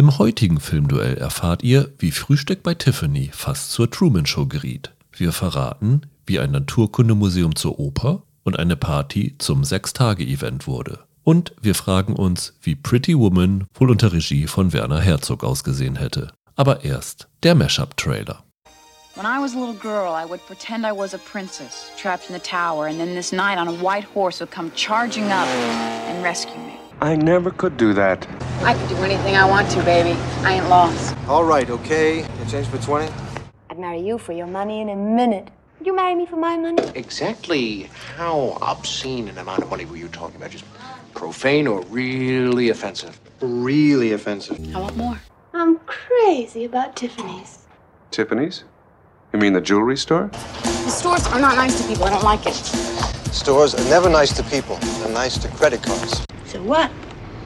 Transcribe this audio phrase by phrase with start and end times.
[0.00, 4.94] Im heutigen Filmduell erfahrt ihr, wie Frühstück bei Tiffany fast zur Truman Show geriet.
[5.12, 11.00] Wir verraten, wie ein Naturkundemuseum zur Oper und eine Party zum Sechstage-Event wurde.
[11.22, 16.32] Und wir fragen uns, wie Pretty Woman wohl unter Regie von Werner Herzog ausgesehen hätte.
[16.56, 18.42] Aber erst der Mashup-Trailer.
[19.16, 22.34] When I was a little girl, I would pretend I was a princess, trapped in
[22.34, 25.46] the tower, and then this knight on a white horse would come charging up
[26.08, 26.79] and rescue me.
[27.02, 28.26] I never could do that.
[28.62, 30.10] I can do anything I want to, baby.
[30.42, 31.16] I ain't lost.
[31.28, 32.18] All right, okay.
[32.18, 33.10] You change for 20?
[33.70, 35.48] I'd marry you for your money in a minute.
[35.78, 36.82] Would you marry me for my money?
[36.94, 40.50] Exactly how obscene an amount of money were you talking about?
[40.50, 40.66] Just
[41.14, 43.18] profane or really offensive?
[43.40, 44.58] Really offensive.
[44.76, 45.18] I want more.
[45.54, 47.66] I'm crazy about Tiffany's.
[48.10, 48.64] Tiffany's?
[49.32, 50.28] You mean the jewelry store?
[50.28, 52.04] The stores are not nice to people.
[52.04, 52.54] I don't like it.
[53.32, 54.76] Stores are never nice to people.
[54.76, 56.26] They're nice to credit cards.
[56.50, 56.90] So what?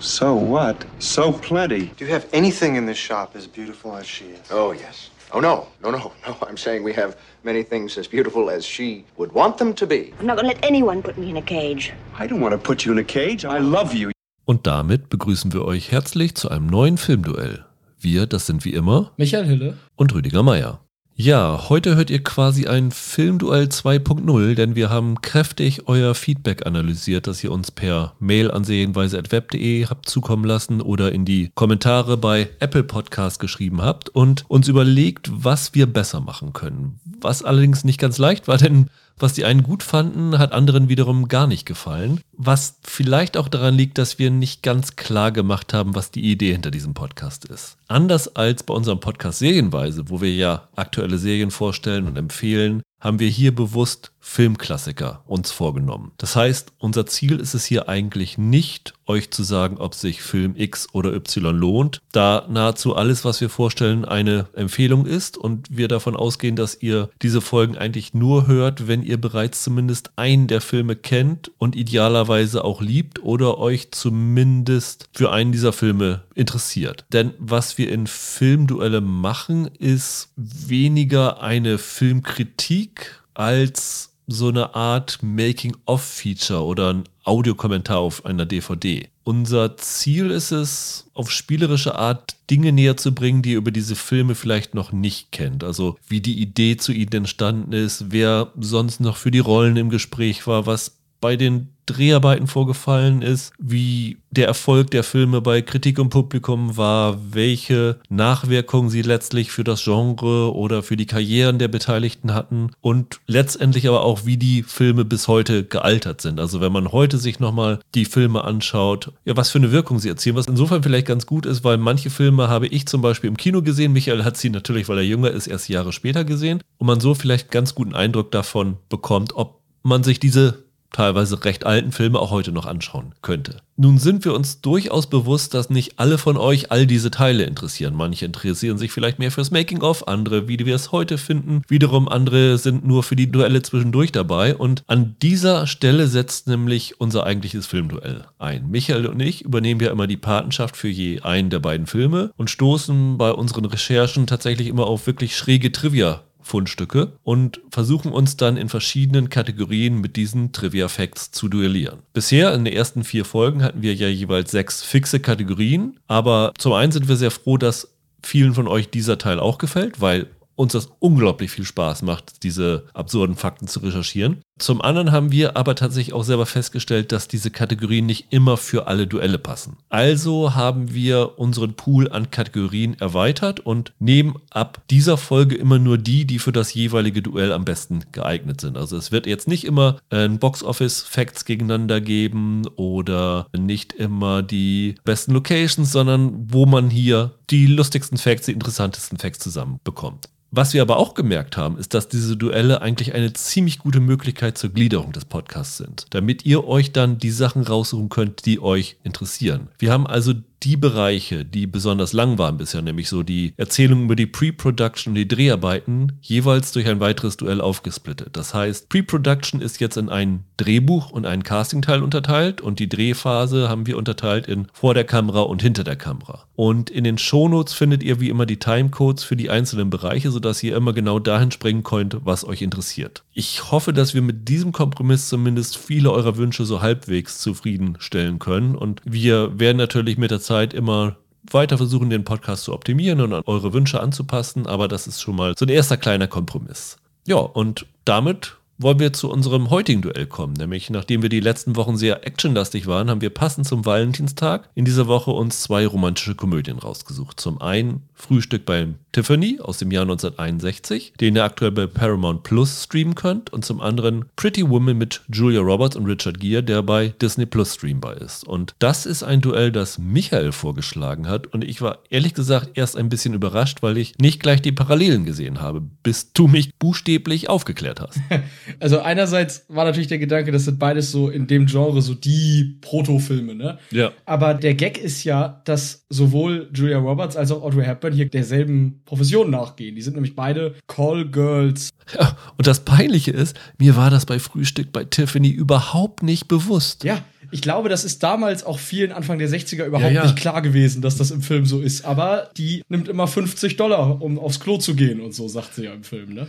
[0.00, 0.76] So what?
[0.98, 1.90] So plenty.
[1.98, 4.40] Do you have anything in this shop as beautiful as she is?
[4.50, 5.10] Oh, yes.
[5.32, 5.66] Oh, no.
[5.82, 6.36] No, no, no.
[6.48, 10.12] I'm saying we have many things as beautiful as she would want them to be.
[10.20, 11.92] I'm not gonna let anyone put me in a cage.
[12.18, 13.44] I don't want to put you in a cage.
[13.44, 14.10] I love you.
[14.46, 17.64] Und damit begrüßen wir euch herzlich zu einem neuen Filmduell.
[17.98, 19.78] Wir, das sind wie immer Michael Hille.
[19.96, 20.80] und Rüdiger Meier.
[21.16, 27.28] Ja, heute hört ihr quasi ein Filmduell 2.0, denn wir haben kräftig euer Feedback analysiert,
[27.28, 32.50] das ihr uns per Mail an serienweise.web.de habt zukommen lassen oder in die Kommentare bei
[32.58, 36.98] Apple Podcast geschrieben habt und uns überlegt, was wir besser machen können.
[37.20, 41.28] Was allerdings nicht ganz leicht war, denn was die einen gut fanden, hat anderen wiederum
[41.28, 42.20] gar nicht gefallen.
[42.32, 46.52] Was vielleicht auch daran liegt, dass wir nicht ganz klar gemacht haben, was die Idee
[46.52, 47.76] hinter diesem Podcast ist.
[47.88, 53.20] Anders als bei unserem Podcast Serienweise, wo wir ja aktuelle Serien vorstellen und empfehlen, haben
[53.20, 56.12] wir hier bewusst Filmklassiker uns vorgenommen.
[56.16, 60.54] Das heißt, unser Ziel ist es hier eigentlich nicht, euch zu sagen, ob sich Film
[60.56, 65.88] X oder Y lohnt, da nahezu alles, was wir vorstellen, eine Empfehlung ist und wir
[65.88, 70.62] davon ausgehen, dass ihr diese Folgen eigentlich nur hört, wenn ihr bereits zumindest einen der
[70.62, 77.04] Filme kennt und idealerweise auch liebt oder euch zumindest für einen dieser Filme interessiert.
[77.12, 86.64] Denn was wir in Filmduelle machen, ist weniger eine Filmkritik als so eine Art Making-of-Feature
[86.64, 89.08] oder ein Audiokommentar auf einer DVD.
[89.24, 93.96] Unser Ziel ist es, auf spielerische Art Dinge näher zu bringen, die ihr über diese
[93.96, 95.64] Filme vielleicht noch nicht kennt.
[95.64, 99.88] Also wie die Idee zu ihnen entstanden ist, wer sonst noch für die Rollen im
[99.88, 105.98] Gespräch war, was bei den Dreharbeiten vorgefallen ist, wie der Erfolg der Filme bei Kritik
[105.98, 111.68] und Publikum war, welche Nachwirkungen sie letztlich für das Genre oder für die Karrieren der
[111.68, 116.40] Beteiligten hatten und letztendlich aber auch, wie die Filme bis heute gealtert sind.
[116.40, 120.08] Also wenn man heute sich nochmal die Filme anschaut, ja, was für eine Wirkung sie
[120.08, 123.36] erzielen, was insofern vielleicht ganz gut ist, weil manche Filme habe ich zum Beispiel im
[123.36, 126.86] Kino gesehen, Michael hat sie natürlich, weil er jünger ist, erst Jahre später gesehen und
[126.86, 130.63] man so vielleicht ganz guten Eindruck davon bekommt, ob man sich diese
[130.94, 133.56] teilweise recht alten Filme auch heute noch anschauen könnte.
[133.76, 137.94] Nun sind wir uns durchaus bewusst, dass nicht alle von euch all diese Teile interessieren.
[137.94, 141.62] Manche interessieren sich vielleicht mehr fürs Making-of, andere, wie wir es heute finden.
[141.66, 144.54] Wiederum andere sind nur für die Duelle zwischendurch dabei.
[144.54, 148.70] Und an dieser Stelle setzt nämlich unser eigentliches Filmduell ein.
[148.70, 152.50] Michael und ich übernehmen ja immer die Patenschaft für je einen der beiden Filme und
[152.50, 158.56] stoßen bei unseren Recherchen tatsächlich immer auf wirklich schräge Trivia Fundstücke und versuchen uns dann
[158.56, 162.00] in verschiedenen Kategorien mit diesen Trivia Facts zu duellieren.
[162.12, 166.74] Bisher in den ersten vier Folgen hatten wir ja jeweils sechs fixe Kategorien, aber zum
[166.74, 170.72] einen sind wir sehr froh, dass vielen von euch dieser Teil auch gefällt, weil uns
[170.72, 174.42] das unglaublich viel Spaß macht, diese absurden Fakten zu recherchieren.
[174.56, 178.86] Zum anderen haben wir aber tatsächlich auch selber festgestellt, dass diese Kategorien nicht immer für
[178.86, 179.78] alle Duelle passen.
[179.88, 185.98] Also haben wir unseren Pool an Kategorien erweitert und nehmen ab dieser Folge immer nur
[185.98, 188.76] die, die für das jeweilige Duell am besten geeignet sind.
[188.76, 195.32] Also es wird jetzt nicht immer ein Box-Office-Facts gegeneinander geben oder nicht immer die besten
[195.32, 200.28] Locations, sondern wo man hier die lustigsten Facts, die interessantesten Facts zusammenbekommt.
[200.56, 204.43] Was wir aber auch gemerkt haben, ist, dass diese Duelle eigentlich eine ziemlich gute Möglichkeit
[204.52, 208.96] zur Gliederung des Podcasts sind, damit ihr euch dann die Sachen raussuchen könnt, die euch
[209.04, 209.68] interessieren.
[209.78, 214.16] Wir haben also die Bereiche, die besonders lang waren bisher, nämlich so die Erzählung über
[214.16, 218.30] die Pre-Production und die Dreharbeiten, jeweils durch ein weiteres Duell aufgesplittet.
[218.36, 223.68] Das heißt, Pre-Production ist jetzt in ein Drehbuch und einen Castingteil unterteilt und die Drehphase
[223.68, 226.46] haben wir unterteilt in vor der Kamera und hinter der Kamera.
[226.56, 230.62] Und in den Shownotes findet ihr wie immer die Timecodes für die einzelnen Bereiche, sodass
[230.62, 233.24] ihr immer genau dahin springen könnt, was euch interessiert.
[233.32, 238.76] Ich hoffe, dass wir mit diesem Kompromiss zumindest viele eurer Wünsche so halbwegs zufriedenstellen können
[238.76, 241.16] und wir werden natürlich mit der Zeit immer
[241.50, 245.36] weiter versuchen, den Podcast zu optimieren und an eure Wünsche anzupassen, aber das ist schon
[245.36, 246.96] mal so ein erster kleiner Kompromiss.
[247.26, 250.54] Ja, und damit wollen wir zu unserem heutigen Duell kommen.
[250.54, 254.84] Nämlich, nachdem wir die letzten Wochen sehr actionlastig waren, haben wir passend zum Valentinstag in
[254.84, 257.38] dieser Woche uns zwei romantische Komödien rausgesucht.
[257.40, 262.84] Zum einen Frühstück beim Tiffany aus dem Jahr 1961, den ihr aktuell bei Paramount Plus
[262.84, 263.52] streamen könnt.
[263.52, 267.74] Und zum anderen Pretty Woman mit Julia Roberts und Richard Gere, der bei Disney Plus
[267.74, 268.46] streambar ist.
[268.46, 271.46] Und das ist ein Duell, das Michael vorgeschlagen hat.
[271.48, 275.24] Und ich war ehrlich gesagt erst ein bisschen überrascht, weil ich nicht gleich die Parallelen
[275.24, 278.18] gesehen habe, bis du mich buchstäblich aufgeklärt hast.
[278.80, 282.76] Also einerseits war natürlich der Gedanke, das sind beides so in dem Genre so die
[282.80, 283.78] Proto-Filme, ne?
[283.90, 284.12] Ja.
[284.24, 289.00] Aber der Gag ist ja, dass sowohl Julia Roberts als auch Audrey Hepburn hier derselben
[289.04, 289.94] Profession nachgehen.
[289.94, 291.90] Die sind nämlich beide Call Girls.
[292.18, 297.04] Ja, und das Peinliche ist, mir war das bei Frühstück bei Tiffany überhaupt nicht bewusst.
[297.04, 300.22] Ja, ich glaube, das ist damals auch vielen Anfang der 60er überhaupt Ja, ja.
[300.24, 302.04] nicht klar gewesen, dass das im Film so ist.
[302.04, 305.84] Aber die nimmt immer 50 Dollar, um aufs Klo zu gehen und so, sagt sie
[305.84, 306.48] ja im Film, ne?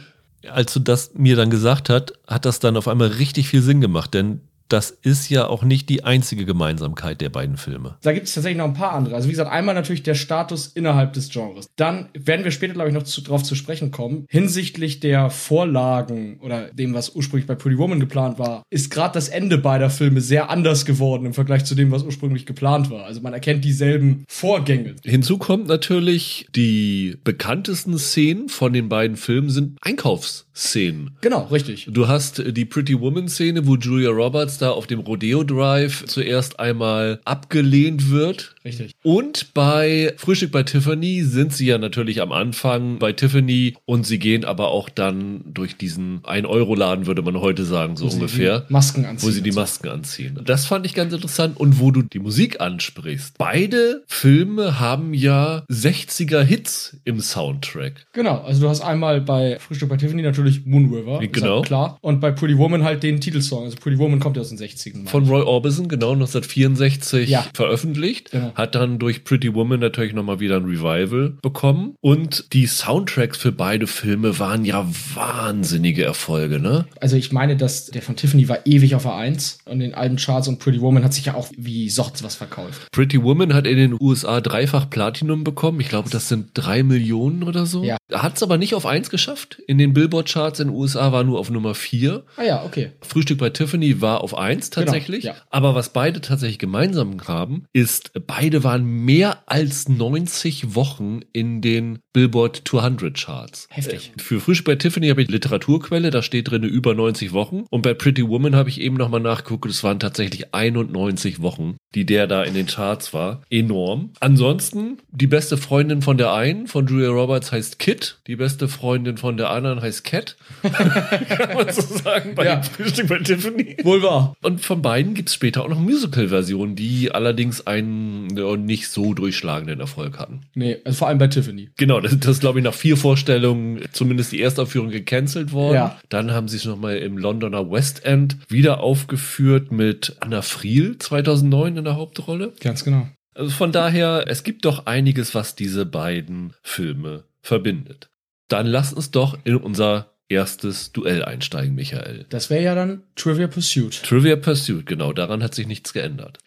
[0.49, 3.81] Als du das mir dann gesagt hat, hat das dann auf einmal richtig viel Sinn
[3.81, 7.97] gemacht, denn das ist ja auch nicht die einzige Gemeinsamkeit der beiden Filme.
[8.01, 9.15] Da gibt es tatsächlich noch ein paar andere.
[9.15, 11.67] Also wie gesagt, einmal natürlich der Status innerhalb des Genres.
[11.75, 14.25] Dann werden wir später, glaube ich, noch zu, drauf zu sprechen kommen.
[14.29, 19.29] Hinsichtlich der Vorlagen oder dem, was ursprünglich bei Pretty Woman geplant war, ist gerade das
[19.29, 23.05] Ende beider Filme sehr anders geworden im Vergleich zu dem, was ursprünglich geplant war.
[23.05, 24.95] Also man erkennt dieselben Vorgänge.
[25.03, 31.11] Hinzu kommt natürlich, die bekanntesten Szenen von den beiden Filmen sind Einkaufsszenen.
[31.21, 31.87] Genau, richtig.
[31.91, 36.59] Du hast die Pretty Woman Szene, wo Julia Roberts da auf dem Rodeo Drive zuerst
[36.59, 38.54] einmal abgelehnt wird.
[38.65, 38.93] Richtig.
[39.03, 44.17] Und bei Frühstück bei Tiffany sind sie ja natürlich am Anfang bei Tiffany und sie
[44.17, 48.65] gehen aber auch dann durch diesen 1-Euro-Laden, würde man heute sagen, so Wo ungefähr.
[48.69, 49.51] Masken anziehen Wo sie die.
[49.51, 50.39] Masken anziehen.
[50.43, 51.57] Das fand ich ganz interessant.
[51.59, 53.37] Und wo du die Musik ansprichst.
[53.37, 58.07] Beide Filme haben ja 60er Hits im Soundtrack.
[58.13, 61.57] Genau, also du hast einmal bei Frühstück bei Tiffany natürlich Moon River, Genau.
[61.57, 61.97] halt klar.
[62.01, 63.65] Und bei Pretty Woman halt den Titelsong.
[63.65, 64.95] Also Pretty Woman kommt ja aus den 60ern.
[64.97, 65.25] meine Von.
[65.27, 67.45] Roy Orbison, genau 1964 Ja.
[67.53, 68.31] veröffentlicht.
[68.31, 68.53] Genau.
[68.55, 71.95] Hat dann durch Pretty Woman natürlich nochmal wieder ein Revival bekommen.
[72.01, 76.85] Und die Soundtracks für beide Filme waren ja wahnsinnige Erfolge, ne?
[76.99, 80.15] Also ich meine, dass der von Tiffany war ewig auf der 1 und in allen
[80.15, 82.87] Charts und Pretty Woman hat sich ja auch wie Sorts was verkauft.
[82.91, 85.79] Pretty Woman hat in den USA dreifach Platinum bekommen.
[85.79, 87.83] Ich glaube, das sind drei Millionen oder so.
[87.83, 87.97] Ja.
[88.11, 89.61] Hat es aber nicht auf eins geschafft.
[89.67, 92.23] In den Billboard-Charts in den USA war nur auf Nummer vier.
[92.37, 92.91] Ah ja, okay.
[93.01, 95.23] Frühstück bei Tiffany war auf eins tatsächlich.
[95.23, 95.41] Genau, ja.
[95.49, 101.99] Aber was beide tatsächlich gemeinsam haben, ist, beide waren mehr als 90 Wochen in den
[102.13, 103.67] Billboard 200 Charts.
[103.69, 104.11] Heftig.
[104.17, 107.65] Äh, Für Frühstück bei Tiffany habe ich Literaturquelle, da steht drin über 90 Wochen.
[107.69, 112.05] Und bei Pretty Woman habe ich eben nochmal nachgeguckt, es waren tatsächlich 91 Wochen, die
[112.05, 113.41] der da in den Charts war.
[113.49, 114.11] Enorm.
[114.19, 118.19] Ansonsten, die beste Freundin von der einen, von Julia Roberts, heißt Kit.
[118.27, 120.37] Die beste Freundin von der anderen heißt Cat.
[120.63, 122.61] Kann man so sagen, bei Ja.
[122.61, 123.77] Frühstück bei Tiffany.
[123.83, 124.35] Wohl wahr.
[124.41, 129.13] Und von beiden gibt es später auch noch Musical-Versionen, die allerdings einen ja, nicht so
[129.13, 130.41] durchschlagenden Erfolg hatten.
[130.53, 131.69] Nee, also vor allem bei Tiffany.
[131.77, 135.75] Genau, das, das ist, glaube ich, nach vier Vorstellungen zumindest die Erstaufführung gecancelt worden.
[135.75, 135.99] Ja.
[136.09, 141.77] Dann haben sie es nochmal im Londoner West End wieder aufgeführt mit Anna Friel 2009
[141.77, 142.53] in der Hauptrolle.
[142.59, 143.07] Ganz genau.
[143.33, 148.09] Also von daher, es gibt doch einiges, was diese beiden Filme verbindet.
[148.47, 152.25] Dann lass uns doch in unser erstes Duell einsteigen, Michael.
[152.29, 154.01] Das wäre ja dann Trivia Pursuit.
[154.03, 156.39] Trivia Pursuit, genau, daran hat sich nichts geändert.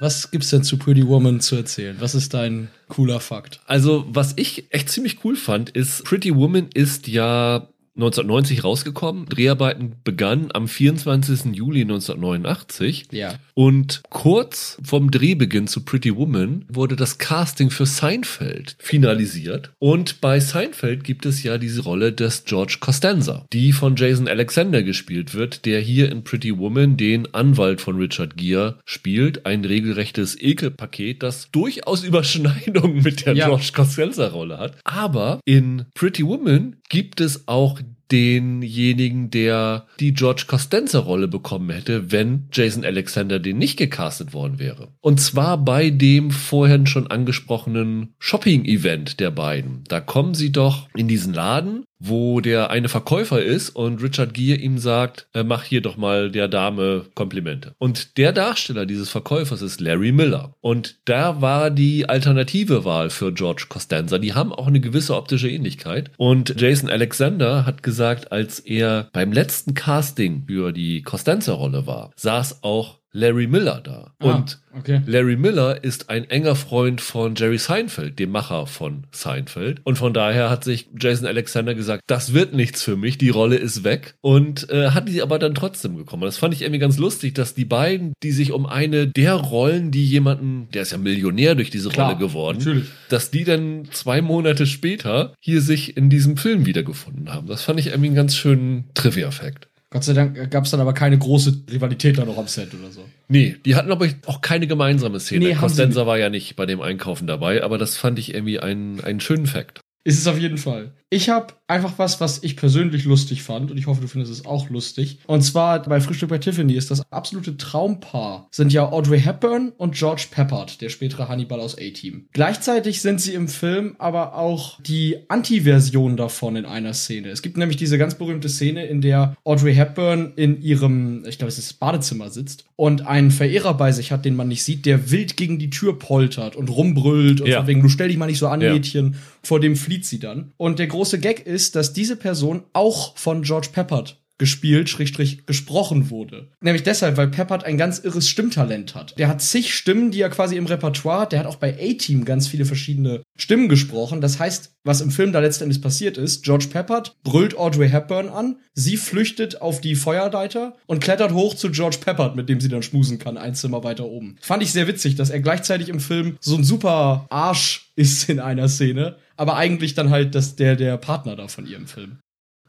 [0.00, 1.96] Was gibt's denn zu Pretty Woman zu erzählen?
[1.98, 3.60] Was ist dein cooler Fakt?
[3.66, 9.26] Also, was ich echt ziemlich cool fand, ist, Pretty Woman ist ja 1990 rausgekommen.
[9.26, 11.54] Dreharbeiten begannen am 24.
[11.54, 13.08] Juli 1989.
[13.10, 13.34] Ja.
[13.54, 19.72] Und kurz vom Drehbeginn zu Pretty Woman wurde das Casting für Seinfeld finalisiert.
[19.80, 24.82] Und bei Seinfeld gibt es ja diese Rolle des George Costanza, die von Jason Alexander
[24.84, 29.44] gespielt wird, der hier in Pretty Woman den Anwalt von Richard Gere spielt.
[29.44, 33.46] Ein regelrechtes Ekelpaket, das durchaus Überschneidungen mit der Ja.
[33.46, 34.76] George Costanza-Rolle hat.
[34.84, 37.80] Aber in Pretty Woman gibt es auch
[38.10, 44.92] denjenigen, der die George Costanza-Rolle bekommen hätte, wenn Jason Alexander den nicht gecastet worden wäre.
[45.00, 49.84] Und zwar bei dem vorhin schon angesprochenen Shopping-Event der beiden.
[49.88, 54.58] Da kommen sie doch in diesen Laden, wo der eine Verkäufer ist und Richard Gere
[54.58, 57.74] ihm sagt, äh, mach hier doch mal der Dame Komplimente.
[57.78, 60.54] Und der Darsteller dieses Verkäufers ist Larry Miller.
[60.60, 64.18] Und da war die alternative Wahl für George Costanza.
[64.18, 66.10] Die haben auch eine gewisse optische Ähnlichkeit.
[66.16, 72.62] Und Jason Alexander hat gesagt, als er beim letzten Casting für die Costanza-Rolle war, saß
[72.62, 74.12] auch Larry Miller da.
[74.20, 75.02] Ah, Und okay.
[75.06, 79.80] Larry Miller ist ein enger Freund von Jerry Seinfeld, dem Macher von Seinfeld.
[79.84, 83.56] Und von daher hat sich Jason Alexander gesagt, das wird nichts für mich, die Rolle
[83.56, 84.14] ist weg.
[84.20, 86.22] Und äh, hat die aber dann trotzdem gekommen.
[86.22, 89.90] Das fand ich irgendwie ganz lustig, dass die beiden, die sich um eine der Rollen,
[89.90, 92.84] die jemanden, der ist ja Millionär durch diese Klar, Rolle geworden, natürlich.
[93.08, 97.46] dass die dann zwei Monate später hier sich in diesem Film wiedergefunden haben.
[97.48, 99.67] Das fand ich irgendwie einen ganz schönen Trivia-Fact.
[99.90, 102.90] Gott sei Dank gab es dann aber keine große Rivalität da noch am Set oder
[102.90, 103.04] so.
[103.28, 105.46] Nee, die hatten aber auch keine gemeinsame Szene.
[105.46, 109.00] Nee, Costanza war ja nicht bei dem Einkaufen dabei, aber das fand ich irgendwie einen,
[109.00, 109.80] einen schönen Fakt.
[110.08, 110.92] Ist es auf jeden Fall.
[111.10, 114.44] Ich habe einfach was, was ich persönlich lustig fand und ich hoffe, du findest es
[114.44, 115.18] auch lustig.
[115.26, 119.94] Und zwar bei Frühstück bei Tiffany ist das absolute Traumpaar sind ja Audrey Hepburn und
[119.94, 122.26] George Peppard, der spätere Hannibal aus A-Team.
[122.32, 127.28] Gleichzeitig sind sie im Film aber auch die Anti-Version davon in einer Szene.
[127.30, 131.48] Es gibt nämlich diese ganz berühmte Szene, in der Audrey Hepburn in ihrem, ich glaube,
[131.48, 134.84] es ist das Badezimmer sitzt und einen Verehrer bei sich hat, den man nicht sieht,
[134.84, 137.58] der wild gegen die Tür poltert und rumbrüllt und Ja.
[137.60, 138.74] von wegen, du stell dich mal nicht so an, Ja.
[138.74, 139.16] Mädchen.
[139.42, 140.52] Vor dem flieht sie dann.
[140.56, 146.10] Und der große Gag ist, dass diese Person auch von George Peppard gespielt, schrägstrich gesprochen
[146.10, 146.48] wurde.
[146.60, 149.18] Nämlich deshalb, weil Peppard ein ganz irres Stimmtalent hat.
[149.18, 151.32] Der hat zig Stimmen, die er quasi im Repertoire hat.
[151.32, 154.20] Der hat auch bei A-Team ganz viele verschiedene Stimmen gesprochen.
[154.20, 158.56] Das heißt, was im Film da letztendlich passiert ist, George Peppard brüllt Audrey Hepburn an,
[158.72, 162.82] sie flüchtet auf die Feuerleiter und klettert hoch zu George Peppard, mit dem sie dann
[162.82, 164.36] schmusen kann, ein Zimmer weiter oben.
[164.40, 168.40] Fand ich sehr witzig, dass er gleichzeitig im Film so ein super Arsch ist in
[168.40, 172.18] einer Szene, aber eigentlich dann halt das, der, der Partner da von ihrem Film.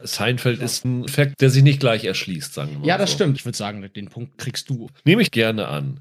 [0.02, 2.88] Seinfeld ist ein Fakt, der sich nicht gleich erschließt, sagen wir mal.
[2.88, 3.16] Ja, das so.
[3.16, 3.38] stimmt.
[3.38, 4.90] Ich würde sagen, den Punkt kriegst du.
[5.04, 6.00] Nehme ich gerne an.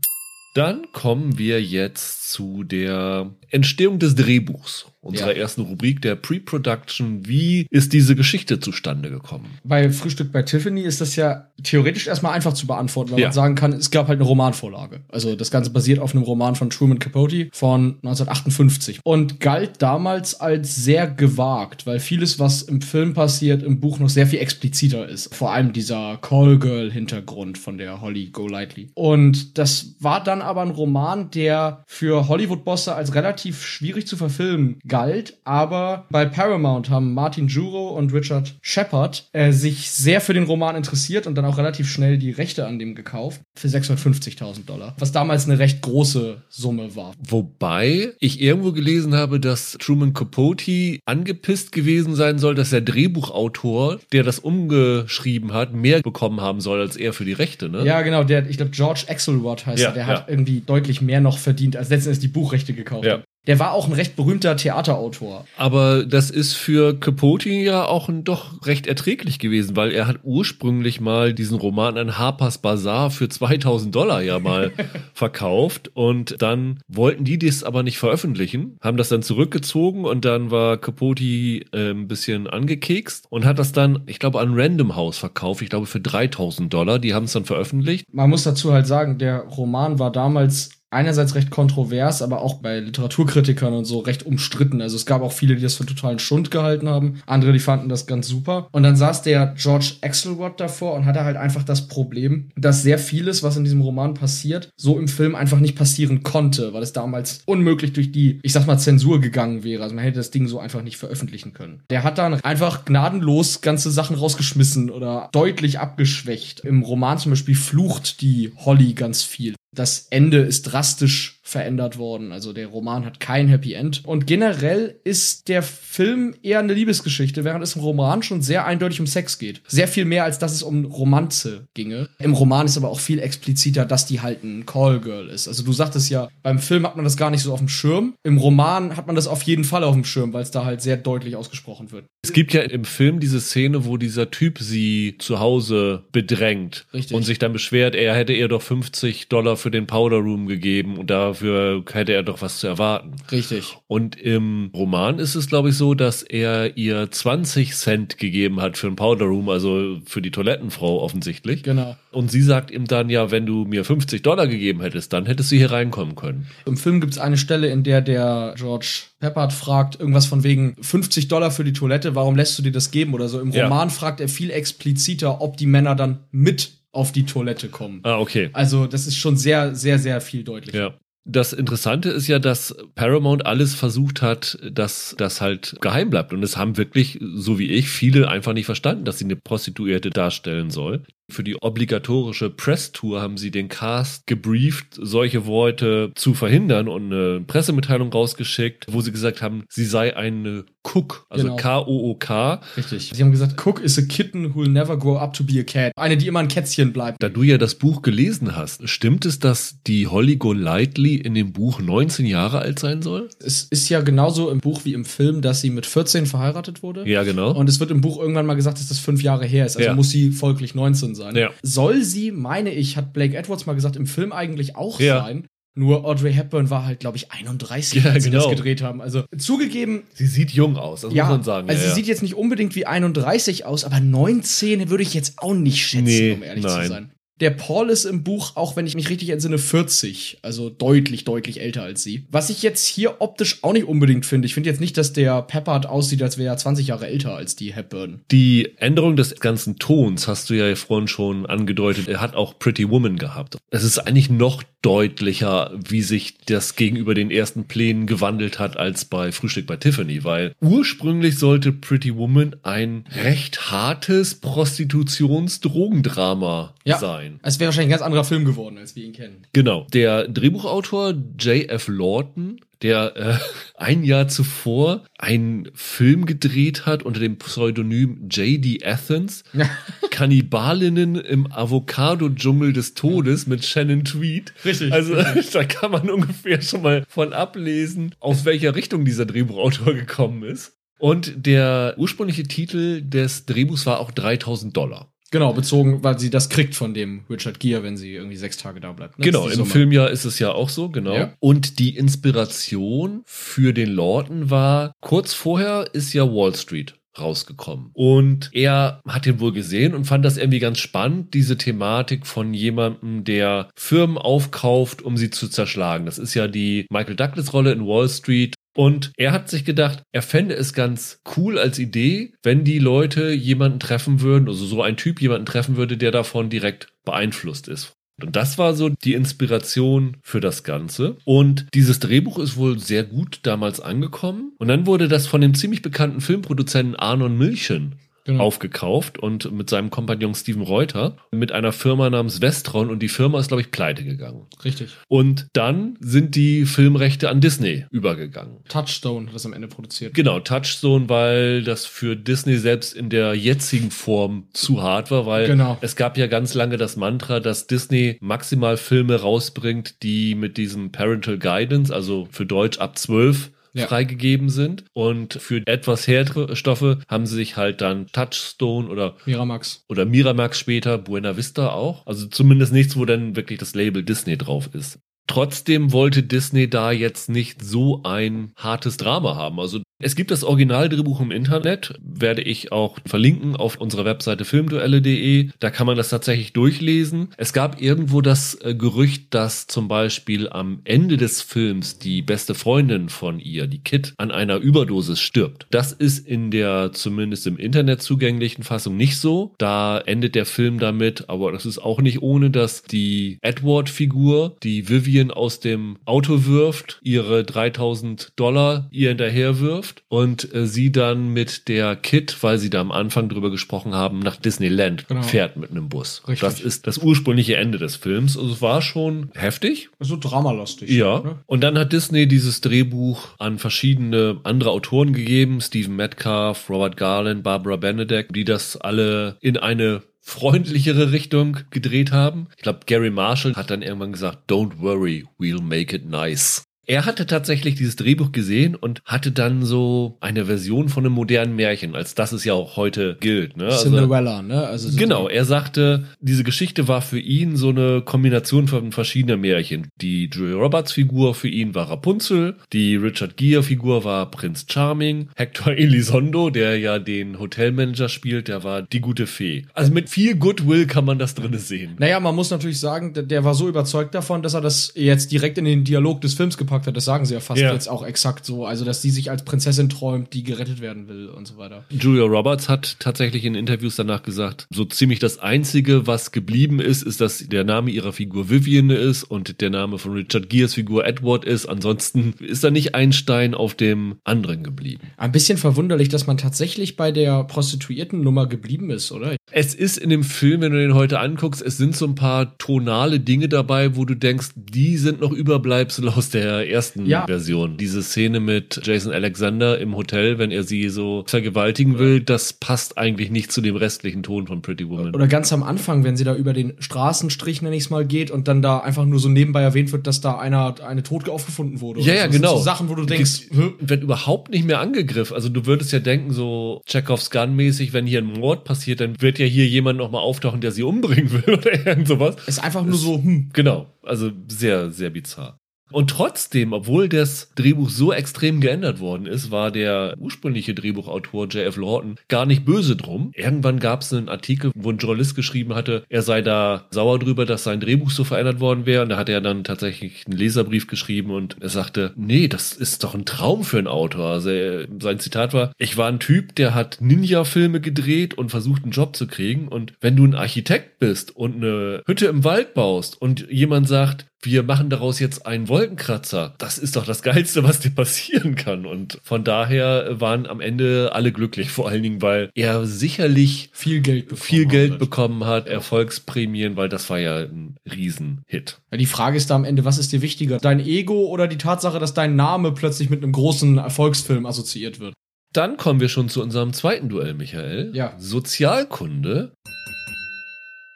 [0.55, 5.43] Dann kommen wir jetzt zu der Entstehung des Drehbuchs, unserer Ja.
[5.43, 7.27] ersten Rubrik der Pre-Production.
[7.27, 9.47] Wie ist diese Geschichte zustande gekommen?
[9.65, 13.27] Bei Frühstück bei Tiffany ist das ja theoretisch erstmal einfach zu beantworten, weil Ja.
[13.29, 15.01] man sagen kann, es gab halt eine Romanvorlage.
[15.09, 20.39] Also das Ganze basiert auf einem Roman von Truman Capote von 1958 und galt damals
[20.41, 25.09] als sehr gewagt, weil vieles, was im Film passiert, im Buch noch sehr viel expliziter
[25.09, 25.35] ist.
[25.35, 28.91] Vor allem dieser Callgirl-Hintergrund von der Holly Golightly.
[28.95, 34.79] Und das war dann aber ein Roman, der für Hollywood-Bosse als relativ schwierig zu verfilmen
[34.87, 40.45] galt, aber bei Paramount haben Martin Juro und Richard Shepard äh, sich sehr für den
[40.45, 44.95] Roman interessiert und dann auch relativ schnell die Rechte an dem gekauft für 650.000 Dollar,
[44.99, 47.13] was damals eine recht große Summe war.
[47.27, 53.99] Wobei ich irgendwo gelesen habe, dass Truman Capote angepisst gewesen sein soll, dass der Drehbuchautor,
[54.13, 57.85] der das umgeschrieben hat, mehr bekommen haben soll als er für die Rechte, ne?
[57.85, 60.09] Ja, genau, der, ich glaube, George Axelrod heißt Ja, er, der ja.
[60.09, 63.15] hat irgendwie deutlich mehr noch verdient, als letztendlich die Buchrechte gekauft Ja.
[63.15, 63.25] hat.
[63.49, 65.47] Der war auch ein recht berühmter Theaterautor.
[65.57, 70.19] Aber das ist für Capote ja auch ein, doch recht erträglich gewesen, weil er hat
[70.23, 74.71] ursprünglich mal diesen Roman an Harper's Bazaar für 2000 Dollar ja mal
[75.15, 80.51] verkauft und dann wollten die das aber nicht veröffentlichen, haben das dann zurückgezogen und dann
[80.51, 85.17] war Capote äh, ein bisschen angekekst und hat das dann, ich glaube, an Random House
[85.17, 88.05] verkauft, ich glaube für 3000 Dollar, die haben es dann veröffentlicht.
[88.13, 92.81] Man muss dazu halt sagen, der Roman war damals einerseits recht kontrovers, aber auch bei
[92.81, 94.81] Literaturkritikern und so recht umstritten.
[94.81, 97.21] Also es gab auch viele, die das für totalen Schund gehalten haben.
[97.27, 98.69] Andere, die fanden das ganz super.
[98.73, 102.99] Und dann saß der George Axelrod davor und hatte halt einfach das Problem, dass sehr
[102.99, 106.93] vieles, was in diesem Roman passiert, so im Film einfach nicht passieren konnte, weil es
[106.93, 109.83] damals unmöglich durch die, ich sag mal, Zensur gegangen wäre.
[109.83, 111.83] Also man hätte das Ding so einfach nicht veröffentlichen können.
[111.91, 116.61] Der hat dann einfach gnadenlos ganze Sachen rausgeschmissen oder deutlich abgeschwächt.
[116.61, 119.55] Im Roman zum Beispiel flucht die Holly ganz viel.
[119.79, 122.31] Das Ende ist drastisch verändert worden.
[122.31, 124.05] Also der Roman hat kein Happy End.
[124.05, 129.01] Und generell ist der Film eher eine Liebesgeschichte, während es im Roman schon sehr eindeutig
[129.01, 129.63] um Sex geht.
[129.67, 132.11] Sehr viel mehr, als dass es um Romanze ginge.
[132.19, 135.49] Im Roman ist aber auch viel expliziter, dass die halt ein Callgirl ist.
[135.49, 138.15] Also du sagtest ja, beim Film hat man das gar nicht so auf dem Schirm.
[138.23, 140.83] Im Roman hat man das auf jeden Fall auf dem Schirm, weil es da halt
[140.83, 142.05] sehr deutlich ausgesprochen wird.
[142.23, 147.17] Es gibt ja im Film diese Szene, wo dieser Typ sie zu Hause bedrängt Richtig.
[147.17, 150.99] und sich dann beschwert, er hätte ihr doch 50 Dollar für den Powder Room gegeben
[150.99, 153.13] und dafür hätte er doch was zu erwarten.
[153.31, 153.77] Richtig.
[153.87, 158.77] Und im Roman ist es, glaube ich, so, dass er ihr 20 Cent gegeben hat
[158.77, 161.63] für den Powder Room, also für die Toilettenfrau offensichtlich.
[161.63, 161.97] Genau.
[162.11, 165.53] Und sie sagt ihm dann, ja, wenn du mir 50 Dollar gegeben hättest, dann hättest
[165.53, 166.47] du hier reinkommen können.
[166.67, 170.77] Im Film gibt es eine Stelle, in der der George Peppard fragt, irgendwas von wegen
[170.81, 173.41] 50 Dollar für die Toilette, warum lässt du dir das geben oder so.
[173.41, 173.65] Im Ja.
[173.65, 178.01] Roman fragt er viel expliziter, ob die Männer dann mit auf die Toilette kommen.
[178.03, 178.51] Ah, okay.
[178.53, 180.79] Also, das ist schon sehr, sehr, sehr viel deutlicher.
[180.79, 180.95] Ja.
[181.31, 186.33] Das Interessante ist ja, dass Paramount alles versucht hat, dass das halt geheim bleibt.
[186.33, 190.09] Und es haben wirklich, so wie ich, viele einfach nicht verstanden, dass sie eine Prostituierte
[190.09, 191.03] darstellen soll.
[191.31, 197.41] Für die obligatorische Presstour haben sie den Cast gebrieft, solche Worte zu verhindern und eine
[197.47, 201.57] Pressemitteilung rausgeschickt, wo sie gesagt haben, sie sei eine Cook, also Genau.
[201.57, 202.61] K-O-O-K.
[202.79, 203.11] Richtig.
[203.15, 205.63] Sie haben gesagt, Cook is a kitten who will never grow up to be a
[205.65, 205.93] cat.
[205.97, 207.23] Eine, die immer ein Kätzchen bleibt.
[207.23, 211.53] Da du ja das Buch gelesen hast, stimmt es, dass die Holly Golightly in dem
[211.53, 213.29] Buch 19 Jahre alt sein soll?
[213.45, 217.07] Es ist ja genauso im Buch wie im Film, dass sie mit 14 verheiratet wurde.
[217.07, 217.53] Ja, genau.
[217.55, 219.77] Und es wird im Buch irgendwann mal gesagt, dass das fünf Jahre her ist.
[219.77, 219.95] Also Ja.
[219.95, 221.18] muss sie folglich 19 sein.
[221.37, 221.51] Ja.
[221.63, 225.21] Soll sie, meine ich, hat Blake Edwards mal gesagt, im Film eigentlich auch Ja.
[225.25, 225.47] sein.
[225.75, 228.55] Nur Audrey Hepburn war halt, glaube ich, 31, Ja, als sie das genau.
[228.57, 229.01] gedreht haben.
[229.01, 231.69] Also zugegeben, Sie sieht jung aus, das ja, muss man sagen.
[231.69, 231.95] also ja, sie ja.
[231.95, 236.05] sieht jetzt nicht unbedingt wie 31 aus, aber 19 würde ich jetzt auch nicht schätzen,
[236.05, 236.83] Nee, um ehrlich nein.
[236.83, 237.13] zu sein.
[237.41, 240.39] Der Paul ist im Buch, auch wenn ich mich richtig entsinne, 40.
[240.43, 242.25] Also deutlich, deutlich älter als sie.
[242.31, 244.47] Was ich jetzt hier optisch auch nicht unbedingt finde.
[244.47, 247.55] Ich finde jetzt nicht, dass der Peppard aussieht, als wäre er 20 Jahre älter als
[247.55, 248.21] die Hepburn.
[248.31, 252.09] Die Änderung des ganzen Tons hast du ja vorhin schon angedeutet.
[252.09, 253.59] Er hat auch Pretty Woman gehabt.
[253.71, 259.05] Es ist eigentlich noch deutlicher, wie sich das gegenüber den ersten Plänen gewandelt hat als
[259.05, 267.41] bei Frühstück bei Tiffany, weil ursprünglich sollte Pretty Woman ein recht hartes Prostitutions-Drogendrama sein.
[267.43, 269.47] Es wäre wahrscheinlich ein ganz anderer Film geworden, als wir ihn kennen.
[269.53, 269.87] Genau.
[269.93, 271.89] Der Drehbuchautor J.F.
[271.89, 273.35] Lawton, der äh,
[273.77, 278.85] ein Jahr zuvor einen Film gedreht hat unter dem Pseudonym J.D.
[278.85, 279.45] Athens,
[280.11, 284.53] Kannibalinnen im Avocado-Dschungel des Todes mit Shannon Tweed.
[284.65, 284.93] Richtig.
[284.93, 285.15] Also
[285.53, 290.75] da kann man ungefähr schon mal von ablesen, aus welcher Richtung dieser Drehbuchautor gekommen ist.
[290.99, 295.13] Und der ursprüngliche Titel des Drehbuchs war auch 3000 Dollar.
[295.31, 298.81] Genau, bezogen, weil sie das kriegt von dem Richard Gere, wenn sie irgendwie sechs Tage
[298.81, 299.19] da bleibt.
[299.19, 299.25] ne?
[299.25, 299.67] Genau, im.
[299.67, 301.15] Filmjahr ist es ja auch so, genau.
[301.15, 301.35] Ja.
[301.39, 307.91] Und die Inspiration für den Lawton war, kurz vorher ist ja Wall Street rausgekommen.
[307.93, 312.55] Und er hat den wohl gesehen und fand das irgendwie ganz spannend, diese Thematik von
[312.55, 316.07] jemandem, der Firmen aufkauft, um sie zu zerschlagen.
[316.07, 318.55] Das ist ja die Michael Douglas Rolle in Wall Street.
[318.79, 323.33] Und er hat sich gedacht, er fände es ganz cool als Idee, wenn die Leute
[323.33, 327.95] jemanden treffen würden, also so ein Typ jemanden treffen würde, der davon direkt beeinflusst ist.
[328.23, 331.17] Und das war so die Inspiration für das Ganze.
[331.25, 334.53] Und dieses Drehbuch ist wohl sehr gut damals angekommen.
[334.59, 337.97] Und dann wurde das von dem ziemlich bekannten Filmproduzenten Arnon Milchen
[338.29, 338.45] Genau.
[338.45, 343.41] aufgekauft und mit seinem Kompagnon Steven Reuter mit einer Firma namens Vestron und die Firma
[343.41, 344.43] ist, glaube ich, pleite gegangen.
[344.63, 344.91] Richtig.
[345.09, 348.59] Und dann sind die Filmrechte an Disney übergegangen.
[348.69, 350.13] Touchstone hat das am Ende produziert.
[350.13, 355.47] Genau, Touchstone, weil das für Disney selbst in der jetzigen Form zu hart war, weil
[355.47, 355.79] Genau.
[355.81, 360.93] es gab ja ganz lange das Mantra, dass Disney maximal Filme rausbringt, die mit diesem
[360.93, 363.87] Parental Guidance, also für Deutsch ab 12, Ja.
[363.87, 364.85] freigegeben sind.
[364.93, 369.85] Und für etwas härtere Stoffe haben sie sich halt dann Touchstone oder Miramax.
[369.89, 372.07] oder Miramax später, Buena Vista auch.
[372.07, 374.99] Also zumindest nichts, wo dann wirklich das Label Disney drauf ist.
[375.27, 379.61] Trotzdem wollte Disney da jetzt nicht so ein hartes Drama haben.
[379.61, 385.51] Also es gibt das Originaldrehbuch im Internet, werde ich auch verlinken auf unserer Webseite filmduelle.de.
[385.59, 387.31] Da kann man das tatsächlich durchlesen.
[387.37, 392.55] Es gab irgendwo das äh, Gerücht, dass zum Beispiel am Ende des Films die beste
[392.55, 395.67] Freundin von ihr, die Kit, an einer Überdosis stirbt.
[395.71, 399.55] Das ist in der zumindest im Internet zugänglichen Fassung nicht so.
[399.59, 404.89] Da endet der Film damit, aber das ist auch nicht ohne, dass die Edward-Figur, die
[404.89, 411.29] Vivian aus dem Auto wirft, ihre 3000 Dollar ihr hinterher wirft und äh, sie dann
[411.33, 415.23] mit der Kit, weil sie da am Anfang drüber gesprochen haben, nach Disneyland Genau.
[415.23, 416.23] fährt mit einem Bus.
[416.27, 416.41] Richtig.
[416.41, 418.37] Das ist das ursprüngliche Ende des Films.
[418.37, 419.91] Also es war schon heftig.
[420.01, 420.91] So dramalastig.
[420.91, 421.21] Ja.
[421.21, 421.37] Ne?
[421.47, 425.61] Und dann hat Disney dieses Drehbuch an verschiedene andere Autoren gegeben.
[425.61, 432.49] Stephen Metcalf, Robert Garland, Barbara Benedek, die das alle in eine freundlichere Richtung gedreht haben.
[432.57, 436.65] Ich glaube, Gary Marshall hat dann irgendwann gesagt, don't worry, we'll make it nice.
[436.91, 441.55] Er hatte tatsächlich dieses Drehbuch gesehen und hatte dann so eine Version von einem modernen
[441.55, 443.59] Märchen, als das es ja auch heute gilt.
[443.59, 443.67] Ne?
[443.67, 444.67] Also- Cinderella, ne?
[444.67, 449.89] Also Genau, er sagte, diese Geschichte war für ihn so eine Kombination von verschiedenen Märchen.
[450.01, 455.29] Die Julia Roberts Figur für ihn war Rapunzel, die Richard Gere Figur war Prinz Charming,
[455.37, 459.67] Hector Elizondo, der ja den Hotelmanager spielt, der war die gute Fee.
[459.75, 461.97] Also mit viel Goodwill kann man das drinne sehen.
[461.99, 465.31] Naja, man muss natürlich sagen, der, der war so überzeugt davon, dass er das jetzt
[465.33, 467.73] direkt in den Dialog des Films gepackt reingepackt hat, das sagen sie ja fast Ja.
[467.73, 468.65] jetzt auch exakt so.
[468.67, 471.85] Also, dass sie sich als Prinzessin träumt, die gerettet werden will und so weiter.
[471.91, 477.03] Julia Roberts hat tatsächlich in Interviews danach gesagt, so ziemlich das Einzige, was geblieben ist,
[477.03, 481.07] ist, dass der Name ihrer Figur Vivian ist und der Name von Richard Gears Figur
[481.07, 481.67] Edward ist.
[481.67, 485.03] Ansonsten ist da nicht ein Stein auf dem anderen geblieben.
[485.17, 489.37] Ein bisschen verwunderlich, dass man tatsächlich bei der Prostituierten-Nummer geblieben ist, oder?
[489.51, 492.57] Es ist in dem Film, wenn du den heute anguckst, es sind so ein paar
[492.59, 497.27] tonale Dinge dabei, wo du denkst, die sind noch Überbleibsel aus der ersten Ja.
[497.27, 497.77] Version.
[497.77, 502.99] Diese Szene mit Jason Alexander im Hotel, wenn er sie so vergewaltigen will, das passt
[502.99, 505.15] eigentlich nicht zu dem restlichen Ton von Pretty Woman.
[505.15, 508.31] Oder ganz am Anfang, wenn sie da über den Straßenstrich, nenne ich es mal, geht
[508.31, 511.81] und dann da einfach nur so nebenbei erwähnt wird, dass da einer eine tot aufgefunden
[511.81, 512.01] wurde.
[512.01, 512.31] Ja, ja, so.
[512.33, 512.57] Genau.
[512.57, 513.49] So Sachen, wo du denkst,
[513.81, 515.35] wird überhaupt nicht mehr angegriffen.
[515.35, 519.39] Also du würdest ja denken, so Chekhovs Gun-mäßig, wenn hier ein Mord passiert, dann wird
[519.39, 522.37] ja hier jemand nochmal auftauchen, der sie umbringen will oder irgend sowas.
[522.47, 523.51] ist einfach nur so, hm.
[523.53, 525.59] Genau, also sehr, sehr bizarr.
[525.91, 531.77] Und trotzdem, obwohl das Drehbuch so extrem geändert worden ist, war der ursprüngliche Drehbuchautor J.F.
[531.77, 533.33] Lawton gar nicht böse drum.
[533.35, 537.47] Irgendwann gab es einen Artikel, wo ein Journalist geschrieben hatte, er sei da sauer drüber,
[537.47, 539.03] dass sein Drehbuch so verändert worden wäre.
[539.03, 543.05] Und da hat er dann tatsächlich einen Leserbrief geschrieben und er sagte, nee, das ist
[543.05, 544.31] doch ein Traum für einen Autor.
[544.31, 548.83] Also er, sein Zitat war, ich war ein Typ, der hat Ninja-Filme gedreht und versucht,
[548.83, 549.69] einen Job zu kriegen.
[549.69, 554.27] Und wenn du ein Architekt bist und eine Hütte im Wald baust und jemand sagt,
[554.43, 556.55] wir machen daraus jetzt einen Wolkenkratzer.
[556.59, 558.87] Das ist doch das Geilste, was dir passieren kann.
[558.87, 564.01] Und von daher waren am Ende alle glücklich, vor allen Dingen, weil er sicherlich viel
[564.01, 564.99] Geld bekommen viel Geld hat.
[564.99, 568.81] bekommen hat, Erfolgsprämien, weil das war ja ein Riesenhit.
[568.93, 570.59] Ja, die Frage ist da am Ende, was ist dir wichtiger?
[570.59, 575.15] Dein Ego oder die Tatsache, dass dein Name plötzlich mit einem großen Erfolgsfilm assoziiert wird?
[575.53, 577.93] Dann kommen wir schon zu unserem zweiten Duell, Michael.
[577.95, 578.15] Ja.
[578.19, 579.53] Sozialkunde.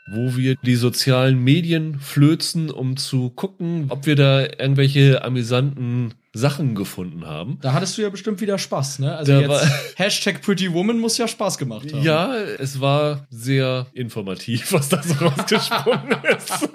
[0.09, 6.75] Wo wir die sozialen Medien flözen, um zu gucken, ob wir da irgendwelche amüsanten Sachen
[6.75, 7.59] gefunden haben.
[7.61, 9.14] Da hattest du ja bestimmt wieder Spaß, ne?
[9.16, 9.62] Also Da jetzt war-
[9.97, 12.03] Hashtag Pretty Woman muss ja Spaß gemacht haben.
[12.03, 16.68] Ja, es war sehr informativ, was da so rausgesprungen ist.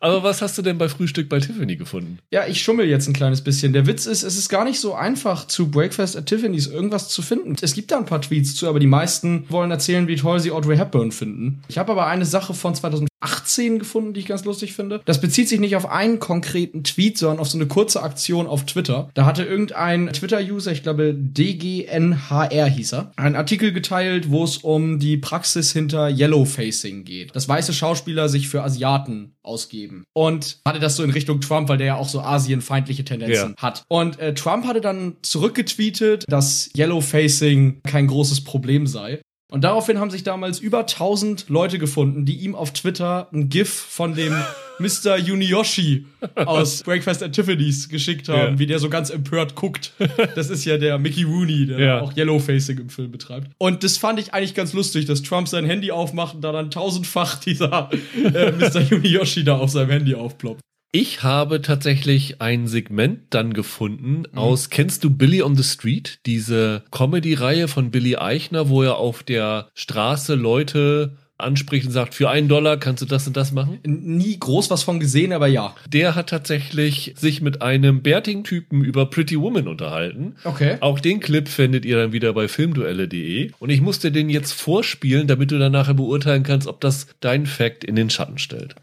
[0.00, 2.18] Aber was hast du denn bei Frühstück bei Tiffany gefunden?
[2.30, 3.72] Ja, ich schummel jetzt ein kleines bisschen.
[3.72, 7.22] Der Witz ist, es ist gar nicht so einfach, zu Breakfast at Tiffany's irgendwas zu
[7.22, 7.56] finden.
[7.60, 10.50] Es gibt da ein paar Tweets zu, aber die meisten wollen erzählen, wie toll sie
[10.50, 11.62] Audrey Hepburn finden.
[11.68, 12.74] Ich habe aber eine Sache von
[13.20, 15.00] 2018 gefunden, die ich ganz lustig finde.
[15.04, 18.66] Das bezieht sich nicht auf einen konkreten Tweet, sondern auf so eine kurze Aktion auf
[18.66, 19.10] Twitter.
[19.14, 24.98] Da hatte irgendein Twitter-User, ich glaube DGNHR hieß er, einen Artikel geteilt, wo es um
[24.98, 27.34] die Praxis hinter Yellowfacing geht.
[27.34, 30.04] Dass weiße Schauspieler sich für Asiaten ausgeben.
[30.12, 33.62] Und hatte das so in Richtung Trump, weil der ja auch so asienfeindliche Tendenzen Ja.
[33.62, 33.84] hat.
[33.88, 39.20] Und äh, Trump hatte dann zurückgetweetet, dass Yellowfacing kein großes Problem sei.
[39.48, 43.70] Und daraufhin haben sich damals über 1000 Leute gefunden, die ihm auf Twitter ein GIF
[43.70, 44.34] von dem
[44.80, 45.16] Mr.
[45.18, 46.04] Juniyoshi
[46.34, 48.58] aus Breakfast at Tiffany's geschickt haben, Ja.
[48.58, 49.92] wie der so ganz empört guckt.
[50.34, 52.00] Das ist ja der Mickey Rooney, der Ja.
[52.00, 53.52] auch Yellowfacing im Film betreibt.
[53.58, 56.70] Und das fand ich eigentlich ganz lustig, dass Trump sein Handy aufmacht und da dann
[56.72, 58.80] tausendfach dieser äh, Mr.
[58.90, 60.60] Juniyoshi da auf seinem Handy aufploppt.
[60.98, 66.20] Ich habe tatsächlich ein Segment dann gefunden aus, kennst du Billy on the Street?
[66.24, 72.30] Diese Comedy-Reihe von Billy Eichner, wo er auf der Straße Leute anspricht und sagt, für
[72.30, 73.78] einen Dollar kannst du das und das machen?
[73.84, 75.74] Nie groß was von gesehen, aber ja.
[75.86, 80.36] Der hat tatsächlich sich mit einem bärtigen Typen über Pretty Woman unterhalten.
[80.44, 80.78] Okay.
[80.80, 83.50] Auch den Clip findet ihr dann wieder bei filmduelle.de.
[83.58, 87.44] Und ich musste den jetzt vorspielen, damit du dann nachher beurteilen kannst, ob das dein
[87.44, 88.76] Fact in den Schatten stellt.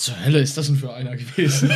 [0.00, 1.70] Was zur Hölle ist das denn für einer gewesen?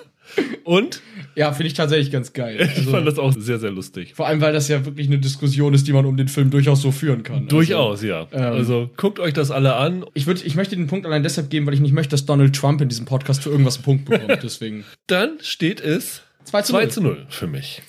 [0.64, 1.02] Und
[1.34, 2.56] ja, finde ich tatsächlich ganz geil.
[2.58, 4.14] ich Also, fand das auch sehr, sehr lustig.
[4.14, 6.80] vor allem, weil das ja wirklich eine Diskussion ist, die man um den Film durchaus
[6.80, 7.48] so führen kann.
[7.48, 8.28] Durchaus, ja.
[8.32, 10.06] ähm, also guckt euch das alle an.
[10.14, 12.56] Ich, würd, ich möchte den Punkt allein deshalb geben, weil ich nicht möchte, dass Donald
[12.56, 14.38] Trump in diesem Podcast für irgendwas einen Punkt bekommt.
[14.42, 14.84] Deswegen.
[15.06, 16.90] Dann steht es 2 zu 2 0.
[16.90, 17.82] zu 0 für mich.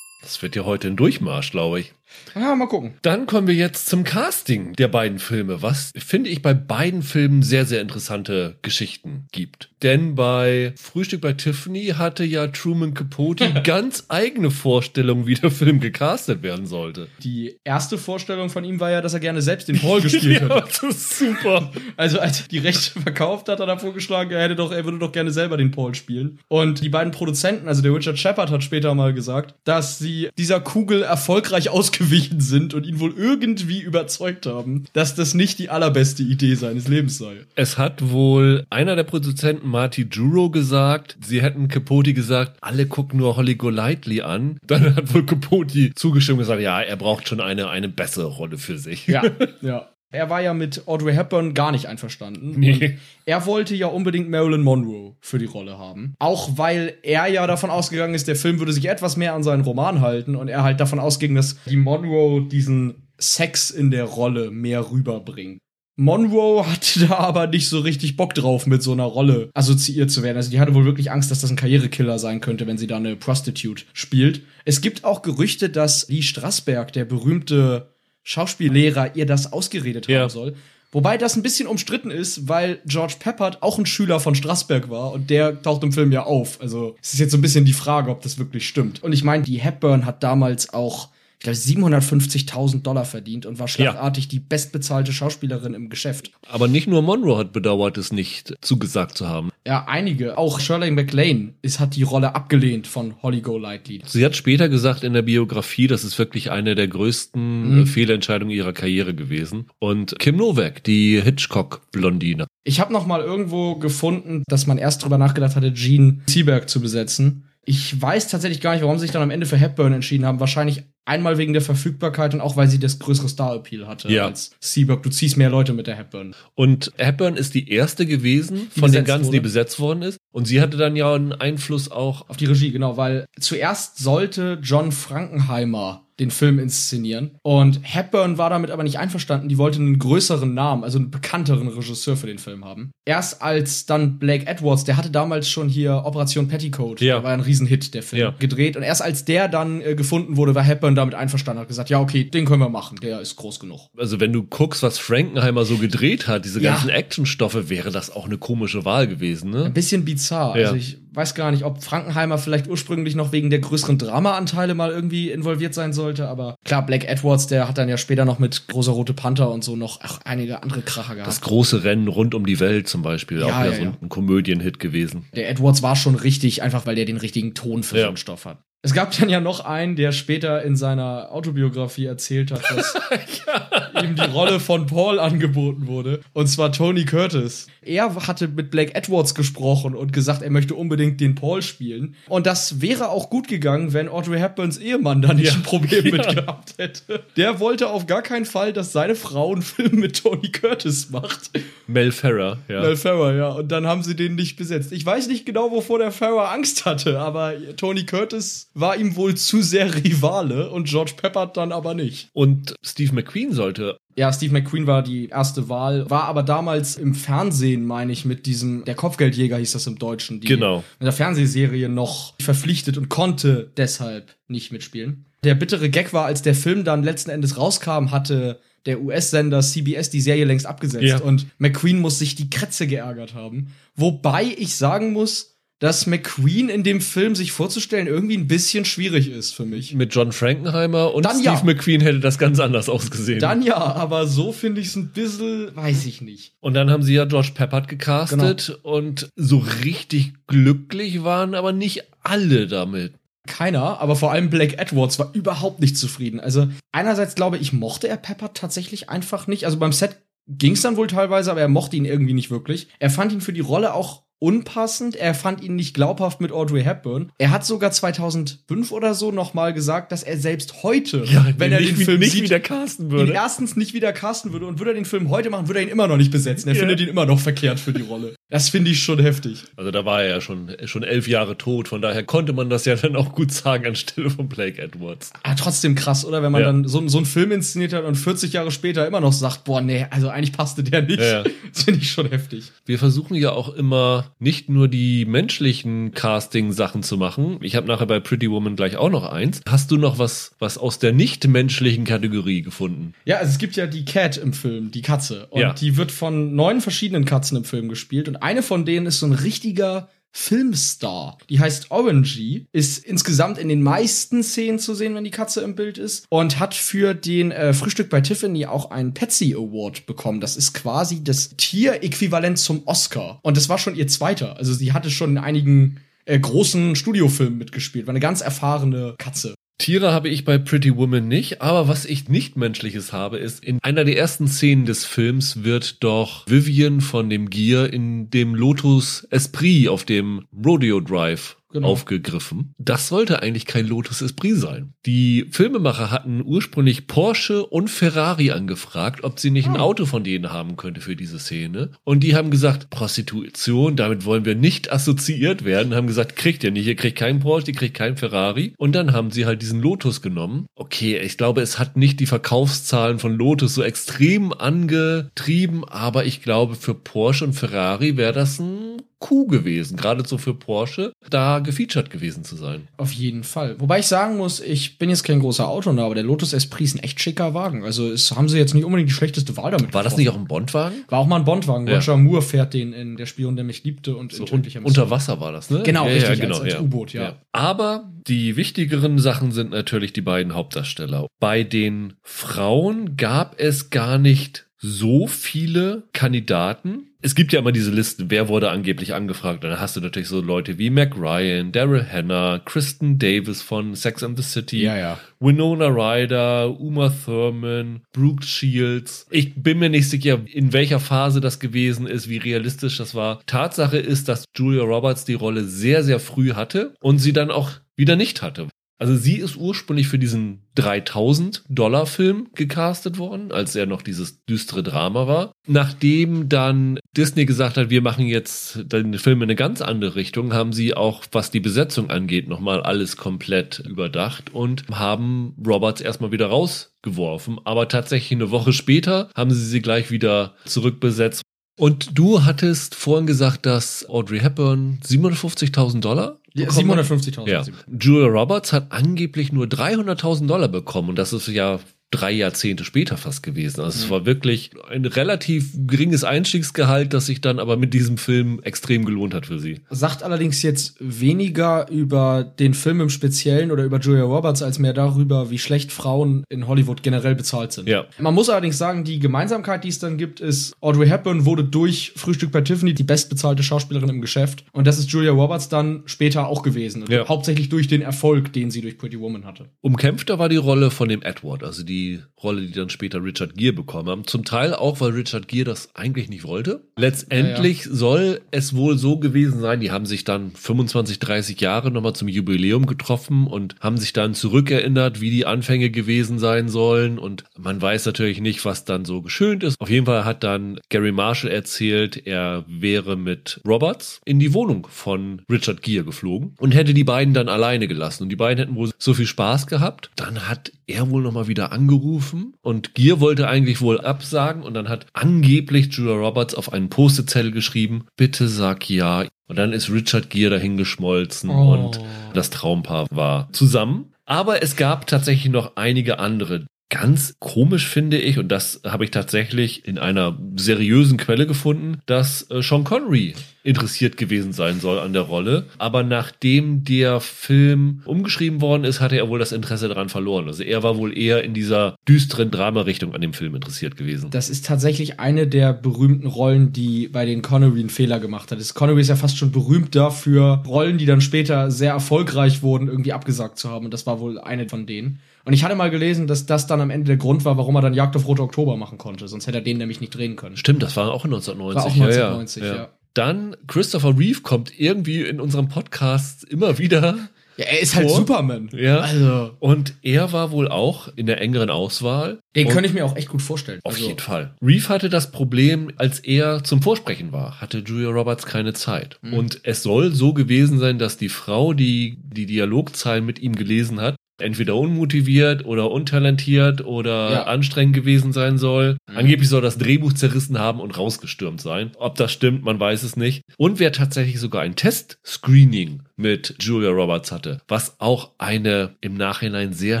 [0.22, 1.92] Das wird ja heute ein Durchmarsch, glaube ich.
[2.34, 2.94] Ah, mal gucken.
[3.02, 7.42] Dann kommen wir jetzt zum Casting der beiden Filme, was finde ich bei beiden Filmen
[7.42, 9.69] sehr, sehr interessante Geschichten gibt.
[9.82, 15.80] Denn bei Frühstück bei Tiffany hatte ja Truman Capote ganz eigene Vorstellungen, wie der Film
[15.80, 17.08] gecastet werden sollte.
[17.22, 20.48] Die erste Vorstellung von ihm war ja, dass er gerne selbst den Paul gespielt ja,
[20.48, 20.64] hätte.
[20.66, 21.70] das ist super.
[21.96, 24.98] Also als er die Rechte verkauft hat, hat er vorgeschlagen, er hätte doch, er würde
[24.98, 26.38] doch gerne selber den Paul spielen.
[26.48, 30.60] Und die beiden Produzenten, also der Richard Shepard hat später mal gesagt, dass sie dieser
[30.60, 36.22] Kugel erfolgreich ausgewichen sind und ihn wohl irgendwie überzeugt haben, dass das nicht die allerbeste
[36.22, 37.36] Idee seines Lebens sei.
[37.54, 43.18] Es hat wohl einer der Produzenten, Marty Juro, gesagt, sie hätten Capote gesagt, alle gucken
[43.18, 44.58] nur Holly Golightly an.
[44.66, 48.58] Dann hat wohl Capote zugestimmt und gesagt, ja, er braucht schon eine, eine bessere Rolle
[48.58, 49.06] für sich.
[49.06, 49.22] Ja,
[49.62, 49.88] ja.
[50.12, 52.58] Er war ja mit Audrey Hepburn gar nicht einverstanden.
[52.58, 52.98] Nee.
[53.26, 56.14] Er wollte ja unbedingt Marilyn Monroe für die Rolle haben.
[56.18, 59.62] Auch weil er ja davon ausgegangen ist, der Film würde sich etwas mehr an seinen
[59.62, 64.50] Roman halten und er halt davon ausging, dass die Monroe diesen Sex in der Rolle
[64.50, 65.60] mehr rüberbringt.
[66.00, 70.22] Monroe hatte da aber nicht so richtig Bock drauf, mit so einer Rolle assoziiert zu
[70.22, 70.38] werden.
[70.38, 72.96] Also die hatte wohl wirklich Angst, dass das ein Karrierekiller sein könnte, wenn sie da
[72.96, 74.40] eine Prostitute spielt.
[74.64, 77.90] Es gibt auch Gerüchte, dass Lee Strasberg, der berühmte
[78.22, 80.22] Schauspiellehrer, ihr das ausgeredet Ja.
[80.22, 80.54] haben soll.
[80.92, 85.12] Wobei das ein bisschen umstritten ist, weil George Peppard auch ein Schüler von Strasberg war
[85.12, 86.60] und der taucht im Film ja auf.
[86.62, 89.02] Also es ist jetzt so ein bisschen die Frage, ob das wirklich stimmt.
[89.02, 91.10] Und ich meine, die Hepburn hat damals auch,
[91.40, 96.30] ich glaube, 750.000 Dollar verdient und war schlagartig die bestbezahlte Schauspielerin im Geschäft.
[96.48, 99.50] Aber nicht nur Monroe hat bedauert, es nicht zugesagt zu haben.
[99.66, 100.36] Ja, einige.
[100.36, 104.02] Auch Shirley MacLaine ist, hat die Rolle abgelehnt von Holly Golightly.
[104.06, 107.40] Sie hat später gesagt in der Biografie, das ist wirklich eine der größten
[107.76, 107.82] Mhm.
[107.82, 109.66] äh, Fehlentscheidungen ihrer Karriere gewesen.
[109.78, 112.46] Und Kim Novak, die Hitchcock-Blondine.
[112.64, 116.80] Ich habe noch mal irgendwo gefunden, dass man erst drüber nachgedacht hatte, Gene Seberg zu
[116.80, 117.44] besetzen.
[117.70, 120.40] Ich weiß tatsächlich gar nicht, warum sie sich dann am Ende für Hepburn entschieden haben.
[120.40, 124.26] Wahrscheinlich einmal wegen der Verfügbarkeit und auch, weil sie das größere Star-Appeal hatte Ja.
[124.26, 125.04] als Seberg.
[125.04, 126.34] Du ziehst mehr Leute mit der Hepburn.
[126.56, 129.42] Und Hepburn ist die erste gewesen Die von den ganzen, die wurde.
[129.42, 130.18] besetzt worden ist.
[130.32, 132.28] Und sie hatte dann ja einen Einfluss auch.
[132.28, 137.32] Auf die Regie, genau, weil zuerst sollte John Frankenheimer den Film inszenieren.
[137.42, 139.48] Und Hepburn war damit aber nicht einverstanden.
[139.48, 142.90] Die wollte einen größeren Namen, also einen bekannteren Regisseur für den Film haben.
[143.06, 147.14] Erst als dann Blake Edwards, der hatte damals schon hier Operation Petticoat, Ja.
[147.16, 148.34] der war ein Riesenhit, der Film, Ja.
[148.38, 148.76] gedreht.
[148.76, 151.98] Und erst als der dann äh, gefunden wurde, war Hepburn damit einverstanden, hat gesagt, ja,
[152.00, 153.80] okay, den können wir machen, der ist groß genug.
[153.96, 156.72] Also wenn du guckst, was Frankenheimer so gedreht hat, diese Ja.
[156.72, 159.70] ganzen Actionstoffe, wäre das auch eine komische Wahl gewesen, Ein ne?
[159.70, 160.52] bisschen bizarr.
[160.54, 164.90] Also ich weiß gar nicht, ob Frankenheimer vielleicht ursprünglich noch wegen der größeren Dramaanteile mal
[164.90, 168.68] irgendwie involviert sein sollte, aber klar, Black Edwards, der hat dann ja später noch mit
[168.68, 171.28] Großer Rote Panther und so noch ach, einige andere Kracher gehabt.
[171.28, 173.92] Das große Rennen rund um die Welt zum Beispiel, auch Ja, wieder ja, so ja.
[174.00, 175.24] ein Komödienhit gewesen.
[175.34, 178.02] der Edwards war schon richtig, einfach weil der den richtigen Ton für Ja.
[178.02, 178.58] so einen Stoff hat.
[178.82, 182.94] Es gab dann ja noch einen, der später in seiner Autobiografie erzählt hat, dass
[184.02, 186.20] ihm die Rolle von Paul angeboten wurde.
[186.32, 187.66] Und zwar Tony Curtis.
[187.82, 192.14] Er hatte mit Blake Edwards gesprochen und gesagt, er möchte unbedingt den Paul spielen.
[192.28, 195.54] Und das wäre auch gut gegangen, wenn Audrey Hepburns Ehemann da nicht Ja.
[195.54, 196.32] ein Problem mit Ja.
[196.32, 197.22] gehabt hätte.
[197.36, 201.50] Der wollte auf gar keinen Fall, dass seine Frau einen Film mit Tony Curtis macht.
[201.86, 202.80] Mel Ferrer, ja.
[202.80, 203.48] Mel Ferrer, ja.
[203.50, 204.92] Und dann haben sie den nicht besetzt.
[204.92, 209.34] Ich weiß nicht genau, wovor der Ferrer Angst hatte, aber Tony Curtis war ihm wohl
[209.36, 212.28] zu sehr Rivale und George Peppard dann aber nicht.
[212.32, 217.14] Und Steve McQueen sollte Ja, Steve McQueen war die erste Wahl, war aber damals im
[217.14, 220.84] Fernsehen, meine ich, mit diesem, der Kopfgeldjäger hieß das im Deutschen, die Genau.
[220.98, 225.26] in der Fernsehserie noch verpflichtet und konnte deshalb nicht mitspielen.
[225.42, 230.10] Der bittere Gag war, als der Film dann letzten Endes rauskam, hatte der US-Sender CBS
[230.10, 231.20] die Serie längst abgesetzt Ja.
[231.20, 233.72] und McQueen muss sich die Kretze geärgert haben.
[233.94, 239.28] Wobei ich sagen muss, dass McQueen in dem Film sich vorzustellen irgendwie ein bisschen schwierig
[239.30, 239.94] ist für mich.
[239.94, 241.62] mit John Frankenheimer und Dann Steve ja.
[241.64, 243.40] McQueen hätte das ganz anders ausgesehen.
[243.40, 246.52] Dann ja, aber so finde ich es ein bisschen, weiß ich nicht.
[246.60, 248.96] und dann haben sie ja George Peppard gecastet Genau.
[248.96, 253.14] und so richtig glücklich waren aber nicht alle damit.
[253.46, 256.40] Keiner, aber vor allem Blake Edwards war überhaupt nicht zufrieden.
[256.40, 259.64] Also einerseits glaube ich, mochte er Pepper tatsächlich einfach nicht.
[259.64, 260.16] Also beim Set
[260.46, 262.88] ging es dann wohl teilweise, aber er mochte ihn irgendwie nicht wirklich.
[262.98, 265.14] Er fand ihn für die Rolle auch unpassend.
[265.16, 267.30] Er fand ihn nicht glaubhaft mit Audrey Hepburn.
[267.38, 271.24] Er hat sogar 2005 oder so noch mal gesagt, dass er selbst heute,
[271.58, 273.32] wenn er den Film nicht sieht, wieder casten ihn würde.
[273.32, 275.92] erstens nicht wieder casten würde und würde er den Film heute machen, würde er ihn
[275.92, 276.68] immer noch nicht besetzen.
[276.68, 276.80] Er Ja.
[276.80, 278.34] findet ihn immer noch verkehrt für die Rolle.
[278.48, 279.64] Das finde ich schon heftig.
[279.76, 282.84] Also da war er ja schon, schon elf Jahre tot, von daher konnte man das
[282.86, 285.30] ja dann auch gut sagen anstelle von Blake Edwards.
[285.44, 286.42] Ah, trotzdem krass, oder?
[286.42, 286.66] Wenn man Ja.
[286.68, 289.80] dann so, so einen Film inszeniert hat und 40 Jahre später immer noch sagt, boah,
[289.80, 291.20] nee, also eigentlich passte der nicht.
[291.20, 291.44] Ja, ja.
[291.72, 292.72] Das finde ich schon heftig.
[292.86, 297.58] Wir versuchen ja auch immer nicht nur die menschlichen Casting-Sachen zu machen.
[297.60, 299.60] Ich habe nachher bei Pretty Woman gleich auch noch eins.
[299.68, 303.14] Hast du noch was, was aus der nicht-menschlichen Kategorie gefunden?
[303.24, 305.46] Ja, also es gibt ja die Cat im Film, die Katze.
[305.50, 305.72] Und Ja.
[305.72, 308.28] die wird von neun verschiedenen Katzen im Film gespielt.
[308.28, 311.38] Und eine von denen ist so ein richtiger Filmstar.
[311.48, 315.74] Die heißt Orangy, ist insgesamt in den meisten Szenen zu sehen, wenn die Katze im
[315.74, 316.26] Bild ist.
[316.28, 320.40] Und hat für den äh, Frühstück bei Tiffany auch einen Patsy Award bekommen.
[320.40, 323.40] Das ist quasi das Tieräquivalent zum Oscar.
[323.42, 324.56] Und das war schon ihr zweiter.
[324.56, 328.06] Also sie hatte schon in einigen äh, großen Studiofilmen mitgespielt.
[328.06, 329.54] War eine ganz erfahrene Katze.
[329.80, 333.78] Tiere habe ich bei Pretty Woman nicht, aber was ich nicht menschliches habe, ist, in
[333.82, 339.26] einer der ersten Szenen des Films wird doch Vivian von dem Gier in dem Lotus
[339.30, 341.88] Esprit auf dem Rodeo Drive Genau.
[341.88, 342.74] aufgegriffen.
[342.78, 344.94] Das sollte eigentlich kein Lotus Esprit sein.
[345.06, 350.52] Die Filmemacher hatten ursprünglich Porsche und Ferrari angefragt, ob sie nicht ein Auto von denen
[350.52, 351.92] haben könnte für diese Szene.
[352.02, 355.94] Und die haben gesagt, Prostitution, damit wollen wir nicht assoziiert werden.
[355.94, 358.74] Haben gesagt, kriegt ihr nicht, ihr kriegt keinen Porsche, ihr kriegt keinen Ferrari.
[358.76, 360.66] Und dann haben sie halt diesen Lotus genommen.
[360.74, 366.42] Okay, ich glaube, es hat nicht die Verkaufszahlen von Lotus so extrem angetrieben, aber ich
[366.42, 371.58] glaube, für Porsche und Ferrari wäre das ein Coup gewesen, gerade so für Porsche, da
[371.58, 372.88] gefeatured gewesen zu sein.
[372.96, 373.76] Auf jeden Fall.
[373.78, 376.94] Wobei ich sagen muss, ich bin jetzt kein großer Autonah, aber der Lotus Esprit ist
[376.96, 377.84] ein echt schicker Wagen.
[377.84, 380.20] Also es haben sie jetzt nicht unbedingt die schlechteste Wahl damit War das getroffen.
[380.20, 381.04] nicht auch ein Bondwagen?
[381.08, 381.86] War auch mal ein Bondwagen.
[381.86, 381.96] Ja.
[381.96, 385.38] Roger Moore fährt den in Der Spion, der mich liebte und So in unter Wasser
[385.38, 385.82] war das, ne?
[385.84, 387.36] Genau, richtig, als- als U-Boot, ja.
[387.52, 391.26] Aber die wichtigeren Sachen sind natürlich die beiden Hauptdarsteller.
[391.40, 397.06] Bei den Frauen gab es gar nicht so viele Kandidaten.
[397.20, 399.62] Es gibt ja immer diese Listen, wer wurde angeblich angefragt.
[399.62, 403.94] Und dann hast du natürlich so Leute wie Mac Ryan, Daryl Hannah, Kristen Davis von
[403.94, 405.20] Sex and the City, Ja, ja.
[405.38, 409.26] Winona Ryder, Uma Thurman, Brooke Shields.
[409.30, 413.40] Ich bin mir nicht sicher, in welcher Phase das gewesen ist, wie realistisch das war.
[413.44, 417.70] Tatsache ist, dass Julia Roberts die Rolle sehr, sehr früh hatte und sie dann auch
[417.96, 418.68] wieder nicht hatte.
[419.00, 424.44] Also sie ist ursprünglich für diesen 3000 Dollar Film gecastet worden, als er noch dieses
[424.44, 425.52] düstere Drama war.
[425.66, 430.52] Nachdem dann Disney gesagt hat, wir machen jetzt den Film in eine ganz andere Richtung,
[430.52, 436.30] haben sie auch, was die Besetzung angeht, nochmal alles komplett überdacht und haben Roberts erstmal
[436.30, 437.58] wieder rausgeworfen.
[437.64, 441.42] Aber tatsächlich eine Woche später haben sie sie gleich wieder zurückbesetzt.
[441.78, 447.06] Und du hattest vorhin gesagt, dass Audrey Hepburn 750.000 Dollar Ja, bekommen hat?
[447.06, 447.48] 750.000.
[447.48, 447.64] Ja.
[447.88, 451.80] Julia Roberts hat angeblich nur 300.000 Dollar bekommen und das ist ja
[452.10, 453.80] drei Jahrzehnte später fast gewesen.
[453.80, 458.60] Also es war wirklich ein relativ geringes Einstiegsgehalt, das sich dann aber mit diesem Film
[458.64, 459.80] extrem gelohnt hat für sie.
[459.90, 464.92] Sagt allerdings jetzt weniger über den Film im Speziellen oder über Julia Roberts als mehr
[464.92, 467.88] darüber, wie schlecht Frauen in Hollywood generell bezahlt sind.
[467.88, 468.06] Ja.
[468.18, 472.12] Man muss allerdings sagen, die Gemeinsamkeit, die es dann gibt, ist, Audrey Hepburn wurde durch
[472.16, 474.64] Frühstück bei Tiffany die bestbezahlte Schauspielerin im Geschäft.
[474.72, 477.04] Und das ist Julia Roberts dann später auch gewesen.
[477.08, 477.28] Ja.
[477.28, 479.66] Hauptsächlich durch den Erfolg, den sie durch Pretty Woman hatte.
[479.80, 481.99] Umkämpfter war die Rolle von dem Edward, also die
[482.42, 484.26] Rolle, die dann später Richard Gere bekommen haben.
[484.26, 486.82] Zum Teil auch, weil Richard Gere das eigentlich nicht wollte.
[486.96, 492.14] Letztendlich soll es wohl so gewesen sein, die haben sich dann 25, 30 Jahre nochmal
[492.14, 497.18] zum Jubiläum getroffen und haben sich dann zurückerinnert, wie die Anfänge gewesen sein sollen.
[497.18, 499.80] Und man weiß natürlich nicht, was dann so geschönt ist.
[499.80, 504.86] Auf jeden Fall hat dann Gary Marshall erzählt, er wäre mit Roberts in die Wohnung
[504.90, 508.24] von Richard Gere geflogen und hätte die beiden dann alleine gelassen.
[508.24, 510.10] Und die beiden hätten wohl so viel Spaß gehabt.
[510.16, 514.88] Dann hat er wohl nochmal wieder angerufen und Gere wollte eigentlich wohl absagen und dann
[514.88, 519.24] hat angeblich Julia Roberts auf einen Post-it-Zettel geschrieben, bitte sag ja.
[519.48, 521.72] Und dann ist Richard Gere dahin geschmolzen Oh.
[521.72, 522.00] und
[522.34, 524.12] das Traumpaar war zusammen.
[524.24, 526.66] Aber es gab tatsächlich noch einige andere.
[526.90, 532.50] Ganz komisch finde ich, und das habe ich tatsächlich in einer seriösen Quelle gefunden, dass
[532.50, 535.66] äh, Sean Connery interessiert gewesen sein soll an der Rolle.
[535.78, 540.48] Aber nachdem der Film umgeschrieben worden ist, hatte er wohl das Interesse daran verloren.
[540.48, 544.30] Also er war wohl eher in dieser düsteren Drama-Richtung an dem Film interessiert gewesen.
[544.30, 548.74] Das ist tatsächlich eine der berühmten Rollen, die bei den Connery einen Fehler gemacht hat.
[548.74, 553.12] Connery ist ja fast schon berühmt dafür, Rollen, die dann später sehr erfolgreich wurden, irgendwie
[553.12, 553.84] abgesagt zu haben.
[553.84, 555.20] Und das war wohl eine von denen.
[555.44, 557.82] Und ich hatte mal gelesen, dass das dann am Ende der Grund war, warum er
[557.82, 559.28] dann Jagd auf Rote Oktober machen konnte.
[559.28, 560.56] Sonst hätte er den nämlich nicht drehen können.
[560.56, 561.76] Stimmt, das war auch 1990.
[561.76, 562.88] War auch Ja, 1990, ja.
[563.14, 567.18] Dann Christopher Reeve kommt irgendwie in unserem Podcast immer wieder.
[567.56, 568.16] Ja, er ist halt Vor?
[568.16, 568.70] Superman.
[568.72, 569.00] Ja.
[569.00, 572.38] Also, Und er war wohl auch in der engeren Auswahl.
[572.56, 573.80] den könnte ich mir auch echt gut vorstellen.
[573.84, 574.54] Auf also, jeden Fall.
[574.62, 579.18] Reeve hatte das Problem, als er zum Vorsprechen war, hatte Julia Roberts keine Zeit.
[579.20, 579.34] Mhm.
[579.34, 584.00] Und es soll so gewesen sein, dass die Frau, die die Dialogzeilen mit ihm gelesen
[584.00, 587.42] hat, entweder unmotiviert oder untalentiert oder Ja.
[587.44, 588.96] anstrengend gewesen sein soll.
[589.10, 589.16] Mhm.
[589.16, 591.92] Angeblich soll das Drehbuch zerrissen haben und rausgestürmt sein.
[591.98, 593.42] Ob das stimmt, man weiß es nicht.
[593.58, 599.72] Und wer tatsächlich sogar ein Test-Screening mit Julia Roberts hatte, was auch eine im Nachhinein
[599.72, 600.00] sehr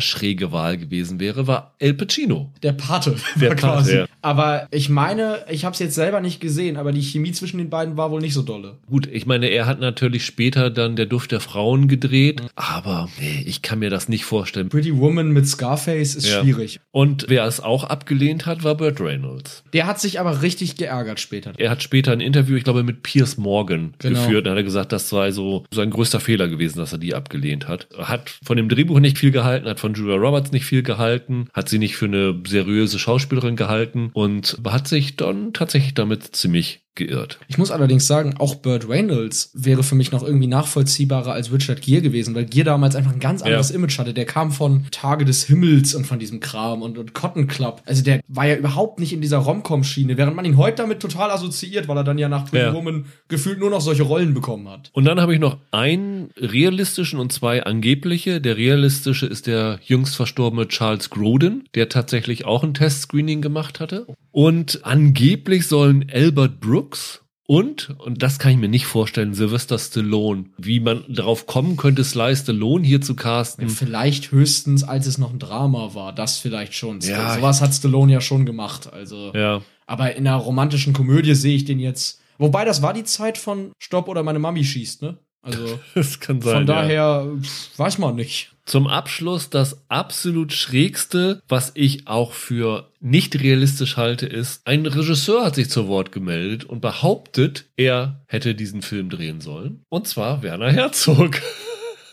[0.00, 2.52] schräge Wahl gewesen wäre, war El Pacino.
[2.62, 3.16] Der Pate.
[3.40, 4.06] Der Pate, ja.
[4.22, 7.70] Aber ich meine, ich habe es jetzt selber nicht gesehen, aber die Chemie zwischen den
[7.70, 8.76] beiden war wohl nicht so dolle.
[8.88, 13.42] Gut, ich meine, er hat natürlich später dann der Duft der Frauen gedreht, aber nee,
[13.46, 14.68] ich kann mir das nicht vorstellen.
[14.68, 16.42] Pretty Woman mit Scarface ist Ja.
[16.42, 16.80] schwierig.
[16.90, 19.64] Und wer es auch abgelehnt hat, war Burt Reynolds.
[19.72, 21.52] Der hat sich aber richtig geärgert später.
[21.56, 24.20] Er hat später ein Interview, ich glaube, mit Piers Morgan Genau.
[24.20, 24.46] geführt.
[24.46, 27.68] Da hat er gesagt, das sei so sein größter Fehler gewesen, dass er die abgelehnt
[27.68, 27.88] hat.
[27.96, 31.68] Hat von dem Drehbuch nicht viel gehalten, hat von Julia Roberts nicht viel gehalten, hat
[31.68, 37.38] sie nicht für eine seriöse Schauspielerin gehalten und hat sich dann tatsächlich damit ziemlich geirrt.
[37.48, 41.80] Ich muss allerdings sagen, auch Burt Reynolds wäre für mich noch irgendwie nachvollziehbarer als Richard
[41.82, 43.76] Gere gewesen, weil Gere damals einfach ein ganz anderes Ja.
[43.76, 44.12] Image hatte.
[44.12, 47.82] Der kam von Tage des Himmels und von diesem Kram und, und Cotton Club.
[47.86, 51.30] Also der war ja überhaupt nicht in dieser Rom-Com-Schiene, während man ihn heute damit total
[51.30, 52.74] assoziiert, weil er dann ja nach Pretty Ja.
[52.74, 54.90] Woman gefühlt nur noch solche Rollen bekommen hat.
[54.92, 58.40] Und dann habe ich noch einen realistischen und zwei angebliche.
[58.40, 64.06] Der realistische ist der jüngst verstorbene Charles Grodin, der tatsächlich auch ein Testscreening gemacht hatte.
[64.32, 67.20] Und angeblich sollen Albert Brooks
[67.50, 72.04] und, und das kann ich mir nicht vorstellen, Sylvester Stallone, wie man darauf kommen könnte,
[72.04, 73.68] Sly Stallone hier zu casten.
[73.68, 77.00] Vielleicht höchstens, als es noch ein Drama war, das vielleicht schon.
[77.00, 78.92] Ja, Sowas hat Stallone ja schon gemacht.
[78.92, 82.20] Also, Ja, aber in einer romantischen Komödie sehe ich den jetzt.
[82.38, 85.18] Wobei, das war die Zeit von Stopp oder meine Mami schießt, ne?
[85.42, 86.52] Also das kann sein.
[86.52, 86.82] von ja.
[86.82, 88.52] daher pff, weiß man nicht.
[88.70, 95.44] Zum Abschluss das absolut schrägste, was ich auch für nicht realistisch halte, ist, ein Regisseur
[95.44, 99.82] hat sich zu Wort gemeldet und behauptet, er hätte diesen Film drehen sollen.
[99.88, 101.42] Und zwar Werner Herzog.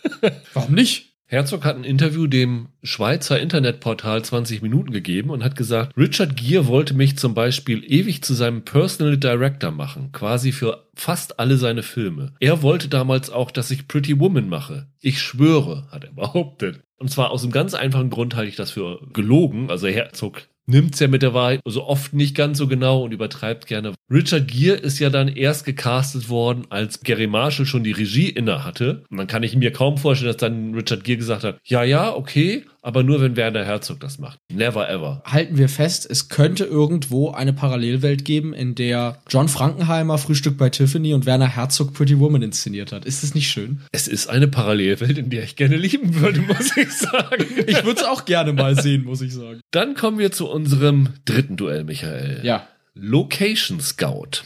[0.55, 1.07] Warum nicht?
[1.30, 6.67] Herzog hat ein Interview dem Schweizer Internetportal 20 Minuten gegeben und hat gesagt, Richard Gere
[6.67, 11.84] wollte mich zum Beispiel ewig zu seinem Personal Director machen, quasi für fast alle seine
[11.84, 12.34] Filme.
[12.39, 14.88] Er wollte damals auch, dass ich Pretty Woman mache.
[15.01, 16.80] Ich schwöre, hat er behauptet.
[16.95, 19.69] Und zwar aus einem ganz einfachen Grund halte ich das für gelogen.
[19.69, 23.65] Also Herzog nimmt's ja mit der Wahrheit so oft nicht ganz so genau und übertreibt
[23.68, 23.93] gerne.
[24.11, 28.63] Richard Gere ist ja dann erst gecastet worden, als Gary Marshall schon die Regie inne
[28.63, 29.03] hatte.
[29.09, 32.13] Und dann kann ich mir kaum vorstellen, dass dann Richard Gere gesagt hat, ja, ja,
[32.13, 34.40] okay, aber nur wenn Werner Herzog das macht.
[34.50, 35.22] Never ever.
[35.26, 40.70] Halten wir fest, es könnte irgendwo eine Parallelwelt geben, in der John Frankenheimer Frühstück bei
[40.70, 43.04] Tiffany und Werner Herzog Pretty Woman inszeniert hat.
[43.04, 43.82] Ist das nicht schön?
[43.92, 47.46] Es ist eine Parallelwelt, in der ich gerne leben würde, muss ich sagen.
[47.68, 49.60] Ich würde es auch gerne mal sehen, muss ich sagen.
[49.72, 52.40] Dann kommen wir zu unserem dritten Duell, Michael.
[52.44, 52.70] Ja.
[52.96, 54.44] Location Scout.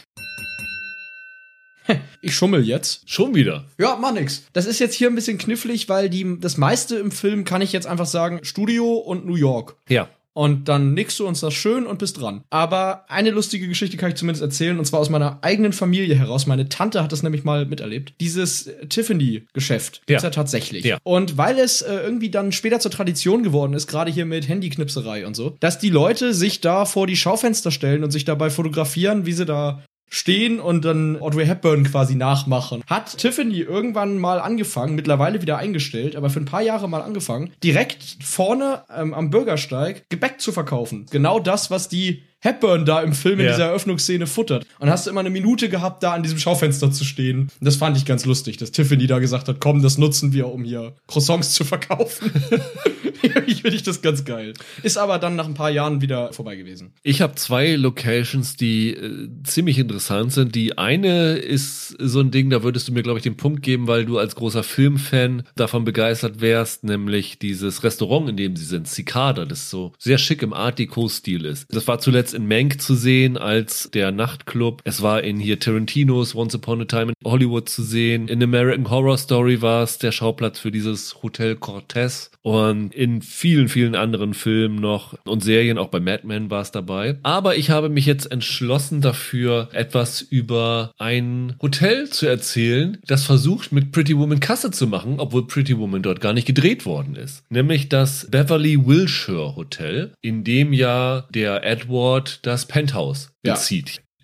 [2.24, 3.02] Ich schummel jetzt.
[3.10, 3.64] Schon wieder.
[3.78, 4.44] Ja, mach nix.
[4.52, 7.72] Das ist jetzt hier ein bisschen knifflig, weil die, das meiste im Film kann ich
[7.72, 9.76] jetzt einfach sagen, Studio und New York.
[9.88, 10.08] Ja.
[10.34, 12.42] Und dann nickst du uns das schön und bist dran.
[12.48, 16.46] Aber eine lustige Geschichte kann ich zumindest erzählen, und zwar aus meiner eigenen Familie heraus.
[16.46, 18.14] Meine Tante hat das nämlich mal miterlebt.
[18.20, 20.28] Dieses äh, Tiffany-Geschäft gibt's Ja.
[20.28, 20.32] ja.
[20.32, 20.84] tatsächlich.
[20.84, 20.98] Ja.
[21.02, 25.26] Und weil es äh, irgendwie dann später zur Tradition geworden ist, gerade hier mit Handyknipserei
[25.26, 29.26] und so, dass die Leute sich da vor die Schaufenster stellen und sich dabei fotografieren,
[29.26, 29.82] wie sie da
[30.12, 32.82] stehen und dann Audrey Hepburn quasi nachmachen.
[32.86, 37.50] Hat Tiffany irgendwann mal angefangen, mittlerweile wieder eingestellt, aber für ein paar Jahre mal angefangen,
[37.64, 41.06] direkt vorne ähm, am Bürgersteig Gebäck zu verkaufen.
[41.10, 43.52] Genau das, was die Hepburn da im Film in Ja.
[43.52, 44.66] dieser Eröffnungsszene futtert.
[44.80, 47.42] Und hast du immer eine Minute gehabt, da an diesem Schaufenster zu stehen.
[47.42, 50.48] Und das fand ich ganz lustig, dass Tiffany da gesagt hat, komm, das nutzen wir,
[50.52, 52.30] um hier Croissants zu verkaufen.
[53.46, 54.54] ich finde ich das ganz geil.
[54.82, 56.92] Ist aber dann nach ein paar Jahren wieder vorbei gewesen.
[57.02, 60.54] Ich habe zwei Locations, die äh, ziemlich interessant sind.
[60.54, 63.86] Die eine ist so ein Ding, da würdest du mir, glaube ich, den Punkt geben,
[63.86, 68.88] weil du als großer Filmfan davon begeistert wärst, nämlich dieses Restaurant, in dem sie sind,
[68.88, 71.66] Cicada, das so sehr schick im Art Deco-Stil ist.
[71.74, 74.80] Das war zuletzt in Mank zu sehen als der Nachtclub.
[74.84, 78.28] Es war in hier Tarantinos Once Upon a Time in Hollywood zu sehen.
[78.28, 83.68] In American Horror Story war es der Schauplatz für dieses Hotel Cortez und in vielen,
[83.68, 87.18] vielen anderen Filmen noch und Serien, auch bei Mad Men war es dabei.
[87.24, 93.72] Aber ich habe mich jetzt entschlossen dafür, etwas über ein Hotel zu erzählen, das versucht
[93.72, 97.42] mit Pretty Woman Kasse zu machen, obwohl Pretty Woman dort gar nicht gedreht worden ist.
[97.50, 103.56] Nämlich das Beverly Wilshire Hotel, in dem ja der Edward das Penthouse Ja.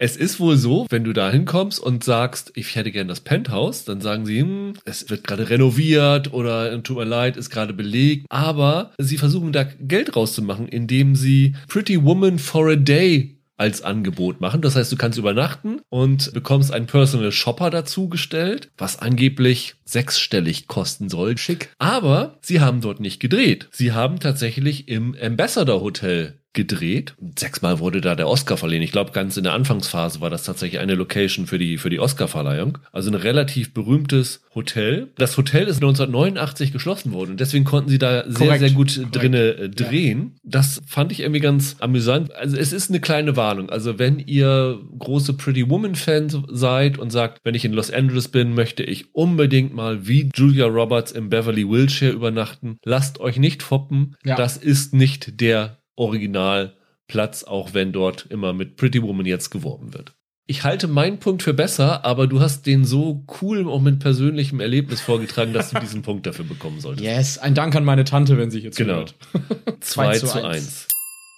[0.01, 3.85] Es ist wohl so, wenn du da hinkommst und sagst, ich hätte gern das Penthouse,
[3.85, 8.27] dann sagen sie, hm, es wird gerade renoviert oder tut mir leid, ist gerade belegt.
[8.29, 14.41] Aber sie versuchen da Geld rauszumachen, indem sie Pretty Woman for a Day als Angebot
[14.41, 14.63] machen.
[14.63, 20.69] Das heißt, du kannst übernachten und bekommst einen Personal Shopper dazu gestellt, was angeblich sechsstellig
[20.69, 21.37] kosten soll.
[21.37, 21.71] Schick.
[21.79, 23.69] Aber sie haben dort nicht gedreht.
[23.73, 27.15] Sie haben tatsächlich im Ambassador Hotel gedreht.
[27.39, 28.83] Sechsmal wurde da der Oscar verliehen.
[28.83, 32.01] Ich glaube, ganz in der Anfangsphase war das tatsächlich eine Location für die, für die
[32.01, 32.79] Oscar-Verleihung.
[32.91, 35.13] Also ein relativ berühmtes Hotel.
[35.17, 38.61] Das Hotel ist 1989 geschlossen worden und deswegen konnten sie da sehr, Korrekt.
[38.61, 39.17] sehr gut Korrekt.
[39.17, 40.37] drinne äh, drehen.
[40.43, 42.35] Das fand ich irgendwie ganz amüsant.
[42.35, 43.71] Also es ist eine kleine Warnung.
[43.71, 48.55] Also wenn ihr große Pretty Woman-Fans seid und sagt, wenn ich in Los Angeles bin,
[48.55, 52.79] möchte ich unbedingt mal wie Julia Roberts im Beverly Wilshire übernachten.
[52.85, 54.17] Lasst euch nicht foppen.
[54.25, 54.35] Ja.
[54.35, 60.13] Das ist nicht der Originalplatz, auch wenn dort immer mit Pretty Woman jetzt geworben wird.
[60.51, 64.61] Ich halte meinen Punkt für besser, aber du hast den so cool und mit persönlichem
[64.61, 67.05] Erlebnis vorgetragen, dass du diesen Punkt dafür bekommen solltest.
[67.05, 69.05] Yes, ein Dank an meine Tante, wenn sie hier Genau.
[69.05, 69.15] zuhört.
[69.81, 70.57] 2 zu zu eins.
[70.57, 70.89] 1.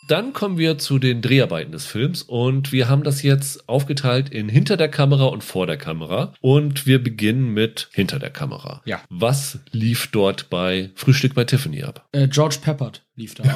[0.08, 4.48] Dann kommen wir zu den Dreharbeiten des Films und wir haben das jetzt aufgeteilt in
[4.48, 8.82] hinter der Kamera und vor der Kamera und wir beginnen mit hinter der Kamera.
[8.86, 9.00] Ja.
[9.08, 12.08] Was lief dort bei Frühstück bei Tiffany ab?
[12.10, 13.44] Äh, George Peppard lief da.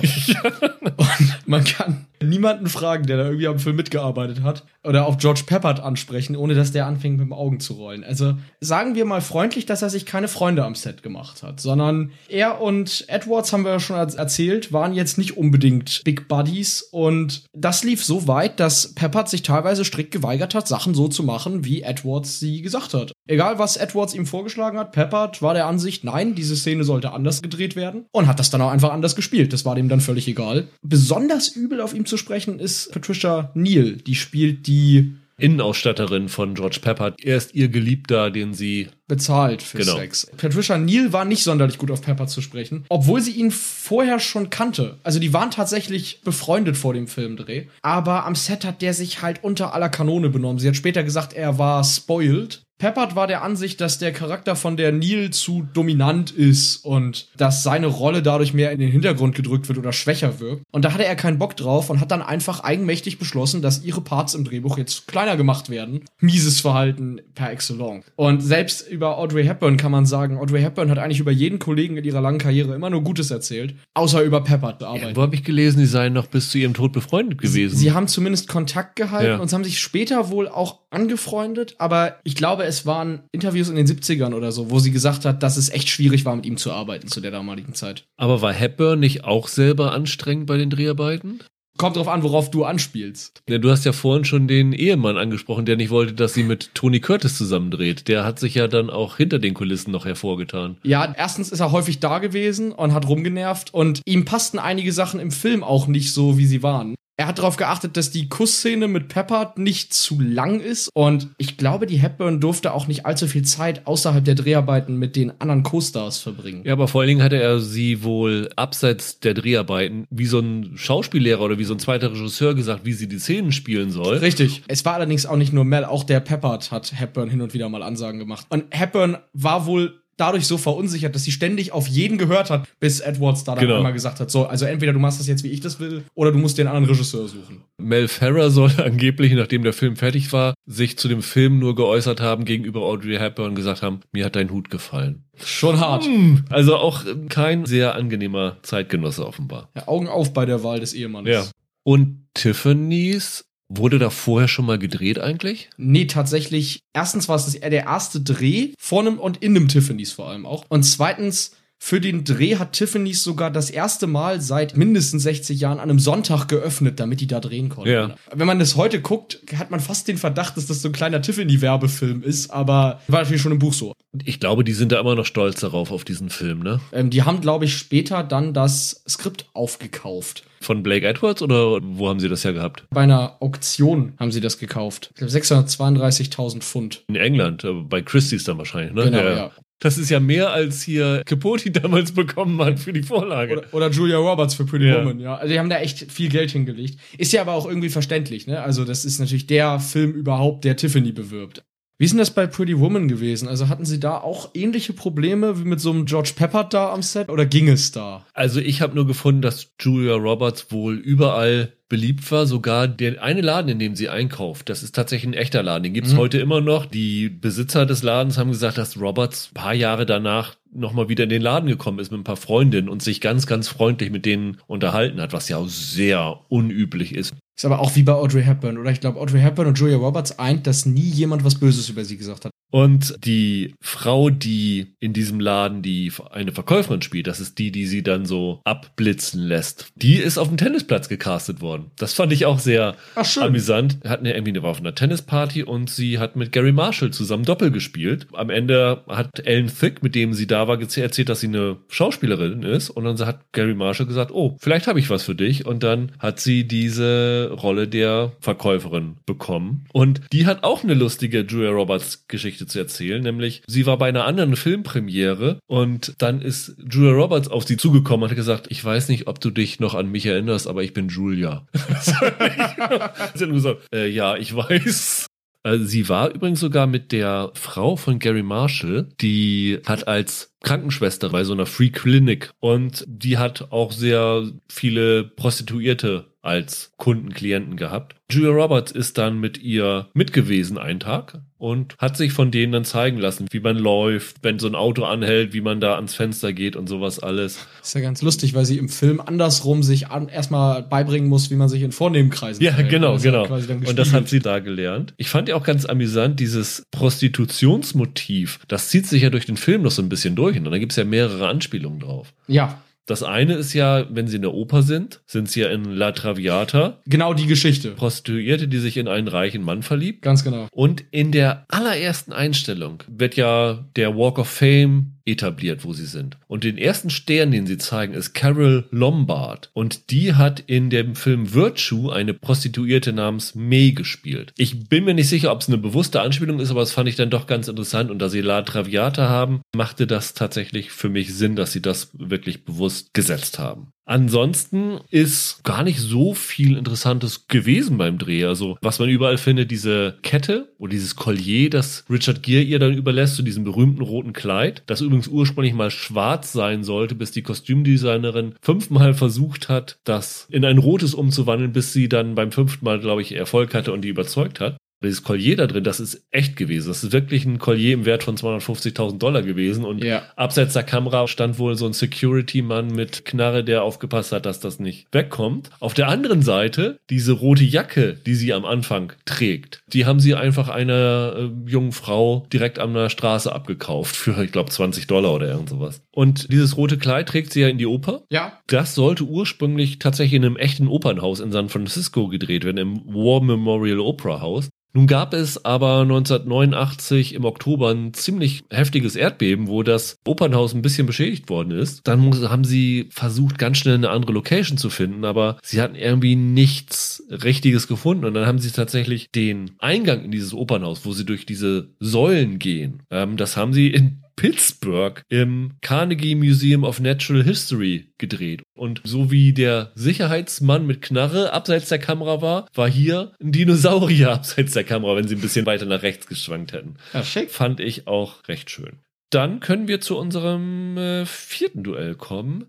[0.97, 5.43] Und man kann niemanden fragen, der da irgendwie am Film mitgearbeitet hat oder auf George
[5.47, 8.05] Peppard ansprechen, ohne dass der anfängt mit den Augen zu rollen.
[8.05, 12.13] Also sagen wir mal freundlich, dass er sich keine Freunde am Set gemacht hat, sondern
[12.29, 17.45] er und Edwards, haben wir ja schon erzählt, waren jetzt nicht unbedingt Big Buddies und
[17.53, 21.65] das lief so weit, dass Peppard sich teilweise strikt geweigert hat, Sachen so zu machen,
[21.65, 23.13] wie Edwards sie gesagt hat.
[23.27, 27.41] Egal, was Edwards ihm vorgeschlagen hat, Peppard war der Ansicht, nein, diese Szene sollte anders
[27.41, 29.53] gedreht werden und hat das dann auch einfach anders gespielt.
[29.55, 30.67] Das war dem dann völlig egal.
[30.83, 33.93] Besonders übel auf ihm zu sprechen ist Patricia Neal.
[33.93, 37.23] Die spielt die Innenausstatterin von George Peppard.
[37.23, 39.97] Er ist ihr Geliebter, den sie bezahlt für Genau.
[39.97, 40.29] Sex.
[40.37, 44.51] Patricia Neal war nicht sonderlich gut auf Pepper zu sprechen, obwohl sie ihn vorher schon
[44.51, 44.99] kannte.
[45.03, 47.67] Also die waren tatsächlich befreundet vor dem Filmdreh.
[47.83, 50.59] Aber am Set hat der sich halt unter aller Kanone benommen.
[50.59, 52.64] Sie hat später gesagt, er war spoiled.
[52.79, 57.63] Peppard war der Ansicht, dass der Charakter von der Neil zu dominant ist und dass
[57.63, 60.65] seine Rolle dadurch mehr in den Hintergrund gedrückt wird oder schwächer wirkt.
[60.73, 64.01] Und da hatte er keinen Bock drauf und hat dann einfach eigenmächtig beschlossen, dass ihre
[64.01, 66.01] Parts im Drehbuch jetzt kleiner gemacht werden.
[66.21, 68.05] Mieses Verhalten per excellence.
[68.17, 71.97] Und selbst über Audrey Hepburn kann man sagen, Audrey Hepburn hat eigentlich über jeden Kollegen
[71.97, 75.17] in ihrer langen Karriere immer nur Gutes erzählt, außer über Peppard bearbeitet.
[75.17, 77.77] Wo habe ich gelesen, sie seien noch bis zu ihrem Tod befreundet gewesen?
[77.77, 79.39] Sie haben zumindest Kontakt gehalten Ja.
[79.39, 83.77] und sie haben sich später wohl auch angefreundet, aber ich glaube, es waren Interviews in
[83.77, 86.57] den 70ern oder so, wo sie gesagt hat, dass es echt schwierig war, mit ihm
[86.57, 88.05] zu arbeiten zu der damaligen Zeit.
[88.17, 91.41] Aber war Hepburn nicht auch selber anstrengend bei den Dreharbeiten?
[91.77, 93.43] Kommt drauf an, worauf du anspielst.
[93.49, 96.71] Ja, du hast ja vorhin schon den Ehemann angesprochen, der nicht wollte, dass sie mit
[96.75, 98.07] Tony Curtis zusammendreht.
[98.07, 100.77] Der hat sich ja dann auch hinter den Kulissen noch hervorgetan.
[100.85, 105.19] Ja, erstens ist er häufig da gewesen und hat rumgenervt und ihm passten einige Sachen
[105.19, 106.95] im Film auch nicht so, wie sie waren.
[107.17, 111.57] Er hat darauf geachtet, dass die Kussszene mit Peppard nicht zu lang ist und ich
[111.57, 115.63] glaube, die Hepburn durfte auch nicht allzu viel Zeit außerhalb der Dreharbeiten mit den anderen
[115.63, 116.63] Co-Stars verbringen.
[116.65, 120.73] Ja, aber vor allen Dingen hatte er sie wohl abseits der Dreharbeiten wie so ein
[120.75, 124.17] Schauspiellehrer oder wie so ein zweiter Regisseur gesagt, wie sie die Szenen spielen soll.
[124.17, 124.65] Richtig.
[124.67, 127.69] Es war allerdings auch nicht nur Mel, auch der Peppard hat Hepburn hin und wieder
[127.69, 128.47] mal Ansagen gemacht.
[128.49, 133.01] Und Hepburn war wohl dadurch so verunsichert, dass sie ständig auf jeden gehört hat, bis
[133.01, 133.77] Edwards da dann Genau.
[133.79, 136.33] einmal gesagt hat, so, also entweder du machst das jetzt, wie ich das will, oder
[136.33, 137.63] du musst den anderen Regisseur suchen.
[137.79, 142.21] Mel Ferrer soll angeblich, nachdem der Film fertig war, sich zu dem Film nur geäußert
[142.21, 145.25] haben gegenüber Audrey Hepburn und gesagt haben, mir hat dein Hut gefallen.
[145.45, 146.07] Schon hart.
[146.51, 149.69] Also auch ähm, kein sehr angenehmer Zeitgenosse offenbar.
[149.75, 151.33] Ja, Augen auf bei der Wahl des Ehemannes.
[151.33, 151.45] Ja.
[151.83, 155.71] Und Tiffany's wurde da vorher schon mal gedreht eigentlich?
[155.77, 160.29] Nee, tatsächlich, erstens war es der erste Dreh vor einem und in einem Tiffany's vor
[160.29, 160.65] allem auch.
[160.69, 161.53] Und zweitens,
[161.87, 165.99] für den Dreh hat Tiffany's sogar das erste Mal seit mindestens 60 Jahren an einem
[165.99, 167.91] Sonntag geöffnet, damit die da drehen konnten.
[167.91, 168.15] Ja.
[168.35, 171.21] Wenn man das heute guckt, hat man fast den Verdacht, dass das so ein kleiner
[171.21, 173.93] Tiffany-Werbefilm ist, aber war natürlich schon im Buch so.
[174.25, 176.81] Ich glaube, die sind da immer noch stolz darauf, auf diesen Film, ne?
[176.91, 180.45] Ähm, die haben, glaube ich, später dann das Skript aufgekauft.
[180.63, 182.85] Von Blake Edwards oder wo haben sie das ja gehabt?
[182.89, 185.11] Bei einer Auktion haben sie das gekauft.
[185.11, 187.03] Ich glaube, 632.000 Pfund.
[187.09, 189.05] In England, äh, bei Christie's dann wahrscheinlich, ne?
[189.05, 189.51] Genau, ja.
[189.81, 193.59] Das ist ja mehr, als hier Capote damals bekommen hat für die Vorlage.
[193.59, 195.01] Oder, oder Julia Roberts für Pretty Ja.
[195.01, 195.37] Woman, ja.
[195.37, 196.99] Also die haben da echt viel Geld hingelegt.
[197.19, 198.63] Ist ja aber auch irgendwie verständlich, ne?
[198.63, 201.65] Also das ist natürlich der Film überhaupt, der Tiffany bewirbt.
[201.97, 203.47] Wie ist denn das bei Pretty Woman gewesen?
[203.47, 207.03] Also hatten sie da auch ähnliche Probleme wie mit so einem George Peppard da am
[207.03, 208.27] Set oder ging es da?
[208.35, 212.47] Also ich habe nur gefunden, dass Julia Roberts wohl überall beliebt war.
[212.47, 215.85] Sogar der eine Laden, in dem sie einkauft, das ist tatsächlich ein echter Laden.
[215.85, 216.87] Den gibt's heute immer noch.
[216.87, 221.31] Die Besitzer des Ladens haben gesagt, dass Roberts ein paar Jahre danach nochmal wieder in
[221.31, 224.59] den Laden gekommen ist mit ein paar Freundinnen und sich ganz, ganz freundlich mit denen
[224.67, 227.35] unterhalten hat, was ja auch sehr unüblich ist.
[227.57, 228.91] Ist aber auch wie bei Audrey Hepburn, oder?
[228.91, 232.17] Ich glaube, Audrey Hepburn und Julia Roberts eint, dass nie jemand was Böses über sie
[232.17, 232.51] gesagt hat.
[232.75, 237.87] Und die Frau, die in diesem Laden die eine Verkäuferin spielt, das ist die, die
[237.87, 239.93] sie dann so abblitzen lässt.
[239.95, 241.93] Die ist auf dem Tennisplatz gecastet worden.
[241.99, 243.99] Das fand ich auch sehr Ach, amüsant.
[244.05, 247.45] Hatten ja irgendwie eine war auf einer Tennisparty und sie hat mit Gary Marshall zusammen
[247.45, 248.27] Doppel gespielt.
[248.33, 252.65] Am Ende hat Ellen Thick, mit dem sie da war, erzählt, dass sie eine Schauspielerin
[252.65, 252.91] ist.
[252.91, 255.65] Und dann hat Gary Marshall gesagt, oh, vielleicht habe ich was für dich.
[255.65, 259.85] Und dann hat sie diese Rolle der Verkäuferin bekommen.
[259.93, 262.27] Und die hat auch eine lustige Julia Roberts
[262.65, 267.49] Geschichte zu erzählen, nämlich sie war bei einer anderen Filmpremiere und dann ist Julia Roberts
[267.49, 270.27] auf sie zugekommen und hat gesagt, ich weiß nicht, ob du dich noch an mich
[270.27, 271.67] erinnerst, aber ich bin Julia.
[272.01, 275.27] sie hat gesagt, äh, ja, ich weiß.
[275.67, 281.31] Also sie war übrigens sogar mit der Frau von Gary Marshall, die hat als Krankenschwester
[281.31, 287.77] bei so einer Free Clinic und die hat auch sehr viele Prostituierte als Kunden, Klienten
[287.77, 288.17] gehabt.
[288.31, 292.85] Julia Roberts ist dann mit ihr mitgewesen einen Tag und hat sich von denen dann
[292.85, 296.53] zeigen lassen, wie man läuft, wenn so ein Auto anhält, wie man da ans Fenster
[296.53, 297.67] geht und sowas alles.
[297.83, 301.55] Ist ja ganz lustig, weil sie im Film andersrum sich an, erstmal beibringen muss, wie
[301.57, 302.91] man sich in vornehmen Kreisen Ja, verhält.
[302.91, 303.89] genau, Das ja genau.
[303.89, 305.15] Und das hat sie da gelernt.
[305.17, 309.83] Ich fand ja auch ganz amüsant, dieses Prostitutionsmotiv, das zieht sich ja durch den Film
[309.83, 312.33] noch so ein bisschen durch und da gibt es ja mehrere Anspielungen drauf.
[312.47, 315.85] Ja, Das eine ist ja, wenn sie in der Oper sind, sind sie ja in
[315.85, 317.91] La Traviata, genau die Geschichte.
[317.91, 320.23] Prostituierte, die sich in einen reichen Mann verliebt.
[320.23, 320.69] Ganz genau.
[320.73, 326.37] Und in der allerersten Einstellung wird ja der Walk of Fame etabliert, wo sie sind.
[326.47, 329.71] Und den ersten Stern, den sie zeigen, ist Carol Lombard.
[329.73, 334.53] Und die hat in dem Film Virtue eine Prostituierte namens May gespielt.
[334.57, 337.17] Ich bin mir nicht sicher, ob es eine bewusste Anspielung ist, aber das fand ich
[337.17, 338.11] dann doch ganz interessant.
[338.11, 342.11] Und da sie La Traviata haben, machte das tatsächlich für mich Sinn, dass sie das
[342.13, 343.89] wirklich bewusst gesetzt haben.
[344.07, 348.45] Ansonsten ist gar nicht so viel Interessantes gewesen beim Dreh.
[348.45, 352.93] Also, was man überall findet, diese Kette oder dieses Collier, das Richard Gere ihr dann
[352.93, 357.41] überlässt, zu diesem berühmten roten Kleid, das übrigens ursprünglich mal schwarz sein sollte, bis die
[357.41, 363.01] Kostümdesignerin fünfmal versucht hat, das in ein rotes umzuwandeln, bis sie dann beim fünften Mal,
[363.01, 364.77] glaube ich, Erfolg hatte und die überzeugt hat.
[365.05, 366.89] Dieses Collier da drin, das ist echt gewesen.
[366.89, 369.85] Das ist wirklich ein Collier im Wert von 250.000 Dollar gewesen.
[369.85, 370.23] Und Ja.
[370.37, 374.81] abseits der Kamera stand wohl so ein Security-Mann mit Knarre, der aufgepasst hat, dass das
[374.81, 375.71] nicht wegkommt.
[375.81, 380.35] Auf der anderen Seite, diese rote Jacke, die sie am Anfang trägt, die haben sie
[380.35, 381.35] einfach einer
[381.67, 385.69] äh, jungen Frau direkt an der Straße abgekauft für, ich glaube, 20 Dollar oder irgend
[385.69, 386.03] sowas.
[386.13, 388.23] Und dieses rote Kleid trägt sie ja in die Oper.
[388.31, 392.97] Ja, Das sollte ursprünglich tatsächlich in einem echten Opernhaus in San Francisco gedreht werden, im
[393.07, 394.69] War Memorial Opera House.
[394.97, 400.83] Nun gab es aber 1989 im Oktober ein ziemlich heftiges Erdbeben, wo das Opernhaus ein
[400.83, 402.07] bisschen beschädigt worden ist.
[402.07, 406.37] Dann haben sie versucht, ganz schnell eine andere Location zu finden, aber sie hatten irgendwie
[406.37, 408.25] nichts Richtiges gefunden.
[408.25, 412.61] Und dann haben sie tatsächlich den Eingang in dieses Opernhaus, wo sie durch diese Säulen
[412.61, 418.63] gehen, ähm, das haben sie in Pittsburgh im Carnegie Museum of Natural History gedreht.
[418.77, 424.33] Und so wie der Sicherheitsmann mit Knarre abseits der Kamera war, war hier ein Dinosaurier
[424.35, 426.97] abseits der Kamera, wenn sie ein bisschen weiter nach rechts geschwankt hätten.
[427.13, 427.51] ja schick.
[427.51, 428.99] Fand ich auch recht schön.
[429.31, 432.67] Dann können wir zu unserem äh, vierten Duell kommen.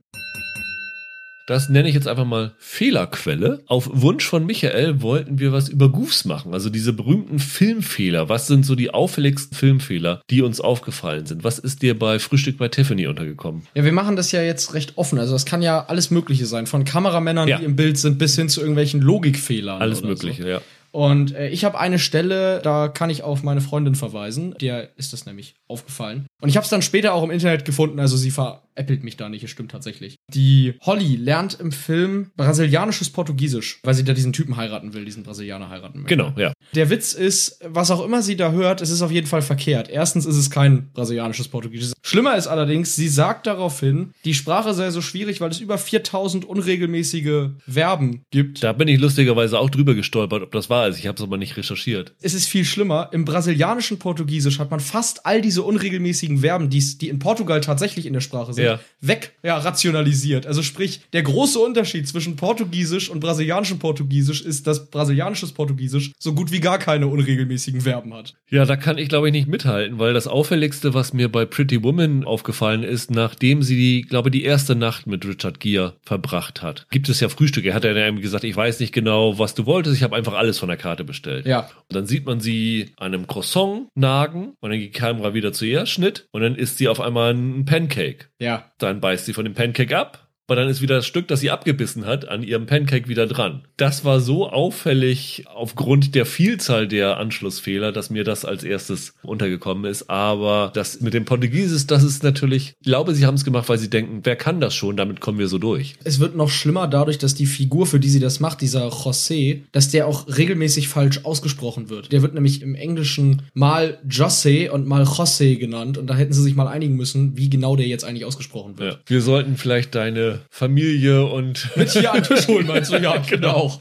[1.48, 3.62] Das nenne ich jetzt einfach mal Fehlerquelle.
[3.68, 8.30] Auf Wunsch von Michael wollten wir was über Goofs machen, also diese berühmten Filmfehler.
[8.30, 11.44] Was sind so die auffälligsten Filmfehler, die uns aufgefallen sind?
[11.44, 13.62] Was ist dir bei Frühstück bei Tiffany untergekommen?
[13.76, 15.20] Ja, wir machen das ja jetzt recht offen.
[15.20, 16.66] Also das kann ja alles Mögliche sein.
[16.66, 17.60] Von Kameramännern, Ja.
[17.60, 19.82] die im Bild sind, bis hin zu irgendwelchen Logikfehlern.
[19.82, 20.48] Alles Mögliche, So.
[20.50, 20.62] ja.
[20.96, 24.56] Und äh, ich habe eine Stelle, da kann ich auf meine Freundin verweisen.
[24.62, 26.26] Der ist das nämlich aufgefallen.
[26.42, 28.00] Und ich habe es dann später auch im Internet gefunden.
[28.00, 29.44] Also sie veräppelt mich da nicht.
[29.44, 30.16] Es stimmt tatsächlich.
[30.34, 35.24] Die Holly lernt im Film brasilianisches Portugiesisch, weil sie da diesen Typen heiraten will, diesen
[35.24, 36.16] Brasilianer heiraten möchte.
[36.16, 36.54] Genau, ja.
[36.76, 39.90] Der Witz ist, was auch immer sie da hört, es ist auf jeden Fall verkehrt.
[39.90, 41.92] Erstens ist es kein brasilianisches Portugiesisch.
[42.04, 46.46] Schlimmer ist allerdings, sie sagt daraufhin, die Sprache sei so schwierig, weil es über 4000
[46.46, 48.64] unregelmäßige Verben gibt.
[48.64, 51.00] Da bin ich lustigerweise auch drüber gestolpert, ob das wahr ist.
[51.00, 52.14] Ich habe es aber nicht recherchiert.
[52.22, 53.10] Es ist viel schlimmer.
[53.12, 58.06] Im brasilianischen Portugiesisch hat man fast all diese unregelmäßigen Verben, die's- die in Portugal tatsächlich
[58.06, 58.80] in der Sprache sind, Ja.
[59.02, 60.46] weg ja, rationalisiert.
[60.48, 66.34] Also sprich, der große Unterschied zwischen Portugiesisch und brasilianischem Portugiesisch ist, dass brasilianisches Portugiesisch so
[66.34, 68.34] gut wie gar keine unregelmäßigen Verben hat.
[68.50, 71.84] Ja, da kann ich glaube ich nicht mithalten, weil das auffälligste, was mir bei Pretty
[71.84, 76.88] Woman aufgefallen ist, nachdem sie die, glaube die erste Nacht mit Richard Gere verbracht hat,
[76.92, 77.66] gibt es ja Frühstück.
[77.66, 80.60] Er hat ja gesagt, ich weiß nicht genau, was du wolltest, ich habe einfach alles
[80.60, 81.46] von der Karte bestellt.
[81.46, 81.62] Ja.
[81.62, 85.54] Und dann sieht man sie an einem Croissant nagen und dann geht die Kamera wieder
[85.54, 88.28] zu ihr, Schnitt und dann isst sie auf einmal ein Pancake.
[88.40, 88.72] Ja.
[88.78, 90.25] Dann beißt sie von dem Pancake ab.
[90.48, 93.64] Aber dann ist wieder das Stück, das sie abgebissen hat, an ihrem Pancake wieder dran.
[93.78, 99.86] Das war so auffällig aufgrund der Vielzahl der Anschlussfehler, dass mir das als erstes untergekommen
[99.86, 100.10] ist.
[100.10, 103.80] Aber das mit dem Portugiesisch, das ist natürlich, ich glaube, sie haben es gemacht, weil
[103.80, 105.96] sie denken, wer kann das schon, damit kommen wir so durch.
[106.04, 109.64] Es wird noch schlimmer dadurch, dass die Figur, für die sie das macht, dieser José,
[109.72, 112.12] dass der auch regelmäßig falsch ausgesprochen wird.
[112.12, 116.44] Der wird nämlich im Englischen mal José und mal José genannt und da hätten sie
[116.44, 118.94] sich mal einigen müssen, wie genau der jetzt eigentlich ausgesprochen wird.
[118.94, 119.00] Ja.
[119.08, 122.98] Wir sollten vielleicht deine Familie und Mit hier an Tisch holen, meinst du?
[122.98, 123.80] Ja, genau.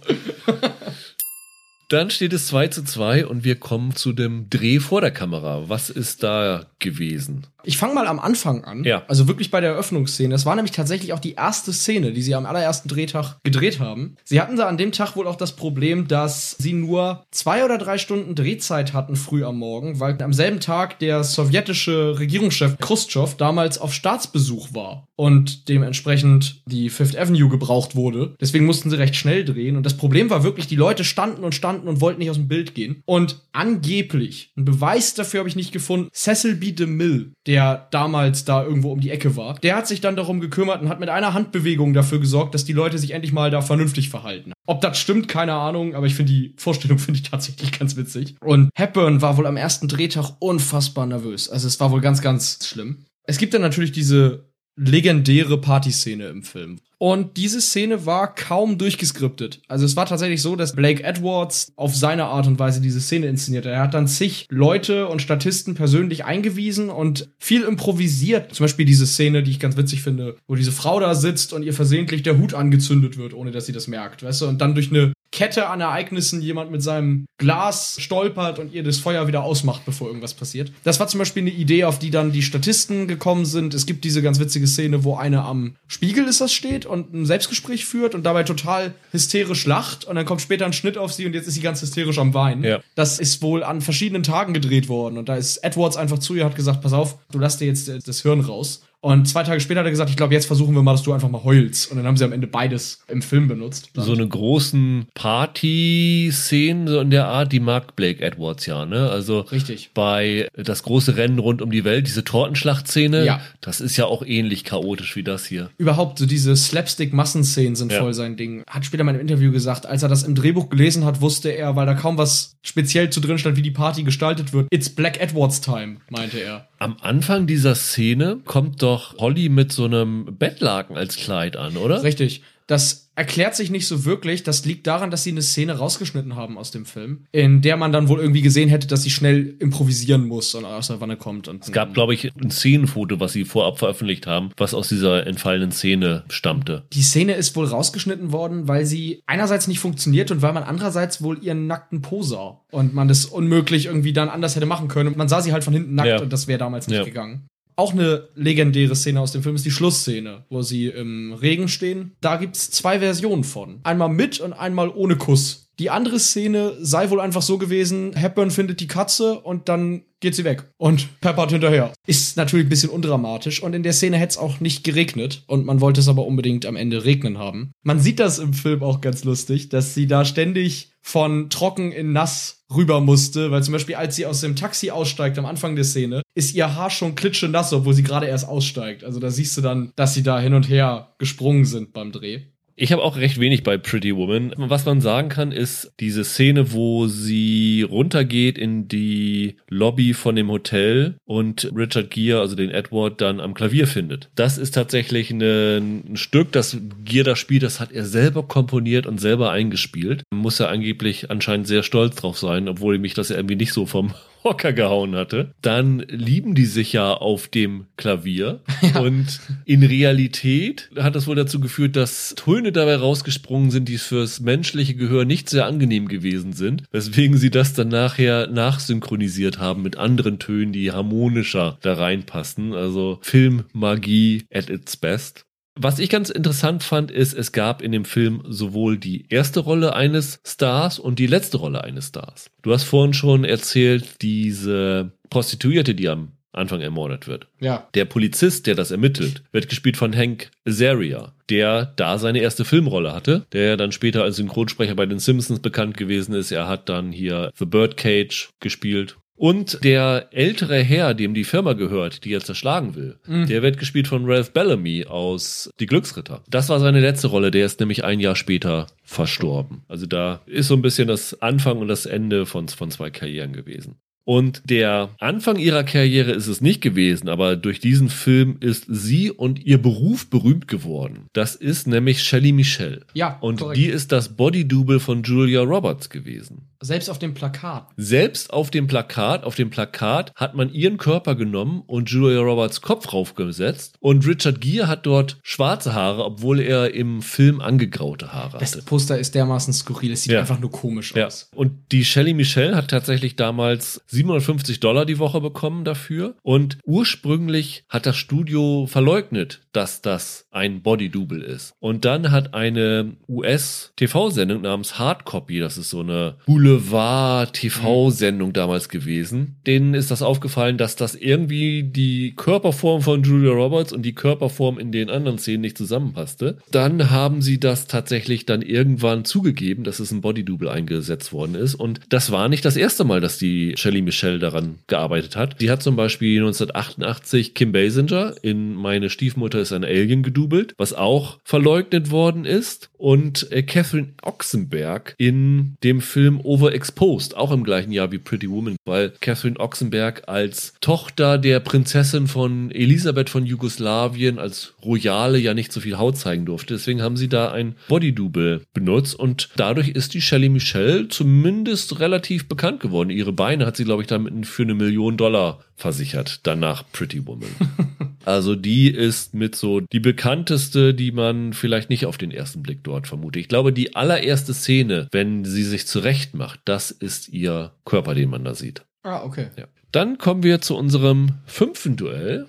[1.89, 5.69] Dann steht es 2 zu 2 und wir kommen zu dem Dreh vor der Kamera.
[5.69, 7.47] Was ist da gewesen?
[7.63, 8.85] Ich fange mal am Anfang an.
[8.85, 9.05] Ja.
[9.09, 10.35] Also wirklich bei der Eröffnungsszene.
[10.35, 14.17] Das war nämlich tatsächlich auch die erste Szene, die sie am allerersten Drehtag gedreht haben.
[14.25, 17.79] Sie hatten da an dem Tag wohl auch das Problem, dass sie nur zwei oder
[17.79, 23.37] drei Stunden Drehzeit hatten früh am Morgen, weil am selben Tag der sowjetische Regierungschef Khrushchev
[23.37, 25.07] damals auf Staatsbesuch war.
[25.17, 28.35] Und dementsprechend die Fifth Avenue gebraucht wurde.
[28.41, 29.77] Deswegen mussten sie recht schnell drehen.
[29.77, 32.49] Und das Problem war wirklich, die Leute standen und standen und wollten nicht aus dem
[32.49, 33.03] Bild gehen.
[33.07, 36.73] Und angeblich, ein Beweis dafür habe ich nicht gefunden, Cecil B.
[36.73, 40.83] DeMille, der damals da irgendwo um die Ecke war, der hat sich dann darum gekümmert
[40.83, 44.09] und hat mit einer Handbewegung dafür gesorgt, dass die Leute sich endlich mal da vernünftig
[44.09, 44.53] verhalten.
[44.67, 48.35] Ob das stimmt, keine Ahnung, aber ich finde die Vorstellung finde ich tatsächlich ganz witzig.
[48.41, 51.49] Und Hepburn war wohl am ersten Drehtag unfassbar nervös.
[51.49, 53.05] Also es war wohl ganz, ganz schlimm.
[53.27, 56.79] Es gibt dann natürlich diese legendäre Partyszene im Film.
[56.99, 59.61] Und diese Szene war kaum durchgeskriptet.
[59.69, 63.27] Also es war tatsächlich so, dass Blake Edwards auf seine Art und Weise diese Szene
[63.27, 63.67] inszeniert.
[63.67, 68.55] Er hat dann zig Leute und Statisten persönlich eingewiesen und viel improvisiert.
[68.55, 71.63] Zum Beispiel diese Szene, die ich ganz witzig finde, wo diese Frau da sitzt und
[71.63, 74.47] ihr versehentlich der Hut angezündet wird, ohne dass sie das merkt, weißt du?
[74.47, 78.99] Und dann durch eine Kette an Ereignissen jemand mit seinem Glas stolpert und ihr das
[78.99, 80.71] Feuer wieder ausmacht, bevor irgendwas passiert.
[80.85, 83.75] Das war zum Beispiel eine Idee, auf die dann die Statisten gekommen sind.
[83.75, 87.27] Es gibt diese ganz witzige Szene, wo eine am Spiegel ist das steht und ein
[87.27, 91.27] Selbstgespräch führt und dabei total hysterisch lacht und dann kommt später ein Schnitt auf sie
[91.27, 92.63] und jetzt ist sie ganz hysterisch am Weinen.
[92.63, 92.79] Ja.
[92.95, 96.45] Das ist wohl an verschiedenen Tagen gedreht worden und da ist Edwards einfach zu ihr
[96.45, 98.85] hat gesagt, pass auf, du lass dir jetzt das Hirn raus.
[99.05, 101.13] Und zwei Tage später hat er gesagt, ich glaube, jetzt versuchen wir mal, dass du
[101.13, 101.91] einfach mal heulst.
[101.91, 103.91] Und dann haben sie am Ende beides im Film benutzt.
[103.93, 109.11] So eine großen Party-Szenen so in der Art, die mag Blake Edwards ja, ne?
[109.11, 109.91] Also Richtig.
[109.93, 113.41] bei das große Rennen rund um die Welt, diese Tortenschlachtszene, Ja.
[113.61, 115.69] das ist ja auch ähnlich chaotisch wie das hier.
[115.77, 118.01] Überhaupt, so diese Slapstick-Massenszenen sind Ja.
[118.01, 118.63] voll sein Ding.
[118.67, 121.77] Hat später mal im Interview gesagt, als er das im Drehbuch gelesen hat, wusste er,
[121.77, 124.69] weil da kaum was speziell zu drin stand, wie die Party gestaltet wird.
[124.71, 126.69] It's Black Edwards Time, meinte er.
[126.79, 132.03] Am Anfang dieser Szene kommt doch Holly mit so einem Bettlaken als Kleid an, oder?
[132.03, 132.43] Richtig.
[132.67, 134.43] Das erklärt sich nicht so wirklich.
[134.43, 137.93] Das liegt daran, dass sie eine Szene rausgeschnitten haben aus dem Film, in der man
[137.93, 141.47] dann wohl irgendwie gesehen hätte, dass sie schnell improvisieren muss und aus der Wanne kommt.
[141.47, 145.27] Und Es gab, glaube ich, ein Szenenfoto, was sie vorab veröffentlicht haben, was aus dieser
[145.27, 146.85] entfallenen Szene stammte.
[146.95, 151.23] Die Szene ist wohl rausgeschnitten worden, weil sie einerseits nicht funktioniert und weil man andererseits
[151.23, 152.63] wohl ihren nackten Po sah.
[152.71, 155.11] Und man das unmöglich irgendwie dann anders hätte machen können.
[155.11, 156.21] Und man sah sie halt von hinten nackt Ja.
[156.23, 157.05] und das wäre damals nicht Ja.
[157.05, 157.47] gegangen.
[157.77, 162.13] Auch eine legendäre Szene aus dem Film ist die Schlussszene, wo sie im Regen stehen.
[162.21, 163.81] Da gibt's zwei Versionen von.
[163.83, 165.65] Einmal mit und einmal ohne Kuss.
[165.81, 170.37] Die andere Szene sei wohl einfach so gewesen, Hepburn findet die Katze und dann geht
[170.37, 170.71] sie weg.
[170.77, 171.93] Und peppert hinterher.
[172.07, 175.67] Ist natürlich ein bisschen undramatisch und in der Szene hätte es auch nicht geregnet und
[175.67, 177.73] man wollte es aber unbedingt am Ende regnen haben.
[177.83, 182.13] Man sieht das im Film auch ganz lustig, dass sie da ständig von trocken in
[182.13, 185.85] nass rüber musste, weil zum Beispiel als sie aus dem Taxi aussteigt am Anfang der
[185.85, 189.05] Szene, ist ihr Haar schon klitschenass, obwohl sie gerade erst aussteigt.
[189.05, 192.47] Also da siehst du dann, dass sie da hin und her gesprungen sind beim Dreh.
[192.77, 194.53] Ich habe auch recht wenig bei Pretty Woman.
[194.57, 200.51] Was man sagen kann, ist diese Szene, wo sie runtergeht in die Lobby von dem
[200.51, 204.29] Hotel und Richard Gere, also den Edward, dann am Klavier findet.
[204.35, 209.21] Das ist tatsächlich ein Stück, das Gere da spielt, das hat er selber komponiert und
[209.21, 210.25] selber eingespielt.
[210.33, 214.15] Muss er angeblich anscheinend sehr stolz drauf sein, obwohl mich das irgendwie nicht so vom
[214.45, 215.55] Hocker gehauen hatte.
[215.63, 218.61] Dann lieben die sich ja auf dem Klavier
[219.01, 224.41] und in Realität hat das wohl dazu geführt, dass Töne dabei rausgesprungen sind, die fürs
[224.41, 229.97] menschliche Gehör nicht sehr angenehm gewesen sind, weswegen sie das dann nachher nachsynchronisiert haben mit
[229.97, 232.75] anderen Tönen, die harmonischer da reinpassen.
[232.75, 235.44] Also Filmmagie at its best.
[235.77, 239.95] Was ich ganz interessant fand, ist, es gab in dem Film sowohl die erste Rolle
[239.95, 242.51] eines Stars und die letzte Rolle eines Stars.
[242.63, 247.49] Du hast vorhin schon erzählt, diese Prostituierte, die am Anfang ermordet wird.
[247.61, 247.89] Ja.
[247.95, 253.13] Der Polizist, der das ermittelt, wird gespielt von Hank Azaria, der da seine erste Filmrolle
[253.13, 256.53] hatte, der dann später als Synchronsprecher bei den Simpsons bekannt gewesen ist.
[256.53, 259.17] Er hat dann hier The Birdcage gespielt.
[259.37, 264.07] Und der ältere Herr, dem die Firma gehört, die er zerschlagen will, der wird gespielt
[264.07, 266.43] von Ralph Bellamy aus Die Glücksritter.
[266.49, 269.83] Das war seine letzte Rolle, der ist nämlich ein Jahr später verstorben.
[269.89, 273.53] Also da ist so ein bisschen das Anfang und das Ende von, von zwei Karrieren
[273.53, 273.97] gewesen.
[274.27, 279.31] Und der Anfang ihrer Karriere ist es nicht gewesen, aber durch diesen Film ist sie
[279.31, 281.27] und ihr Beruf berühmt geworden.
[281.35, 283.03] Das ist nämlich Shelley Michelle.
[283.13, 283.77] Ja, Und korrekt.
[283.79, 286.69] die ist das Body-Double von Julia Roberts gewesen.
[286.85, 287.89] Selbst auf dem Plakat.
[287.97, 292.81] Selbst auf dem Plakat, auf dem Plakat hat man ihren Körper genommen und Julia Roberts
[292.83, 298.59] Kopf raufgesetzt und Richard Gere hat dort schwarze Haare, obwohl er im Film angegraute Haare
[298.59, 298.85] Das hatte.
[298.85, 300.41] Poster ist dermaßen skurril, es sieht Ja.
[300.41, 301.27] einfach nur komisch Ja.
[301.27, 301.49] aus.
[301.55, 306.35] Und die Shelley Michelle hat tatsächlich damals 750 Dollar die Woche bekommen dafür.
[306.43, 311.73] Und ursprünglich hat das Studio verleugnet, dass das ein Body-Double ist.
[311.81, 316.37] Und dann hat eine US-TV-Sendung namens Hardcopy, das ist so eine
[316.75, 319.57] Boulevard-TV-Sendung damals gewesen.
[319.67, 324.79] Denen ist das aufgefallen, dass das irgendwie die Körperform von Julia Roberts und die Körperform
[324.79, 326.59] in den anderen Szenen nicht zusammenpasste.
[326.71, 331.75] Dann haben sie das tatsächlich dann irgendwann zugegeben, dass es ein Bodydouble eingesetzt worden ist.
[331.75, 335.57] Und das war nicht das erste Mal, dass die Shelley Michelle daran gearbeitet hat.
[335.59, 340.93] Sie hat zum Beispiel 1988 Kim Basinger in Meine Stiefmutter ist ein Alien gedoubelt, was
[340.93, 342.91] auch verleugnet worden ist.
[342.97, 348.77] Und äh, Catherine Oxenberg in dem Film Overexposed, auch im gleichen Jahr wie Pretty Woman,
[348.87, 355.73] weil Catherine Oxenberg als Tochter der Prinzessin von Elisabeth von Jugoslawien als Royale ja nicht
[355.73, 356.75] so viel Haut zeigen durfte.
[356.75, 362.49] Deswegen haben sie da ein Bodydouble benutzt und dadurch ist die Shelley Michelle zumindest relativ
[362.49, 363.11] bekannt geworden.
[363.11, 367.49] Ihre Beine hat sie, glaube ich, damit für eine Million Dollar versichert, danach Pretty Woman.
[368.25, 372.85] also die ist mit so die bekannteste, die man vielleicht nicht auf den ersten Blick
[372.85, 373.41] dort vermutet.
[373.41, 378.31] Ich glaube, die allererste Szene, wenn sie sich zurecht macht, das ist ihr Körper, den
[378.31, 378.85] man da sieht.
[379.03, 379.49] Ah, okay.
[379.57, 379.67] Ja.
[379.93, 382.47] Dann kommen wir zu unserem fünften Duell.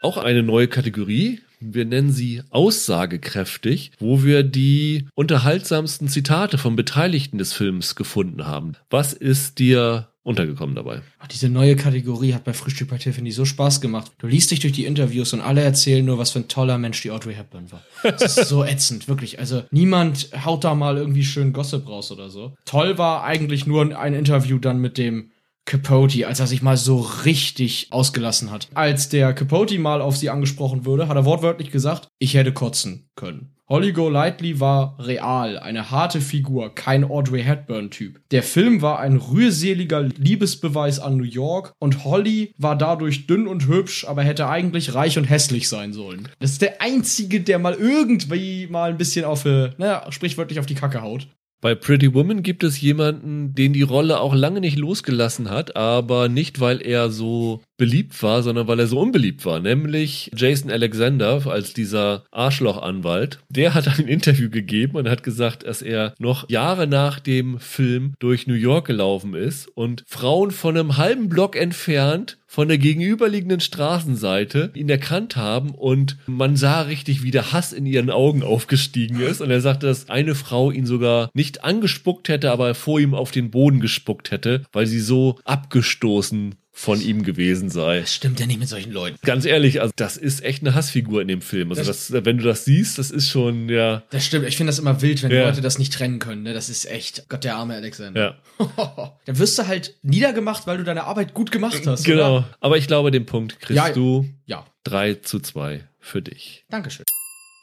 [0.00, 1.40] Auch eine neue Kategorie.
[1.60, 8.72] Wir nennen sie aussagekräftig, wo wir die unterhaltsamsten Zitate von Beteiligten des Films gefunden haben.
[8.90, 11.02] Was ist dir untergekommen dabei?
[11.20, 14.10] Ach, diese neue Kategorie hat bei Frühstück bei Tiffany so Spaß gemacht.
[14.18, 17.00] Du liest dich durch die Interviews und alle erzählen nur, was für ein toller Mensch
[17.02, 17.82] die Audrey Hepburn war.
[18.02, 19.38] Das ist so ätzend, wirklich.
[19.38, 22.56] Also niemand haut da mal irgendwie schön Gossip raus oder so.
[22.64, 25.30] Toll war eigentlich nur ein Interview dann mit dem
[25.66, 28.68] Capote, als er sich mal so richtig ausgelassen hat.
[28.74, 33.10] Als der Capote mal auf sie angesprochen wurde, hat er wortwörtlich gesagt, ich hätte kotzen
[33.16, 33.52] können.
[33.68, 38.20] Holly Golightly war real, eine harte Figur, kein Audrey Hepburn-Typ.
[38.30, 43.66] Der Film war ein rührseliger Liebesbeweis an New York und Holly war dadurch dünn und
[43.66, 46.28] hübsch, aber hätte eigentlich reich und hässlich sein sollen.
[46.38, 50.66] Das ist der einzige, der mal irgendwie mal ein bisschen auf, äh, naja, sprichwörtlich auf
[50.66, 51.26] die Kacke haut.
[51.60, 56.28] Bei Pretty Woman gibt es jemanden, den die Rolle auch lange nicht losgelassen hat, aber
[56.28, 61.46] nicht, weil er so beliebt war, sondern weil er so unbeliebt war, nämlich Jason Alexander
[61.46, 63.40] als dieser Arschlochanwalt.
[63.48, 68.14] Der hat ein Interview gegeben und hat gesagt, dass er noch Jahre nach dem Film
[68.18, 73.60] durch New York gelaufen ist und Frauen von einem halben Block entfernt von der gegenüberliegenden
[73.60, 79.20] Straßenseite ihn erkannt haben und man sah richtig, wie der Hass in ihren Augen aufgestiegen
[79.20, 79.42] ist.
[79.42, 83.30] Und er sagte, dass eine Frau ihn sogar nicht angespuckt hätte, aber vor ihm auf
[83.30, 88.00] den Boden gespuckt hätte, weil sie so abgestoßen von ihm gewesen sei.
[88.00, 89.16] Das stimmt ja nicht mit solchen Leuten.
[89.22, 91.70] Ganz ehrlich, also das ist echt eine Hassfigur in dem Film.
[91.70, 94.02] Also das, wenn du das siehst, das ist schon, ja.
[94.10, 94.46] Das stimmt.
[94.46, 95.46] Ich finde das immer wild, wenn Ja.
[95.46, 96.42] Leute das nicht trennen können.
[96.42, 96.52] Ne?
[96.52, 98.38] Das ist echt, Gott, der arme Alexander.
[98.58, 99.16] Ja.
[99.24, 102.04] Dann wirst du halt niedergemacht, weil du deine Arbeit gut gemacht hast.
[102.04, 102.36] Genau.
[102.38, 102.56] Oder?
[102.60, 103.92] Aber ich glaube, den Punkt kriegst ja.
[103.94, 106.66] du Ja, 3 zu 2 für dich.
[106.68, 107.06] Dankeschön.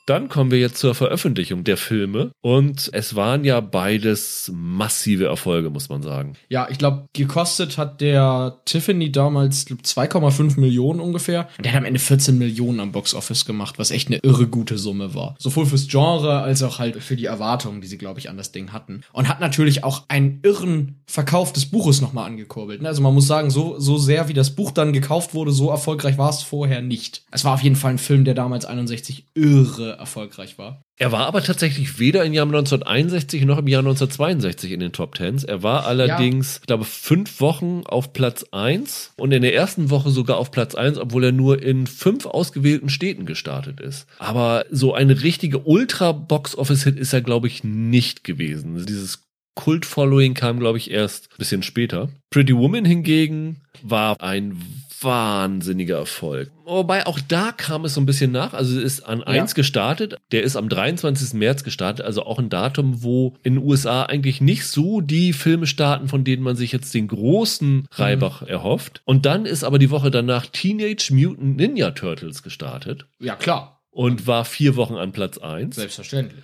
[0.05, 2.31] Dann kommen wir jetzt zur Veröffentlichung der Filme.
[2.41, 6.33] Und es waren ja beides massive Erfolge, muss man sagen.
[6.49, 11.47] Ja, ich glaube, gekostet hat der Tiffany damals glaub, 2,5 Millionen ungefähr.
[11.57, 14.77] Und der hat am Ende 14 Millionen am Boxoffice gemacht, was echt eine irre gute
[14.77, 15.35] Summe war.
[15.39, 18.51] Sowohl fürs Genre als auch halt für die Erwartungen, die sie, glaube ich, an das
[18.51, 19.01] Ding hatten.
[19.13, 22.81] Und hat natürlich auch einen irren Verkauf des Buches nochmal angekurbelt.
[22.81, 22.89] ne?
[22.89, 26.17] Also man muss sagen, so, so sehr wie das Buch dann gekauft wurde, so erfolgreich
[26.17, 27.23] war es vorher nicht.
[27.31, 30.81] Es war auf jeden Fall ein Film, der damals 61 irre erfolgreich war.
[30.97, 35.15] Er war aber tatsächlich weder im Jahr 1961 noch im Jahr 1962 in den Top
[35.15, 35.43] Tens.
[35.43, 40.11] Er war allerdings, ich glaube, fünf Wochen auf Platz 1 und in der ersten Woche
[40.11, 44.07] sogar auf Platz 1, obwohl er nur in fünf ausgewählten Städten gestartet ist.
[44.19, 48.85] Aber so eine richtige Ultra-Box-Office-Hit ist er, glaube ich, nicht gewesen.
[48.85, 49.23] Dieses
[49.55, 52.09] Kult-Following kam, glaube ich, erst ein bisschen später.
[52.31, 54.59] Pretty Woman hingegen war ein
[55.03, 56.51] wahnsinniger Erfolg.
[56.65, 58.53] Wobei auch da kam es so ein bisschen nach.
[58.53, 59.25] Also es ist an Ja.
[59.25, 60.17] 1 gestartet.
[60.31, 61.33] Der ist am 23.
[61.33, 62.05] März gestartet.
[62.05, 66.23] Also auch ein Datum, wo in den USA eigentlich nicht so die Filme starten, von
[66.23, 69.01] denen man sich jetzt den großen Reibach erhofft.
[69.05, 73.81] Und dann ist aber die Woche danach Teenage Mutant Ninja Turtles gestartet Ja, klar.
[73.91, 75.75] und war vier Wochen an Platz 1.
[75.75, 76.43] Selbstverständlich.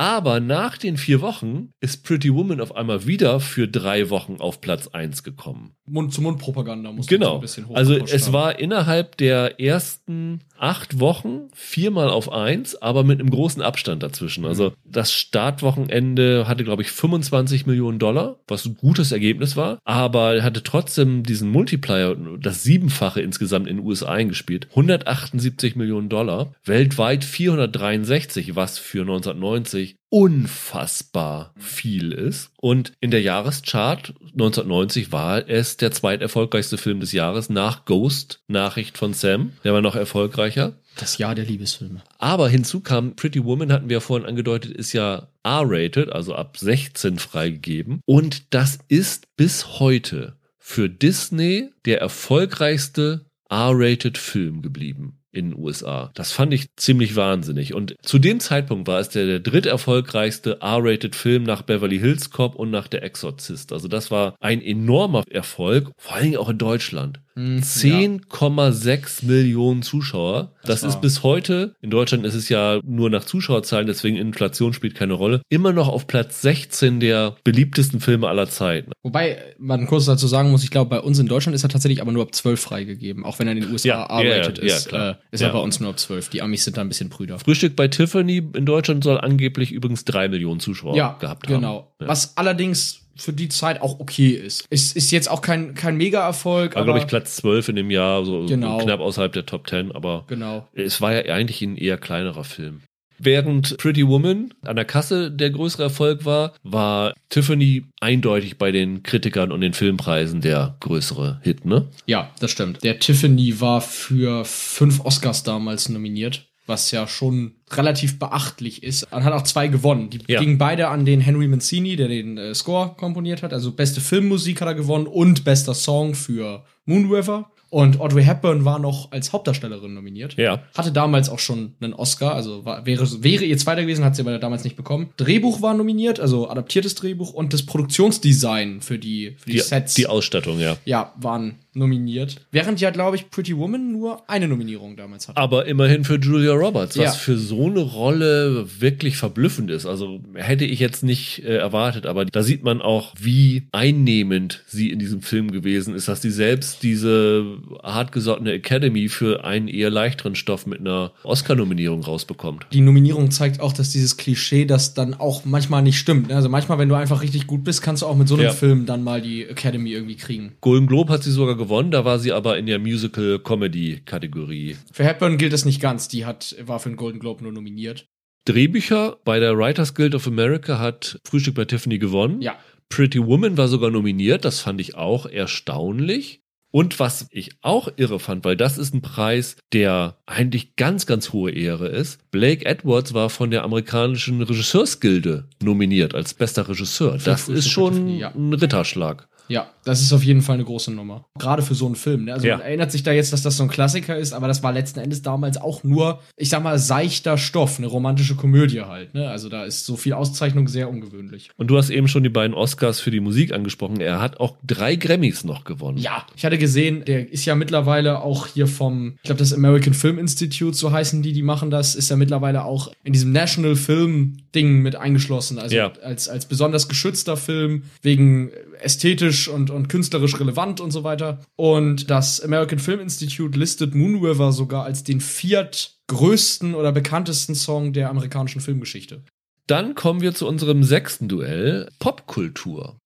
[0.00, 4.62] Aber nach den vier Wochen ist Pretty Woman auf einmal wieder für drei Wochen auf
[4.62, 5.74] Platz 1 gekommen.
[5.84, 7.34] Mund-zu-Mund-Propaganda muss man so Genau.
[7.34, 8.32] ein bisschen Also hochgepusht es haben.
[8.32, 14.46] war innerhalb der ersten acht Wochen viermal auf eins, aber mit einem großen Abstand dazwischen.
[14.46, 20.36] Also das Startwochenende hatte, glaube ich, 25 Millionen Dollar, was ein gutes Ergebnis war, aber
[20.36, 24.68] er hatte trotzdem diesen Multiplier, das Siebenfache insgesamt in den USA eingespielt.
[24.70, 32.50] 178 Millionen Dollar, weltweit 463, was für 1990 wirklich unfassbar viel ist.
[32.60, 38.98] Und in der Jahreschart 1990 war es der zweiterfolgreichste Film des Jahres nach Ghost, Nachricht
[38.98, 39.52] von Sam.
[39.62, 40.74] Der war noch erfolgreicher.
[40.96, 42.02] Das Jahr der Liebesfilme.
[42.18, 46.56] Aber hinzu kam, Pretty Woman hatten wir ja vorhin angedeutet, ist ja R-rated, also ab
[46.56, 48.00] 16 freigegeben.
[48.04, 56.10] Und das ist bis heute für Disney der erfolgreichste R-rated Film geblieben in den USA.
[56.14, 57.74] Das fand ich ziemlich wahnsinnig.
[57.74, 62.54] Und zu dem Zeitpunkt war es der, der dritterfolgreichste R-rated Film nach Beverly Hills Cop
[62.56, 63.72] und nach Der Exorzist.
[63.72, 67.20] Also das war ein enormer Erfolg, vor Dingen auch in Deutschland.
[67.40, 70.52] Hm, 10,6 Millionen Zuschauer.
[70.62, 74.72] Das, Das ist bis heute, in Deutschland ist es ja nur nach Zuschauerzahlen, deswegen Inflation
[74.74, 78.92] spielt keine Rolle, immer noch auf Platz 16 der beliebtesten Filme aller Zeiten.
[79.02, 82.02] Wobei man kurz dazu sagen muss, ich glaube, bei uns in Deutschland ist er tatsächlich
[82.02, 84.88] aber nur ab 12 freigegeben, auch wenn er in den USA Ja, R-rated ja, ist.
[84.88, 85.10] klar.
[85.10, 85.46] äh, ist Ja.
[85.48, 86.28] er bei uns nur ab 12.
[86.28, 87.38] Die Amis sind da ein bisschen prüder.
[87.38, 91.54] Frühstück bei Tiffany in Deutschland soll angeblich übrigens drei Millionen Zuschauer ja, gehabt haben.
[91.54, 91.92] genau.
[91.98, 94.64] Was allerdings für die Zeit auch okay ist.
[94.70, 98.24] Es ist jetzt auch kein, kein Mega-Erfolg, War, glaube ich, Platz 12 in dem Jahr,
[98.24, 98.78] so Genau.
[98.78, 100.68] knapp außerhalb der Top 10, aber genau.
[100.74, 102.80] es war ja eigentlich ein eher kleinerer Film.
[103.22, 109.02] Während Pretty Woman an der Kasse der größere Erfolg war, war Tiffany eindeutig bei den
[109.02, 111.86] Kritikern und den Filmpreisen der größere Hit, ne?
[112.06, 112.82] Ja, das stimmt.
[112.82, 119.12] Der Tiffany war für fünf Oscars damals nominiert, was ja schon relativ beachtlich ist.
[119.12, 120.08] Und hat auch zwei gewonnen.
[120.08, 120.40] Die Ja.
[120.40, 123.52] gingen beide an den Henry Mancini, der den äh, Score komponiert hat.
[123.52, 127.50] Also beste Filmmusik hat er gewonnen und bester Song für Moon River.
[127.72, 130.34] Und Audrey Hepburn war noch als Hauptdarstellerin nominiert.
[130.36, 130.60] Ja.
[130.76, 134.22] Hatte damals auch schon einen Oscar, also war, wäre, wäre ihr zweiter gewesen, hat sie
[134.22, 135.10] aber damals nicht bekommen.
[135.18, 139.94] Drehbuch war nominiert, also adaptiertes Drehbuch und das Produktionsdesign für die, für die, Die, Sets
[139.94, 140.78] die Ausstattung, ja.
[140.84, 142.36] ja, waren nominiert.
[142.50, 145.36] Während ja, glaube ich, Pretty Woman nur eine Nominierung damals hatte.
[145.38, 147.12] Aber immerhin für Julia Roberts, was Ja.
[147.12, 149.86] für so eine Rolle wirklich verblüffend ist.
[149.86, 154.90] Also hätte ich jetzt nicht äh, erwartet, aber da sieht man auch, wie einnehmend sie
[154.90, 157.44] in diesem Film gewesen ist, dass sie selbst diese
[157.82, 162.66] hartgesottene Academy für einen eher leichteren Stoff mit einer Oscar-Nominierung rausbekommt.
[162.72, 166.28] Die Nominierung zeigt auch, dass dieses Klischee, das dann auch manchmal nicht stimmt.
[166.28, 166.36] ne?
[166.36, 168.52] Also manchmal, wenn du einfach richtig gut bist, kannst du auch mit so einem Ja.
[168.52, 170.52] Film dann mal die Academy irgendwie kriegen.
[170.60, 174.76] Golden Globe hat sie sogar gewonnen, da war sie aber in der Musical-Comedy-Kategorie.
[174.92, 176.08] Für Hepburn gilt das nicht ganz.
[176.08, 178.06] Die hat, war für den Golden Globe nur nominiert.
[178.46, 182.40] Drehbücher bei der Writers Guild of America hat Frühstück bei Tiffany gewonnen.
[182.40, 182.58] Ja.
[182.88, 186.40] Pretty Woman war sogar nominiert, das fand ich auch erstaunlich.
[186.72, 191.32] Und was ich auch irre fand, weil das ist ein Preis, der eigentlich ganz, ganz
[191.32, 192.30] hohe Ehre ist.
[192.30, 197.18] Blake Edwards war von der amerikanischen Regisseursgilde nominiert als bester Regisseur.
[197.24, 199.28] Das ist schon ein Ritterschlag.
[199.50, 201.24] Ja, das ist auf jeden Fall eine große Nummer.
[201.38, 202.24] Gerade für so einen Film.
[202.26, 202.32] Ne?
[202.32, 202.56] Also Ja.
[202.58, 205.00] man erinnert sich da jetzt, dass das so ein Klassiker ist, aber das war letzten
[205.00, 209.12] Endes damals auch nur, ich sag mal, seichter Stoff, eine romantische Komödie halt.
[209.14, 209.28] Ne?
[209.28, 211.50] Also da ist so viel Auszeichnung sehr ungewöhnlich.
[211.56, 214.00] Und du hast eben schon die beiden Oscars für die Musik angesprochen.
[214.00, 215.98] Er hat auch drei Grammys noch gewonnen.
[215.98, 219.94] Ja, ich hatte gesehen, der ist ja mittlerweile auch hier vom, ich glaube, das American
[219.94, 223.74] Film Institute, so heißen die, die machen das, ist ja mittlerweile auch in diesem National
[223.76, 225.58] Film Ding mit eingeschlossen.
[225.58, 225.92] Also Ja.
[226.02, 228.50] als, als besonders geschützter Film wegen
[228.84, 231.40] ästhetisch und, und künstlerisch relevant und so weiter.
[231.56, 237.92] Und das American Film Institute listet Moon River sogar als den viertgrößten oder bekanntesten Song
[237.92, 239.22] der amerikanischen Filmgeschichte.
[239.66, 242.99] Dann kommen wir zu unserem sechsten Duell, Popkultur.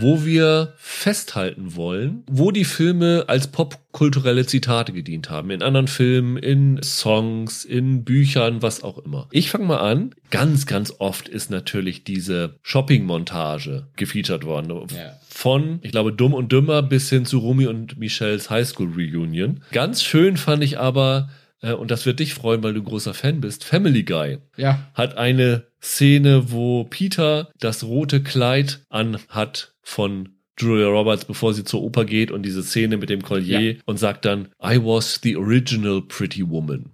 [0.00, 5.50] Wo wir festhalten wollen, wo die Filme als popkulturelle Zitate gedient haben.
[5.50, 9.26] In anderen Filmen, in Songs, in Büchern, was auch immer.
[9.32, 10.14] Ich fange mal an.
[10.30, 14.70] Ganz, ganz oft ist natürlich diese Shopping-Montage gefeatured worden.
[14.94, 15.18] Ja.
[15.28, 19.62] Von, ich glaube, Dumm und Dümmer bis hin zu Rumi und Michelles Highschool Reunion.
[19.72, 21.28] Ganz schön fand ich aber,
[21.60, 25.16] äh, und das wird dich freuen, weil du großer Fan bist, Family Guy Ja, hat
[25.16, 30.28] eine Szene, wo Peter das rote Kleid anhat von
[30.60, 33.74] Julia Roberts, bevor sie zur Oper geht und diese Szene mit dem Collier Ja.
[33.86, 36.90] und sagt dann, I was the original pretty woman.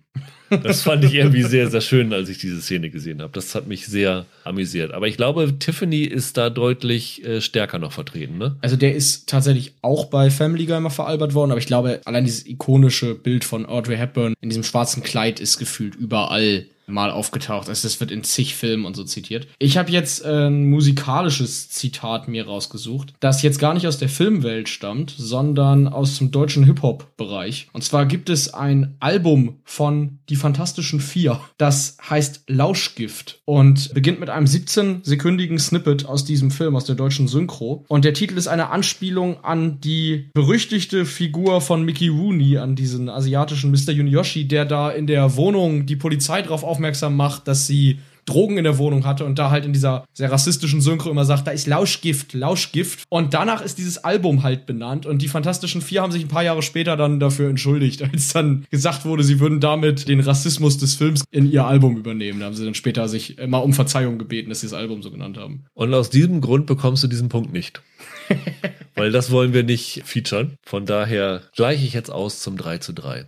[0.62, 3.32] Das fand ich irgendwie sehr, sehr schön, als ich diese Szene gesehen habe.
[3.32, 4.92] Das hat mich sehr amüsiert.
[4.92, 8.56] Aber ich glaube, Tiffany ist da deutlich äh, stärker noch vertreten, ne?
[8.60, 12.24] Also der ist tatsächlich auch bei Family Guy mal veralbert worden, aber ich glaube, allein
[12.26, 17.68] dieses ikonische Bild von Audrey Hepburn in diesem schwarzen Kleid ist gefühlt überall mal aufgetaucht.
[17.68, 19.46] Also das wird in zig Filmen und so zitiert.
[19.58, 24.08] Ich habe jetzt äh, ein musikalisches Zitat mir rausgesucht, das jetzt gar nicht aus der
[24.08, 27.68] Filmwelt stammt, sondern aus dem deutschen Hip-Hop-Bereich.
[27.72, 34.20] Und zwar gibt es ein Album von Die Fantastischen Vier, das heißt Lauschgift und beginnt
[34.20, 37.84] mit einem 17-sekündigen Snippet aus diesem Film, aus der deutschen Synchro.
[37.88, 43.08] Und der Titel ist eine Anspielung an die berüchtigte Figur von Mickey Rooney, an diesen
[43.08, 43.92] asiatischen Mr.
[43.92, 48.64] Yunioshi, der da in der Wohnung die Polizei darauf aufmerksam macht, dass sie Drogen in
[48.64, 51.66] der Wohnung hatte und da halt in dieser sehr rassistischen Synchro immer sagt, da ist
[51.66, 53.04] Lauschgift, Lauschgift.
[53.08, 56.42] Und danach ist dieses Album halt benannt und die Fantastischen Vier haben sich ein paar
[56.42, 60.94] Jahre später dann dafür entschuldigt, als dann gesagt wurde, sie würden damit den Rassismus des
[60.94, 62.40] Films in ihr Album übernehmen.
[62.40, 65.10] Da haben sie dann später sich mal um Verzeihung gebeten, dass sie das Album so
[65.10, 65.64] genannt haben.
[65.74, 67.82] Und aus diesem Grund bekommst du diesen Punkt nicht.
[68.94, 70.56] Weil das wollen wir nicht featuren.
[70.62, 73.26] Von daher gleiche ich jetzt aus zum 3 zu 3.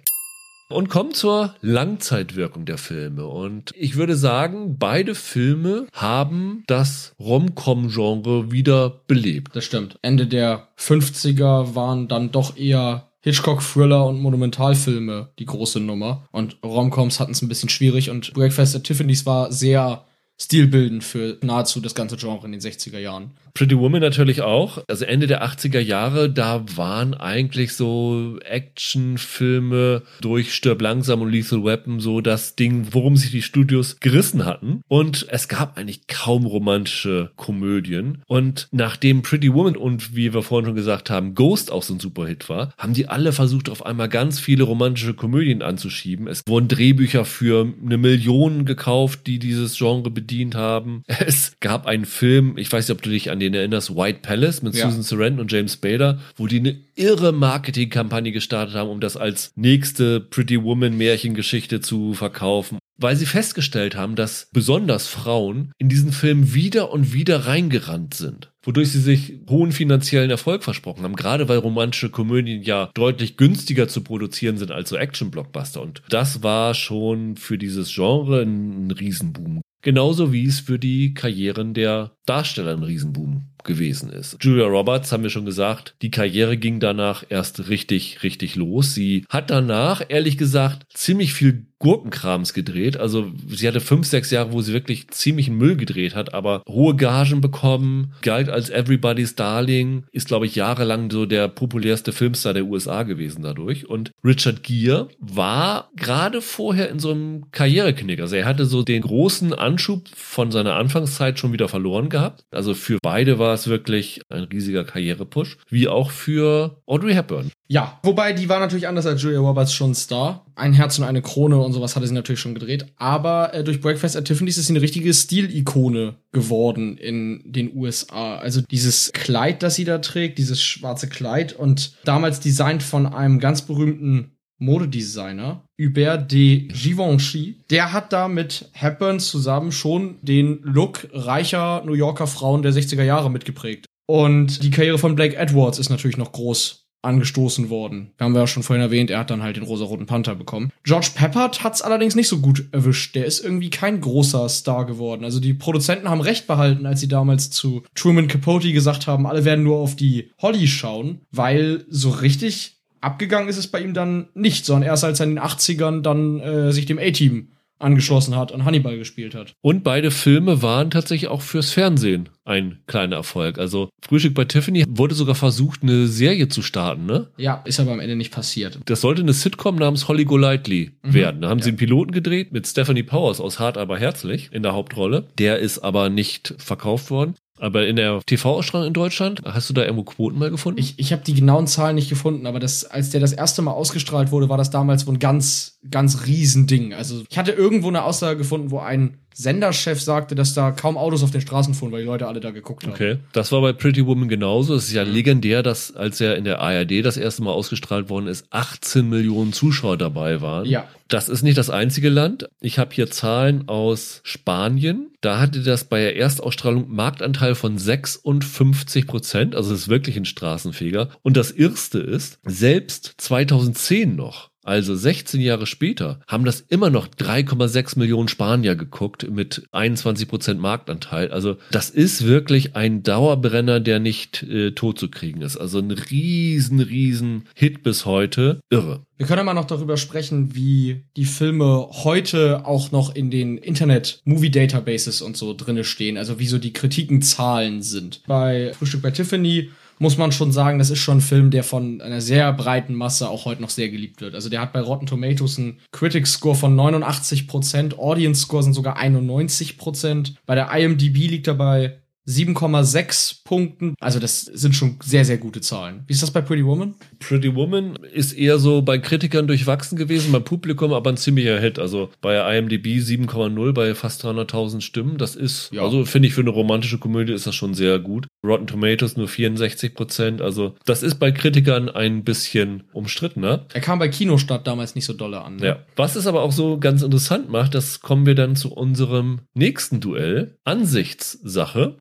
[0.69, 3.27] Und kommen zur Langzeitwirkung der Filme.
[3.27, 9.55] Und ich würde sagen, beide Filme haben das Rom-Com-Genre wieder belebt.
[9.55, 9.97] Das stimmt.
[10.03, 16.27] Ende der 50er waren dann doch eher Hitchcock-Thriller und Monumentalfilme die große Nummer.
[16.33, 20.05] Und Romcoms hatten es ein bisschen schwierig und Breakfast at Tiffany's war sehr
[20.39, 23.33] stilbildend für nahezu das ganze Genre in den 60er Jahren.
[23.57, 24.85] Pretty Woman natürlich auch.
[24.87, 31.65] Also Ende der 80er Jahre, da waren eigentlich so Actionfilme durch Stirb langsam und Lethal
[31.65, 34.83] Weapon so das Ding, worum sich die Studios gerissen hatten.
[34.89, 38.23] Und es gab eigentlich kaum romantische Komödien.
[38.27, 42.01] Und nachdem Pretty Woman und wie wir vorhin schon gesagt haben, Ghost auch so ein
[42.01, 46.29] Superhit war, haben die alle versucht, auf einmal ganz viele romantische Komödien anzuschieben.
[46.29, 51.05] Es wurden Drehbücher für eine Million gekauft, die dieses Genre bedient haben.
[51.27, 54.63] Es gab einen Film, ich weiß nicht, ob du dich an den erinnerst, White Palace
[54.63, 54.87] mit Ja.
[54.87, 59.53] Susan Sarandon und James Bader, wo die eine irre Marketingkampagne gestartet haben, um das als
[59.55, 62.79] nächste Pretty Woman Märchengeschichte zu verkaufen.
[62.99, 68.51] Weil sie festgestellt haben, dass besonders Frauen in diesen Film wieder und wieder reingerannt sind.
[68.63, 71.15] Wodurch sie sich hohen finanziellen Erfolg versprochen haben.
[71.15, 75.83] Gerade weil romantische Komödien ja deutlich günstiger zu produzieren sind als so Action-Blockbuster.
[75.83, 79.61] Und das war schon für dieses Genre ein Riesenboom.
[79.83, 84.39] Genauso wie es für die Karrieren der Darsteller ein Riesenboom gewesen ist.
[84.41, 88.95] Julia Roberts, haben wir schon gesagt, die Karriere ging danach erst richtig, richtig los.
[88.95, 92.97] Sie hat danach, ehrlich gesagt, ziemlich viel Gurkenkrams gedreht.
[92.97, 96.97] Also sie hatte fünf, sechs Jahre, wo sie wirklich ziemlichen Müll gedreht hat, aber hohe
[96.97, 102.65] Gagen bekommen, galt als Everybody's Darling, ist, glaube ich, jahrelang so der populärste Filmstar der
[102.65, 103.91] USA gewesen dadurch.
[103.91, 108.21] Und Richard Gere war gerade vorher in so einem Karriereknick.
[108.21, 112.16] Also er hatte so den großen Anschub von seiner Anfangszeit schon wieder verloren gehabt.
[112.51, 117.51] Also für beide war es wirklich ein riesiger Karrierepush, wie auch für Audrey Hepburn.
[117.69, 120.47] Ja, wobei die war natürlich anders als Julia Roberts schon Star.
[120.55, 122.87] Ein Herz und eine Krone und sowas hatte sie natürlich schon gedreht.
[122.97, 128.37] Aber äh, durch Breakfast at Tiffany's ist sie eine richtige Stilikone geworden in den USA.
[128.37, 133.41] Also dieses Kleid, das sie da trägt, dieses schwarze Kleid und damals designt von einem
[133.41, 137.57] ganz berühmten Modedesigner, Hubert de Givenchy.
[137.71, 143.03] Der hat da mit Hepburn zusammen schon den Look reicher New Yorker Frauen der 60er
[143.03, 143.87] Jahre mitgeprägt.
[144.07, 148.11] Und die Karriere von Blake Edwards ist natürlich noch groß angestoßen worden.
[148.19, 150.73] Haben wir ja schon vorhin erwähnt, er hat dann halt den rosa-roten Panther bekommen.
[150.83, 153.15] George Peppard hat's allerdings nicht so gut erwischt.
[153.15, 155.25] Der ist irgendwie kein großer Star geworden.
[155.25, 159.45] Also die Produzenten haben recht behalten, als sie damals zu Truman Capote gesagt haben, alle
[159.45, 162.76] werden nur auf die Holly schauen, weil so richtig
[163.07, 166.41] abgegangen ist es bei ihm dann nicht, sondern erst als er in den 80ern dann
[166.41, 167.49] äh, sich dem A-Team
[167.79, 169.53] angeschlossen hat und Hannibal gespielt hat.
[169.61, 173.59] Und beide Filme waren tatsächlich auch fürs Fernsehen ein kleiner Erfolg.
[173.59, 177.29] Also Frühstück bei Tiffany wurde sogar versucht, eine Serie zu starten, ne?
[177.37, 178.79] Ja, ist aber am Ende nicht passiert.
[178.87, 181.13] Das sollte eine Sitcom namens Holly Golightly Mhm.
[181.15, 181.43] werden.
[181.43, 184.73] Da haben sie einen Piloten gedreht mit Stephanie Powers aus Hart aber herzlich in der
[184.73, 185.27] Hauptrolle.
[185.39, 187.35] Der ist aber nicht verkauft worden.
[187.59, 190.79] Aber in der TV-Ausstrahlung in Deutschland, hast du da irgendwo Quoten mal gefunden?
[190.79, 193.73] Ich, ich habe die genauen Zahlen nicht gefunden, aber das, als der das erste Mal
[193.73, 196.93] ausgestrahlt wurde, war das damals wohl ein ganz, ganz Riesending.
[196.93, 201.23] Also ich hatte irgendwo eine Aussage gefunden, wo ein Senderchef sagte, dass da kaum Autos
[201.23, 202.95] auf den Straßen fuhren, weil die Leute alle da geguckt haben.
[202.95, 203.19] Okay.
[203.33, 204.75] Das war bei Pretty Woman genauso.
[204.75, 208.29] Es ist ja legendär, dass als er in der ARD das erste Mal ausgestrahlt worden
[208.29, 210.65] ist, 18 Millionen Zuschauer dabei waren.
[210.65, 210.89] Ja.
[211.09, 212.49] Das ist nicht das einzige Land.
[212.61, 215.11] Ich habe hier Zahlen aus Spanien.
[215.21, 219.55] Da hatte das bei der Erstausstrahlung Marktanteil von 56 Prozent.
[219.55, 221.11] Also es ist wirklich ein Straßenfeger.
[221.23, 227.07] Und das Erste ist, selbst 2010 noch also 16 Jahre später haben das immer noch
[227.07, 231.31] 3,6 Millionen Spanier geguckt mit 21 Prozent Marktanteil.
[231.31, 235.57] Also das ist wirklich ein Dauerbrenner, der nicht äh, tot zu kriegen ist.
[235.57, 238.61] Also ein riesen, riesen Hit bis heute.
[238.71, 239.07] Irre.
[239.19, 245.23] Wir können mal noch darüber sprechen, wie die Filme heute auch noch in den Internet-Movie-Databases
[245.23, 246.19] und so drinne stehen.
[246.19, 248.23] Also wie so die Kritikenzahlen sind.
[248.27, 252.01] Bei Frühstück bei Tiffany muss man schon sagen, das ist schon ein Film, der von
[252.01, 254.35] einer sehr breiten Masse auch heute noch sehr geliebt wird.
[254.35, 258.99] Also der hat bei Rotten Tomatoes einen Critics Score von 89%, Audience Score sind sogar
[258.99, 260.35] 91%.
[260.45, 261.99] Bei der IMDb liegt er bei
[262.29, 263.95] 7,6 Punkten.
[264.01, 266.05] Also das sind schon sehr, sehr gute Zahlen.
[266.07, 266.95] Wie ist das bei Pretty Woman?
[267.21, 271.79] Pretty Woman ist eher so bei Kritikern durchwachsen gewesen, beim Publikum aber ein ziemlicher Hit.
[271.79, 275.19] Also bei IMDb 7,0 bei fast 300.000 Stimmen.
[275.19, 275.83] Das ist, Ja.
[275.83, 278.27] also finde ich für eine romantische Komödie ist das schon sehr gut.
[278.45, 280.41] Rotten Tomatoes nur 64 Prozent.
[280.43, 283.67] Also das ist bei Kritikern ein bisschen umstrittener.
[283.73, 285.57] Er kam bei Kinostart damals nicht so dolle an.
[285.57, 285.67] Ne?
[285.67, 285.79] Ja.
[285.97, 290.01] Was es aber auch so ganz interessant macht, das kommen wir dann zu unserem nächsten
[290.01, 290.57] Duell.
[290.65, 291.97] Ansichtssache.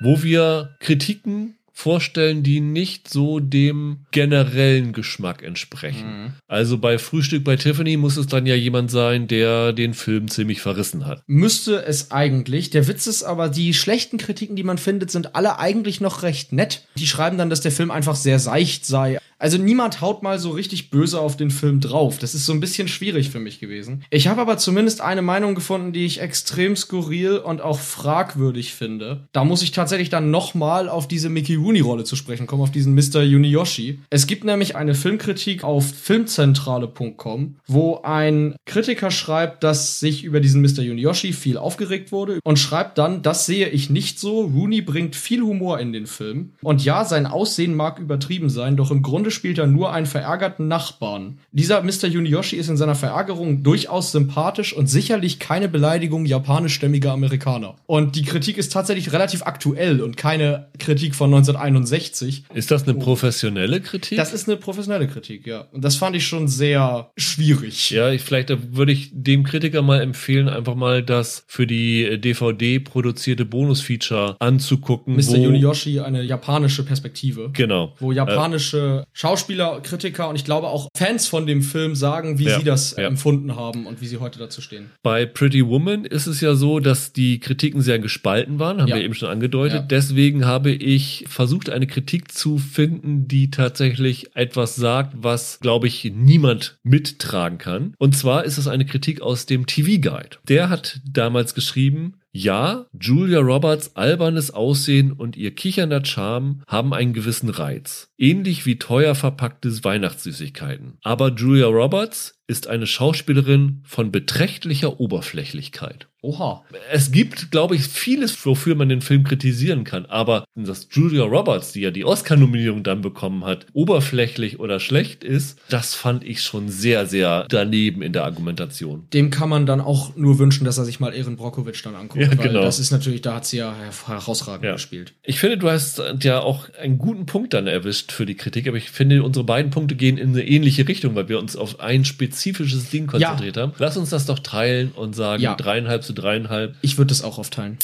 [0.00, 6.24] Wo wir Kritiken vorstellen, die nicht so dem generellen Geschmack entsprechen.
[6.24, 6.32] Mhm.
[6.46, 10.60] Also bei Frühstück bei Tiffany muss es dann ja jemand sein, der den Film ziemlich
[10.60, 11.22] verrissen hat.
[11.26, 12.70] Müsste es eigentlich.
[12.70, 16.52] Der Witz ist aber, die schlechten Kritiken, die man findet, sind alle eigentlich noch recht
[16.52, 16.86] nett.
[16.96, 19.18] Die schreiben dann, dass der Film einfach sehr seicht sei.
[19.40, 22.18] Also niemand haut mal so richtig böse auf den Film drauf.
[22.18, 24.04] Das ist so ein bisschen schwierig für mich gewesen.
[24.10, 29.28] Ich habe aber zumindest eine Meinung gefunden, die ich extrem skurril und auch fragwürdig finde.
[29.32, 32.94] Da muss ich tatsächlich dann nochmal auf diese Mickey Rooney-Rolle zu sprechen kommen, auf diesen
[32.94, 33.22] Mr.
[33.22, 34.00] Yuniyoshi.
[34.10, 40.60] Es gibt nämlich eine Filmkritik auf filmzentrale.com, wo ein Kritiker schreibt, dass sich über diesen
[40.60, 40.82] Mr.
[40.82, 44.42] Yuniyoshi viel aufgeregt wurde und schreibt dann, das sehe ich nicht so.
[44.42, 46.52] Rooney bringt viel Humor in den Film.
[46.62, 50.68] Und ja, sein Aussehen mag übertrieben sein, doch im Grunde spielt er nur einen verärgerten
[50.68, 51.38] Nachbarn.
[51.52, 52.06] Dieser Mr.
[52.06, 57.76] Yuniyoshi ist in seiner Verärgerung durchaus sympathisch und sicherlich keine Beleidigung japanischstämmiger Amerikaner.
[57.86, 62.44] Und die Kritik ist tatsächlich relativ aktuell und keine Kritik von 1961.
[62.54, 64.18] Ist das eine professionelle Kritik?
[64.18, 65.66] Das ist eine professionelle Kritik, ja.
[65.72, 67.90] Und das fand ich schon sehr schwierig.
[67.90, 72.18] ja, ich, vielleicht würde ich dem Kritiker mal empfehlen, einfach mal das für die äh,
[72.18, 75.16] DVD produzierte Bonus-Feature anzugucken.
[75.16, 75.36] Mr.
[75.36, 77.50] Yuniyoshi eine japanische Perspektive.
[77.52, 77.94] Genau.
[77.98, 82.58] Wo japanische Schauspieler, Kritiker und ich glaube auch Fans von dem Film sagen, wie Ja,
[82.58, 83.04] sie das ja.
[83.06, 84.86] empfunden haben und wie sie heute dazu stehen.
[85.02, 88.96] Bei Pretty Woman ist es ja so, dass die Kritiken sehr gespalten waren, haben Ja.
[88.96, 89.90] wir eben schon angedeutet.
[89.90, 96.10] Deswegen habe ich versucht, eine Kritik zu finden, die tatsächlich etwas sagt, was, glaube ich,
[96.14, 97.92] niemand mittragen kann.
[97.98, 100.38] Und zwar ist es eine Kritik aus dem TV Guide.
[100.48, 107.12] Der hat damals geschrieben, ja, Julia Roberts albernes Aussehen und ihr kichernder Charme haben einen
[107.12, 108.08] gewissen Reiz.
[108.18, 110.98] Ähnlich wie teuer verpackte Weihnachtssüßigkeiten.
[111.02, 116.08] Aber Julia Roberts ist eine Schauspielerin von beträchtlicher Oberflächlichkeit.
[116.22, 116.64] Oha.
[116.92, 120.04] Es gibt, glaube ich, vieles, wofür man den Film kritisieren kann.
[120.04, 125.58] Aber dass Julia Roberts, die ja die Oscar-Nominierung dann bekommen hat, oberflächlich oder schlecht ist,
[125.70, 129.06] das fand ich schon sehr, sehr daneben in der Argumentation.
[129.14, 132.22] Dem kann man dann auch nur wünschen, dass er sich mal Erin Brockovich dann anguckt.
[132.22, 132.60] Ja, weil genau.
[132.60, 133.74] Das ist natürlich, da hat sie ja
[134.06, 134.72] herausragend Ja.
[134.74, 135.14] gespielt.
[135.22, 138.76] Ich finde, du hast ja auch einen guten Punkt dann erwischt für die Kritik, aber
[138.76, 142.04] ich finde, unsere beiden Punkte gehen in eine ähnliche Richtung, weil wir uns auf ein
[142.40, 143.72] spezifisches Ding konzentriert haben.
[143.78, 145.54] Lass uns das doch teilen und sagen Ja.
[145.54, 147.78] dreieinhalb zu dreieinhalb Ich würde das auch aufteilen.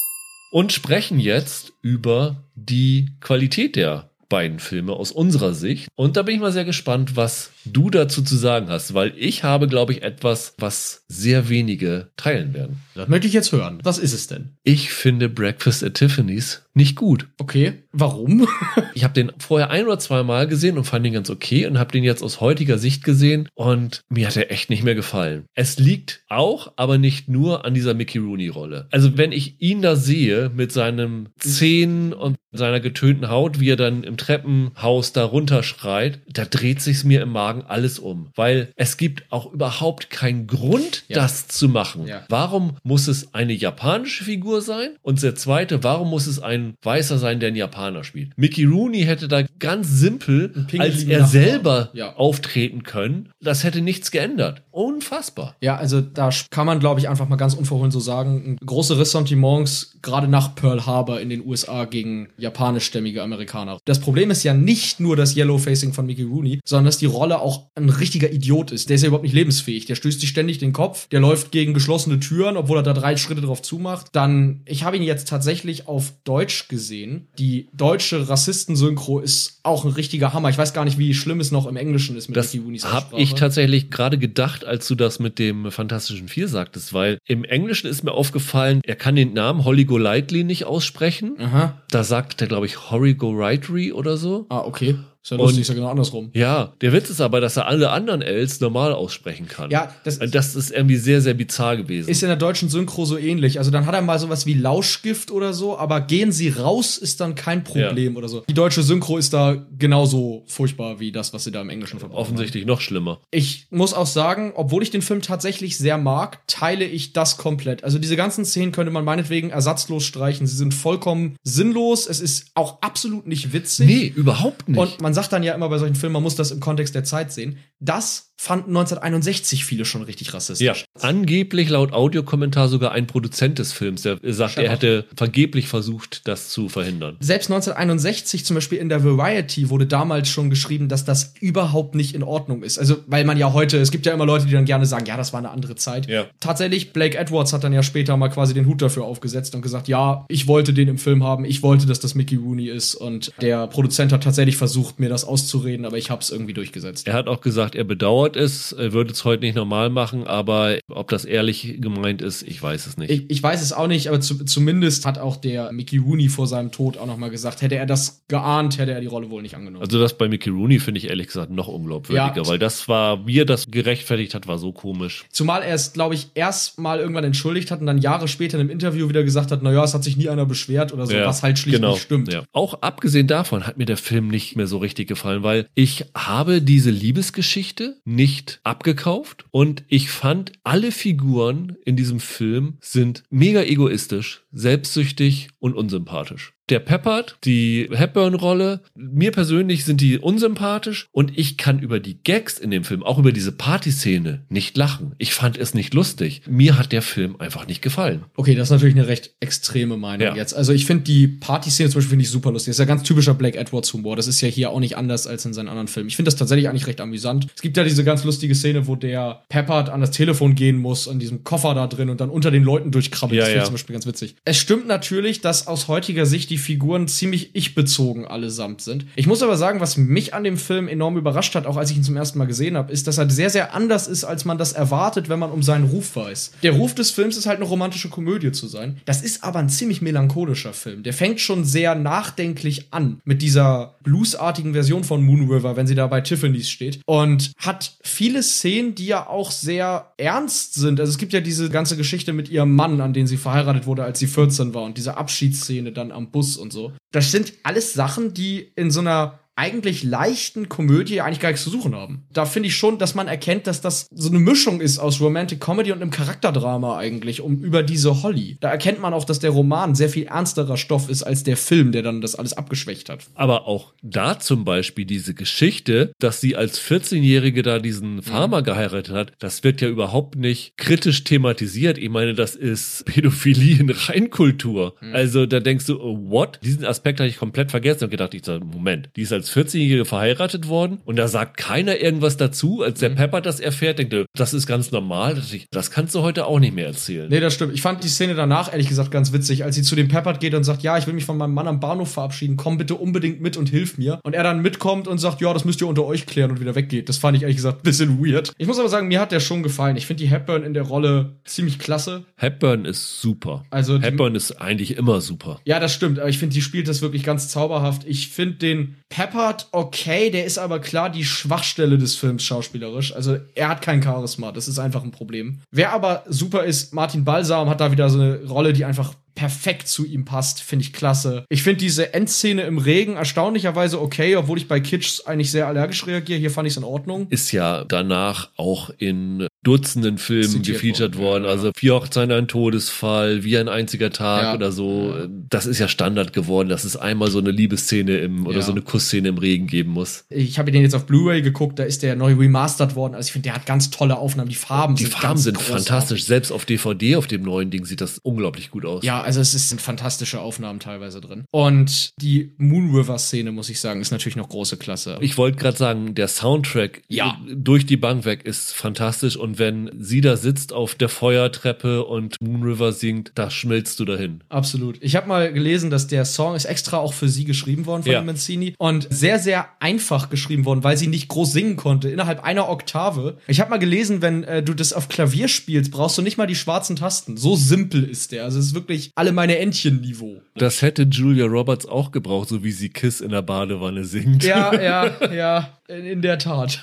[0.50, 5.86] und sprechen jetzt über die Qualität der beiden Filme aus unserer Sicht.
[5.94, 9.44] Und da bin ich mal sehr gespannt, was du dazu zu sagen hast, weil ich
[9.44, 12.80] habe, glaube ich, etwas, was sehr wenige teilen werden.
[12.96, 13.78] Das möchte ich jetzt hören.
[13.84, 14.56] Was ist es denn?
[14.64, 17.28] Ich finde Breakfast at Tiffany's nicht gut.
[17.38, 17.82] Okay.
[17.92, 18.46] Warum?
[18.94, 21.78] Ich habe den vorher ein oder zwei Mal gesehen und fand ihn ganz okay und
[21.78, 25.44] habe den jetzt aus heutiger Sicht gesehen und mir hat er echt nicht mehr gefallen.
[25.54, 28.86] Es liegt auch, aber nicht nur an dieser Mickey Rooney Rolle.
[28.90, 33.76] Also wenn ich ihn da sehe mit seinem Zähnen und seiner getönten Haut, wie er
[33.76, 38.96] dann im Treppenhaus da runterschreit, da dreht sich's mir im Magen alles um, weil es
[38.96, 41.16] gibt auch überhaupt keinen Grund, Ja.
[41.16, 42.06] das zu machen.
[42.06, 42.24] Ja.
[42.30, 44.90] Warum muss es eine japanische Figur sein?
[45.02, 48.36] Und der zweite, warum muss es ein Weißer sein, der einen Japaner spielt?
[48.36, 52.14] Mickey Rooney hätte da ganz simpel Ein als er selber Ja.
[52.16, 53.30] auftreten können.
[53.40, 54.62] Das hätte nichts geändert.
[54.70, 55.56] Unfassbar.
[55.60, 59.98] Ja, also da kann man, glaube ich, einfach mal ganz unverhohlen so sagen, große Ressentiments,
[60.02, 63.78] gerade nach Pearl Harbor in den USA gegen japanischstämmige Amerikaner.
[63.84, 67.40] Das Problem ist ja nicht nur das Yellowfacing von Mickey Rooney, sondern dass die Rolle
[67.40, 68.88] auch ein richtiger Idiot ist.
[68.88, 69.86] Der ist ja überhaupt nicht lebensfähig.
[69.86, 73.16] Der stößt sich ständig den Kopf, der läuft gegen geschlossene Türen, obwohl er da drei
[73.16, 74.08] Schritte drauf zumacht.
[74.12, 77.28] Dann, ich habe ihn jetzt tatsächlich auf Deutsch gesehen.
[77.38, 80.50] Die deutsche Rassistensynchro ist auch ein richtiger Hammer.
[80.50, 83.20] Ich weiß gar nicht, wie schlimm es noch im Englischen ist mit Das Mickey habe
[83.20, 87.88] ich tatsächlich gerade gedacht, als du das mit dem Fantastischen Vier sagtest, weil im Englischen
[87.88, 91.36] ist mir aufgefallen, er kann den Namen Holly Golightly nicht aussprechen.
[91.38, 91.82] Aha.
[91.90, 94.46] Da sagt er, glaube ich, Holly Golightly oder so.
[94.48, 94.96] Ah, okay.
[95.26, 96.30] Ist ja Und- lustig, ist ja genau andersrum.
[96.34, 99.72] Ja, der Witz ist aber, dass er alle anderen Ls normal aussprechen kann.
[99.72, 102.08] Ja, das Und das ist irgendwie sehr, sehr bizarr gewesen.
[102.08, 103.58] ist in der deutschen Synchro so ähnlich.
[103.58, 107.20] Also dann hat er mal sowas wie Lauschgift oder so, aber gehen sie raus ist
[107.20, 108.44] dann kein Problem oder so.
[108.48, 112.20] Die deutsche Synchro ist da genauso furchtbar wie das, was sie da im Englischen verbrauchen.
[112.20, 113.18] Offensichtlich noch schlimmer.
[113.32, 117.82] Ich muss auch sagen, obwohl ich den Film tatsächlich sehr mag, teile ich das komplett.
[117.82, 120.46] Also diese ganzen Szenen könnte man meinetwegen ersatzlos streichen.
[120.46, 122.06] Sie sind vollkommen sinnlos.
[122.06, 123.86] Es ist auch absolut nicht witzig.
[123.88, 124.78] Nee, überhaupt nicht.
[124.78, 127.02] Und man sagt dann ja immer bei solchen Filmen, man muss das im Kontext der
[127.02, 127.58] Zeit sehen.
[127.78, 130.66] Das fanden 1961 viele schon richtig rassistisch.
[130.66, 135.68] ja, angeblich laut Audiokommentar sogar ein Produzent des Films, der sagt, Schau er hätte vergeblich
[135.68, 137.16] versucht, das zu verhindern.
[137.20, 142.14] Selbst 1961 zum Beispiel in der Variety wurde damals schon geschrieben, dass das überhaupt nicht
[142.14, 142.78] in Ordnung ist.
[142.78, 145.16] Also, weil man ja heute, es gibt ja immer Leute, die dann gerne sagen, ja,
[145.16, 146.06] das war eine andere Zeit.
[146.06, 146.26] Ja.
[146.38, 149.88] Tatsächlich, Blake Edwards hat dann ja später mal quasi den Hut dafür aufgesetzt und gesagt,
[149.88, 152.94] ja, ich wollte den im Film haben, ich wollte, dass das Mickey Rooney ist.
[152.94, 157.06] Und der Produzent hat tatsächlich versucht, mir das auszureden, aber ich habe es irgendwie durchgesetzt.
[157.06, 160.78] Er hat auch gesagt, er bedauert es, er würde es heute nicht normal machen, aber
[160.88, 163.10] ob das ehrlich gemeint ist, ich weiß es nicht.
[163.10, 166.46] Ich, ich weiß es auch nicht, aber zu, zumindest hat auch der Mickey Rooney vor
[166.46, 169.42] seinem Tod auch noch mal gesagt, hätte er das geahnt, hätte er die Rolle wohl
[169.42, 169.82] nicht angenommen.
[169.82, 172.46] also das bei Mickey Rooney finde ich ehrlich gesagt noch unglaubwürdiger, Ja.
[172.46, 175.24] weil das war, wie er das gerechtfertigt hat, war so komisch.
[175.32, 178.60] Zumal er es, glaube ich, erst mal irgendwann entschuldigt hat und dann Jahre später in
[178.60, 181.26] einem Interview wieder gesagt hat, naja, es hat sich nie einer beschwert oder so, Ja,
[181.26, 182.32] was halt schlicht genau, nicht stimmt.
[182.32, 182.42] Ja.
[182.52, 186.60] Auch abgesehen davon hat mir der Film nicht mehr so richtig gefallen, weil ich habe
[186.62, 187.55] diese Liebesgeschichte
[188.04, 195.74] nicht abgekauft und ich fand, alle Figuren in diesem Film sind mega egoistisch, selbstsüchtig und
[195.74, 196.55] unsympathisch.
[196.68, 202.58] Der Peppard, die Hepburn-Rolle, mir persönlich sind die unsympathisch und ich kann über die Gags
[202.58, 205.14] in dem Film, auch über diese Partyszene, nicht lachen.
[205.18, 206.42] Ich fand es nicht lustig.
[206.48, 208.24] Mir hat der Film einfach nicht gefallen.
[208.34, 210.34] Okay, das ist natürlich eine recht extreme Meinung Ja.
[210.34, 210.54] jetzt.
[210.54, 212.72] Also ich finde die Party-Szene zum Beispiel finde ich super lustig.
[212.72, 214.16] Das ist ja ganz typischer Blake Edwards-Humor.
[214.16, 216.08] Das ist ja hier auch nicht anders als in seinen anderen Filmen.
[216.08, 217.46] Ich finde das tatsächlich eigentlich recht amüsant.
[217.54, 221.06] Es gibt ja diese ganz lustige Szene, wo der Peppard an das Telefon gehen muss,
[221.06, 223.38] an diesem Koffer da drin und dann unter den Leuten durchkrabbelt.
[223.38, 223.62] Ja, das finde ja.
[223.62, 224.34] ich zum Beispiel ganz witzig.
[224.44, 229.06] Es stimmt natürlich, dass aus heutiger Sicht die Figuren ziemlich ich-bezogen allesamt sind.
[229.16, 231.96] Ich muss aber sagen, was mich an dem Film enorm überrascht hat, auch als ich
[231.96, 234.58] ihn zum ersten Mal gesehen habe, ist, dass er sehr, sehr anders ist, als man
[234.58, 236.52] das erwartet, wenn man um seinen Ruf weiß.
[236.62, 238.98] Der Ruf des Films ist halt eine romantische Komödie zu sein.
[239.04, 241.02] Das ist aber ein ziemlich melancholischer Film.
[241.02, 245.94] Der fängt schon sehr nachdenklich an mit dieser bluesartigen Version von Moon River, wenn sie
[245.94, 247.00] da bei Tiffany's steht.
[247.06, 251.00] Und hat viele Szenen, die ja auch sehr ernst sind.
[251.00, 254.04] Also es gibt ja diese ganze Geschichte mit ihrem Mann, an den sie verheiratet wurde,
[254.04, 256.92] als sie 14 war und diese Abschiedsszene dann am Bus und so.
[257.12, 261.70] Das sind alles Sachen, die in so einer eigentlich leichten Komödie eigentlich gar nichts zu
[261.70, 262.26] suchen haben.
[262.32, 265.60] Da finde ich schon, dass man erkennt, dass das so eine Mischung ist aus Romantic
[265.60, 268.58] Comedy und einem Charakterdrama eigentlich, um über diese Holly.
[268.60, 271.92] Da erkennt man auch, dass der Roman sehr viel ernsterer Stoff ist als der Film,
[271.92, 273.26] der dann das alles abgeschwächt hat.
[273.34, 279.14] Aber auch da zum Beispiel diese Geschichte, dass sie als 14-Jährige da diesen Farmer geheiratet
[279.14, 281.96] hat, das wird ja überhaupt nicht kritisch thematisiert.
[281.96, 284.96] Ich meine, das ist Pädophilie in Reinkultur.
[285.12, 286.60] Also da denkst du, oh, what?
[286.62, 290.04] Diesen Aspekt habe ich komplett vergessen und gedacht, ich sage, Moment, die ist als 14-Jährige
[290.04, 292.82] verheiratet worden und da sagt keiner irgendwas dazu.
[292.82, 295.40] Als der Pepper das erfährt, denkt er, das ist ganz normal.
[295.70, 297.28] Das kannst du heute auch nicht mehr erzählen.
[297.28, 297.74] Nee, das stimmt.
[297.74, 300.54] Ich fand die Szene danach ehrlich gesagt ganz witzig, als sie zu dem Peppard geht
[300.54, 303.40] und sagt, ja, ich will mich von meinem Mann am Bahnhof verabschieden, komm bitte unbedingt
[303.40, 304.20] mit und hilf mir.
[304.24, 306.74] Und er dann mitkommt und sagt, ja, das müsst ihr unter euch klären und wieder
[306.74, 307.08] weggeht.
[307.08, 308.52] Das fand ich ehrlich gesagt ein bisschen weird.
[308.58, 309.96] Ich muss aber sagen, mir hat der schon gefallen.
[309.96, 312.24] Ich finde die Hepburn in der Rolle ziemlich klasse.
[312.36, 313.64] Hepburn ist super.
[313.70, 315.60] Also die- Hepburn ist eigentlich immer super.
[315.64, 318.02] Ja, das stimmt, aber ich finde, die spielt das wirklich ganz zauberhaft.
[318.06, 318.96] Ich finde den
[319.36, 323.14] Peppard okay, der ist aber klar die Schwachstelle des Films schauspielerisch.
[323.14, 325.60] Also er hat kein Charisma, das ist einfach ein Problem.
[325.70, 329.86] Wer aber super ist, Martin Balsam hat da wieder so eine Rolle, die einfach perfekt
[329.86, 331.44] zu ihm passt, finde ich klasse.
[331.50, 336.06] Ich finde diese Endszene im Regen erstaunlicherweise okay, obwohl ich bei Kitsch eigentlich sehr allergisch
[336.06, 336.40] reagiere.
[336.40, 337.26] Hier fand ich es in Ordnung.
[337.28, 341.44] ist ja danach auch in Dutzenden Filmen Zitiert gefeatured worden, worden.
[341.44, 341.50] ja.
[341.50, 344.54] Also vier Hochzeiten, ein Todesfall, wie ein einziger Tag Ja.
[344.54, 345.14] oder so.
[345.50, 348.62] Das ist ja Standard geworden, dass es einmal so eine Liebesszene im oder Ja.
[348.62, 350.24] so eine Kussszene im Regen geben muss.
[350.30, 353.14] Ich habe den jetzt auf Blu-ray geguckt, da ist der neu remastert worden.
[353.16, 354.48] Also ich finde, der hat ganz tolle Aufnahmen.
[354.48, 355.86] Die Farben Die sind Farben ganz sind großartig.
[355.86, 356.24] fantastisch.
[356.24, 359.04] Selbst auf DVD, auf dem neuen Ding, sieht das unglaublich gut aus.
[359.04, 361.44] Ja, also es sind fantastische Aufnahmen teilweise drin.
[361.50, 365.18] Und die Moon River Szene, muss ich sagen, ist natürlich noch große Klasse.
[365.20, 367.36] Ich wollte gerade sagen, der Soundtrack Ja.
[367.52, 372.04] durch die Bank weg ist fantastisch und Und wenn sie da sitzt auf der Feuertreppe
[372.04, 374.40] und Moon River singt, da schmilzt du dahin.
[374.50, 374.98] Absolut.
[375.00, 378.12] Ich habe mal gelesen, dass der Song ist extra auch für sie geschrieben worden von
[378.12, 378.22] Ja.
[378.22, 382.68] Mancini und sehr, sehr einfach geschrieben worden, weil sie nicht groß singen konnte, innerhalb einer
[382.68, 383.38] Oktave.
[383.46, 386.46] Ich habe mal gelesen, wenn äh, du das auf Klavier spielst, brauchst du nicht mal
[386.46, 387.36] die schwarzen Tasten.
[387.36, 388.44] So simpel ist der.
[388.44, 390.42] Also es ist wirklich alle meine Entchen-Niveau.
[390.54, 394.44] Das hätte Julia Roberts auch gebraucht, so wie sie Kiss in der Badewanne singt.
[394.44, 396.82] Ja, ja, ja, in, in der Tat.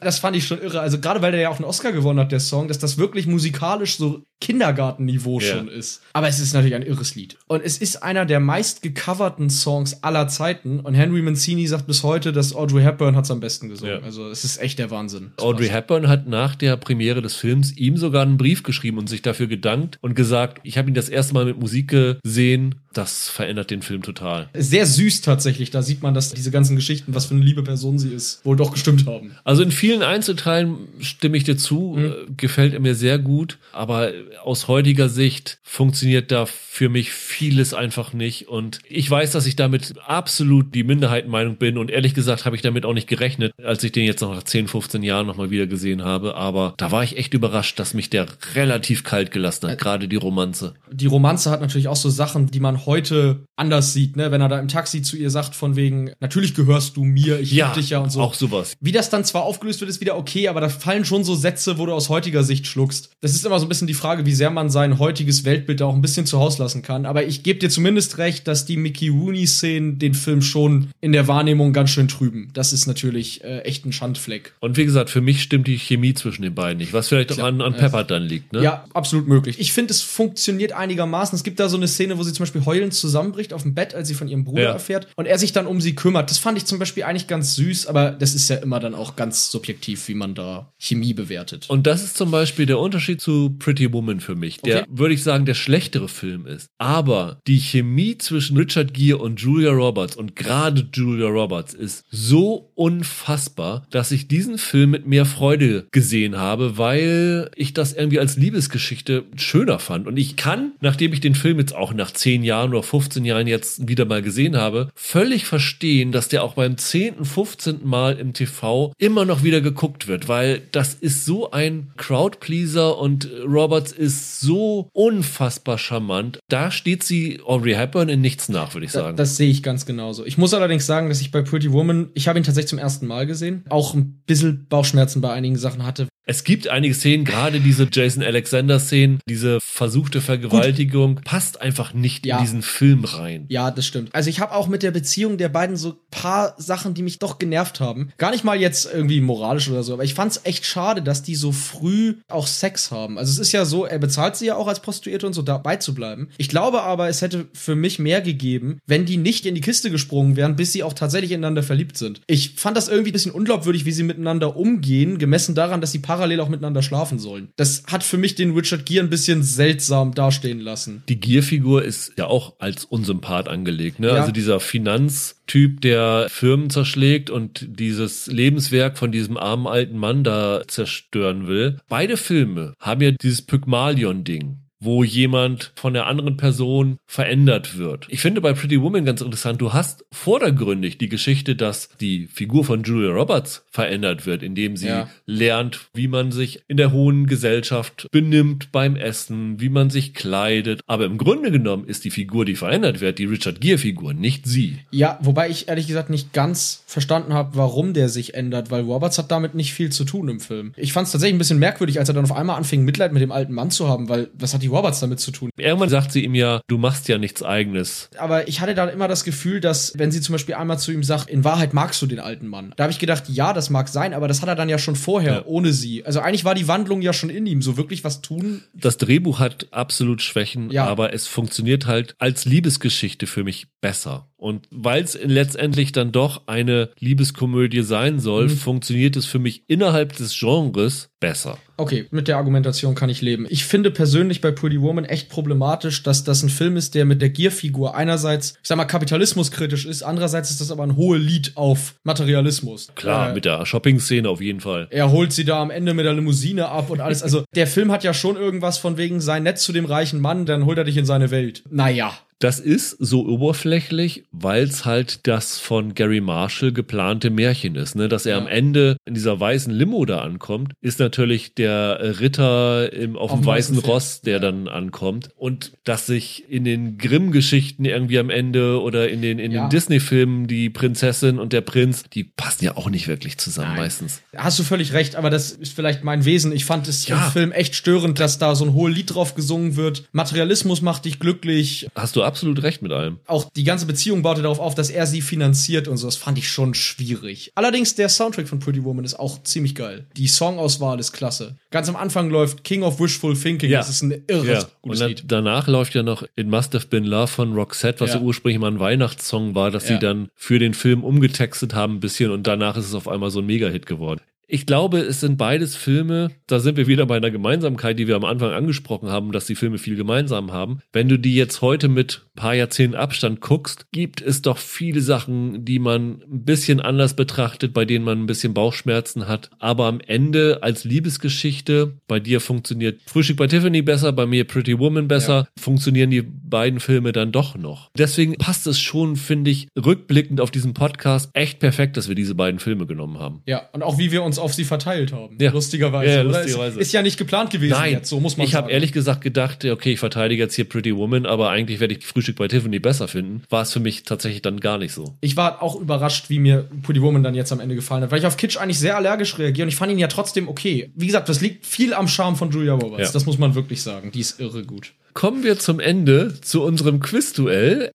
[0.00, 0.80] Das fand ich schon irre.
[0.80, 3.26] Also gerade weil der ja auch einen Oscar gewonnen hat, der Song, dass das wirklich
[3.26, 5.56] musikalisch so Kindergartenniveau Ja.
[5.56, 6.02] schon ist.
[6.12, 7.36] Aber es ist natürlich ein irres Lied.
[7.46, 10.80] Und es ist einer der meist gecoverten Songs aller Zeiten.
[10.80, 14.00] Und Henry Mancini sagt bis heute, dass Audrey Hepburn hat's am besten gesungen.
[14.00, 14.04] Ja.
[14.04, 15.32] Also es ist echt der Wahnsinn.
[15.38, 19.22] Audrey Hepburn hat nach der Premiere des Films ihm sogar einen Brief geschrieben und sich
[19.22, 21.88] dafür gedankt und gesagt, ich habe ihn das erste Mal mit Musik
[22.22, 24.48] gesehen, das verändert den Film total.
[24.54, 25.70] Sehr süß tatsächlich.
[25.70, 28.56] Da sieht man, dass diese ganzen Geschichten, was für eine liebe Person sie ist, wohl
[28.56, 29.32] doch gestimmt haben.
[29.44, 34.10] Also in vielen Einzelteilen stimme ich dir zu, äh, gefällt er mir sehr gut, aber
[34.42, 39.56] aus heutiger Sicht funktioniert da für mich vieles einfach nicht und ich weiß, dass ich
[39.56, 43.84] damit absolut die Minderheitenmeinung bin und ehrlich gesagt habe ich damit auch nicht gerechnet, als
[43.84, 47.04] ich den jetzt noch nach 10, 15 Jahren nochmal wieder gesehen habe, aber da war
[47.04, 50.74] ich echt überrascht, dass mich der relativ kalt gelassen hat, gerade die Romanze.
[50.90, 54.30] die Romanze hat natürlich auch so Sachen, die man heute anders sieht, ne?
[54.30, 57.52] Wenn er da im Taxi zu ihr sagt, von wegen, natürlich gehörst du mir, ich
[57.52, 58.20] lieb dich ja und so.
[58.20, 58.74] auch sowas.
[58.80, 61.78] Wie das dann zwar aufgelöst wird, ist wieder okay, aber da fallen schon so Sätze,
[61.78, 63.10] wo du aus heutiger Sicht schluckst.
[63.20, 65.86] Das ist immer so ein bisschen die Frage, wie sehr man sein heutiges Weltbild da
[65.86, 67.06] auch ein bisschen zu Haus lassen kann.
[67.06, 71.28] Aber ich gebe dir zumindest recht, dass die Mickey Rooney-Szenen den Film schon in der
[71.28, 72.50] Wahrnehmung ganz schön trüben.
[72.54, 74.52] Das ist natürlich äh, echt ein Schandfleck.
[74.60, 77.38] Und wie gesagt, für mich stimmt die Chemie zwischen den beiden nicht, was vielleicht auch
[77.44, 77.78] an, an Ja.
[77.78, 78.62] Pepper dann liegt, ne?
[78.62, 79.58] Ja, absolut möglich.
[79.58, 81.36] Ich finde, es funktioniert einigermaßen.
[81.36, 83.94] Es gibt da so eine Szene, wo sie zum Beispiel heulend zusammenbricht auf dem Bett,
[83.94, 84.70] als sie von ihrem Bruder Ja.
[84.72, 86.30] erfährt und er sich dann um sie kümmert.
[86.30, 89.16] Das fand ich zum Beispiel eigentlich ganz süß, aber das ist ja immer dann auch
[89.16, 91.66] ganz subjektiv, wie man da Chemie bewertet.
[91.68, 94.86] Und das ist zum Beispiel der Unterschied zu Pretty Woman für mich, der, Okay.
[94.90, 96.68] würde ich sagen, der schlechtere Film ist.
[96.78, 102.70] Aber die Chemie zwischen Richard Gere und Julia Roberts und gerade Julia Roberts ist so
[102.74, 108.36] unfassbar, dass ich diesen Film mit mehr Freude gesehen habe, weil ich das irgendwie als
[108.36, 110.06] Liebesgeschichte schöner fand.
[110.06, 113.46] Und ich kann, nachdem ich den Film jetzt auch nach 10 Jahren oder 15 Jahren
[113.46, 117.80] jetzt wieder mal gesehen habe, völlig verstehen, dass der auch beim 10., 15.
[117.84, 123.28] Mal im TV immer noch wieder geguckt wird, weil das ist so ein Crowdpleaser und
[123.46, 126.38] Roberts ist so unfassbar charmant.
[126.48, 129.16] Da steht sie Audrey Hepburn in nichts nach, würde ich sagen.
[129.16, 130.24] das sehe ich ganz genauso.
[130.24, 133.06] Ich muss allerdings sagen, dass ich bei Pretty Woman, ich habe ihn tatsächlich zum ersten
[133.06, 136.08] Mal gesehen, auch ein bisschen Bauchschmerzen bei einigen Sachen hatte.
[136.24, 142.24] Es gibt einige Szenen, gerade diese Jason Alexander Szenen, diese versuchte Vergewaltigung, passt einfach nicht
[142.26, 142.38] Ja.
[142.38, 143.46] in diesen Film rein.
[143.48, 144.14] Ja, das stimmt.
[144.14, 147.38] Also ich habe auch mit der Beziehung der beiden so paar Sachen, die mich doch
[147.38, 148.12] genervt haben.
[148.18, 151.34] Gar nicht mal jetzt irgendwie moralisch oder so, aber ich fand's echt schade, dass die
[151.34, 153.18] so früh auch Sex haben.
[153.18, 155.76] Also es ist ja so, er bezahlt sie ja auch als Prostituierte und so dabei
[155.76, 156.28] zu bleiben.
[156.38, 159.90] Ich glaube aber, es hätte für mich mehr gegeben, wenn die nicht in die Kiste
[159.90, 162.20] gesprungen wären, bis sie auch tatsächlich ineinander verliebt sind.
[162.28, 165.98] Ich fand das irgendwie ein bisschen unglaubwürdig, wie sie miteinander umgehen, gemessen daran, dass sie
[166.12, 167.48] parallel auch miteinander schlafen sollen.
[167.56, 171.02] Das hat für mich den Richard Gere ein bisschen seltsam dastehen lassen.
[171.08, 174.08] Die Gierfigur ist ja auch als Unsympath angelegt, ne?
[174.08, 174.14] Ja.
[174.16, 180.62] Also dieser Finanztyp, der Firmen zerschlägt und dieses Lebenswerk von diesem armen alten Mann da
[180.66, 181.78] zerstören will.
[181.88, 188.06] Beide Filme haben ja dieses Pygmalion-Ding wo jemand von der anderen Person verändert wird.
[188.08, 192.64] Ich finde bei Pretty Woman ganz interessant, du hast vordergründig die Geschichte, dass die Figur
[192.64, 195.08] von Julia Roberts verändert wird, indem sie Ja.
[195.24, 200.80] lernt, wie man sich in der hohen Gesellschaft benimmt beim Essen, wie man sich kleidet.
[200.86, 204.78] Aber im Grunde genommen ist die Figur, die verändert wird, die Richard Gere-Figur, nicht sie.
[204.90, 209.18] Ja, wobei ich ehrlich gesagt nicht ganz verstanden habe, warum der sich ändert, weil Roberts
[209.18, 210.72] hat damit nicht viel zu tun im Film.
[210.76, 213.22] Ich fand es tatsächlich ein bisschen merkwürdig, als er dann auf einmal anfing, Mitleid mit
[213.22, 215.50] dem alten Mann zu haben, weil was hat die Roberts damit zu tun?
[215.58, 218.08] Irgendwann sagt sie ihm ja, du machst ja nichts eigenes.
[218.18, 221.02] Aber ich hatte dann immer das Gefühl, dass, wenn sie zum Beispiel einmal zu ihm
[221.04, 222.72] sagt, in Wahrheit magst du den alten Mann.
[222.76, 224.96] Da habe ich gedacht, ja, das mag sein, aber das hat er dann ja schon
[224.96, 225.44] vorher, Ja.
[225.44, 226.04] ohne sie.
[226.04, 227.62] Also eigentlich war die Wandlung ja schon in ihm.
[227.62, 228.62] So wirklich was tun.
[228.74, 230.86] Das Drehbuch hat absolut Schwächen, Ja.
[230.86, 234.28] aber es funktioniert halt als Liebesgeschichte für mich besser.
[234.42, 240.16] Und weil es letztendlich dann doch eine Liebeskomödie sein soll, funktioniert es für mich innerhalb
[240.16, 241.58] des Genres besser.
[241.76, 243.46] Okay, mit der Argumentation kann ich leben.
[243.48, 247.22] Ich finde persönlich bei Pretty Woman echt problematisch, dass das ein Film ist, der mit
[247.22, 251.52] der Gierfigur einerseits, ich sag mal, kapitalismuskritisch ist, andererseits ist das aber ein hohe Lied
[251.54, 252.88] auf Materialismus.
[252.96, 254.88] Klar, Äh, mit der Shopping-Szene auf jeden Fall.
[254.90, 257.22] er holt sie da am Ende mit der Limousine ab und alles.
[257.22, 260.46] Also der Film hat ja schon irgendwas von wegen, sei nett zu dem reichen Mann,
[260.46, 261.62] dann holt er dich in seine Welt.
[261.70, 262.12] Naja.
[262.42, 267.94] Das ist so oberflächlich, weil es halt das von Gary Marshall geplante Märchen ist.
[267.94, 268.08] Ne?
[268.08, 273.16] Dass er am Ende in dieser weißen Limo da ankommt, ist natürlich der Ritter im,
[273.16, 273.86] auf, Auf dem weißen Pferd.
[273.86, 275.28] Ross, der dann ankommt.
[275.36, 279.66] Und dass sich in den Grimm-Geschichten irgendwie am Ende oder in den, in Ja.
[279.66, 284.20] den Disney-Filmen die Prinzessin und der Prinz, die passen ja auch nicht wirklich zusammen meistens.
[284.36, 286.50] Hast du völlig recht, aber das ist vielleicht mein Wesen.
[286.50, 287.26] Ich fand es Ja.
[287.26, 290.08] im Film echt störend, dass da so ein hohes Lied drauf gesungen wird.
[290.10, 291.86] Materialismus macht dich glücklich.
[291.94, 293.18] Hast du absolut recht mit allem.
[293.26, 296.06] Auch die ganze Beziehung baute darauf auf, dass er sie finanziert und so.
[296.06, 297.52] Das fand ich schon schwierig.
[297.54, 300.06] Allerdings, der Soundtrack von Pretty Woman ist auch ziemlich geil.
[300.16, 301.56] Die Songauswahl ist klasse.
[301.70, 303.70] Ganz am Anfang läuft King of Wishful Thinking.
[303.70, 303.78] Ja.
[303.80, 305.24] Das ist ein irres Ja, und gutes dann, Lied.
[305.28, 308.22] danach läuft ja noch It Must Have Been Love von Roxette, was ja, Ja.
[308.22, 312.30] ursprünglich mal ein Weihnachtssong war, dass sie dann für den Film umgetextet haben ein bisschen
[312.30, 314.20] und danach ist es auf einmal so ein Mega-Hit geworden.
[314.54, 318.16] Ich glaube, es sind beides Filme, da sind wir wieder bei einer Gemeinsamkeit, die wir
[318.16, 320.80] am Anfang angesprochen haben, dass die Filme viel gemeinsam haben.
[320.92, 325.00] Wenn du die jetzt heute mit ein paar Jahrzehnten Abstand guckst, gibt es doch viele
[325.00, 329.48] Sachen, die man ein bisschen anders betrachtet, bei denen man ein bisschen Bauchschmerzen hat.
[329.58, 334.78] Aber am Ende als Liebesgeschichte, bei dir funktioniert Frühstück bei Tiffany besser, bei mir Pretty
[334.78, 337.90] Woman besser, funktionieren die beiden Filme dann doch noch.
[337.96, 342.34] Deswegen passt es schon, finde ich, rückblickend auf diesen Podcast echt perfekt, dass wir diese
[342.34, 343.40] beiden Filme genommen haben.
[343.46, 345.36] Ja, und auch wie wir uns auf sie verteilt haben.
[345.40, 345.50] Ja.
[345.50, 346.12] Lustigerweise.
[346.12, 346.80] Ja, lustigerweise.
[346.80, 349.64] Ist, ist ja nicht geplant gewesen jetzt, so muss man ich habe ehrlich gesagt gedacht,
[349.64, 353.08] okay, ich verteidige jetzt hier Pretty Woman, aber eigentlich werde ich Frühstück bei Tiffany besser
[353.08, 353.42] finden.
[353.48, 355.14] War es für mich tatsächlich dann gar nicht so.
[355.20, 358.18] Ich war auch überrascht, wie mir Pretty Woman dann jetzt am Ende gefallen hat, weil
[358.18, 360.90] ich auf Kitsch eigentlich sehr allergisch reagiere und ich fand ihn ja trotzdem okay.
[360.94, 363.08] Wie gesagt, das liegt viel am Charme von Julia Roberts.
[363.08, 363.12] Ja.
[363.12, 364.10] Das muss man wirklich sagen.
[364.12, 364.92] Die ist irre gut.
[365.14, 367.92] Kommen wir zum Ende zu unserem Quizduell.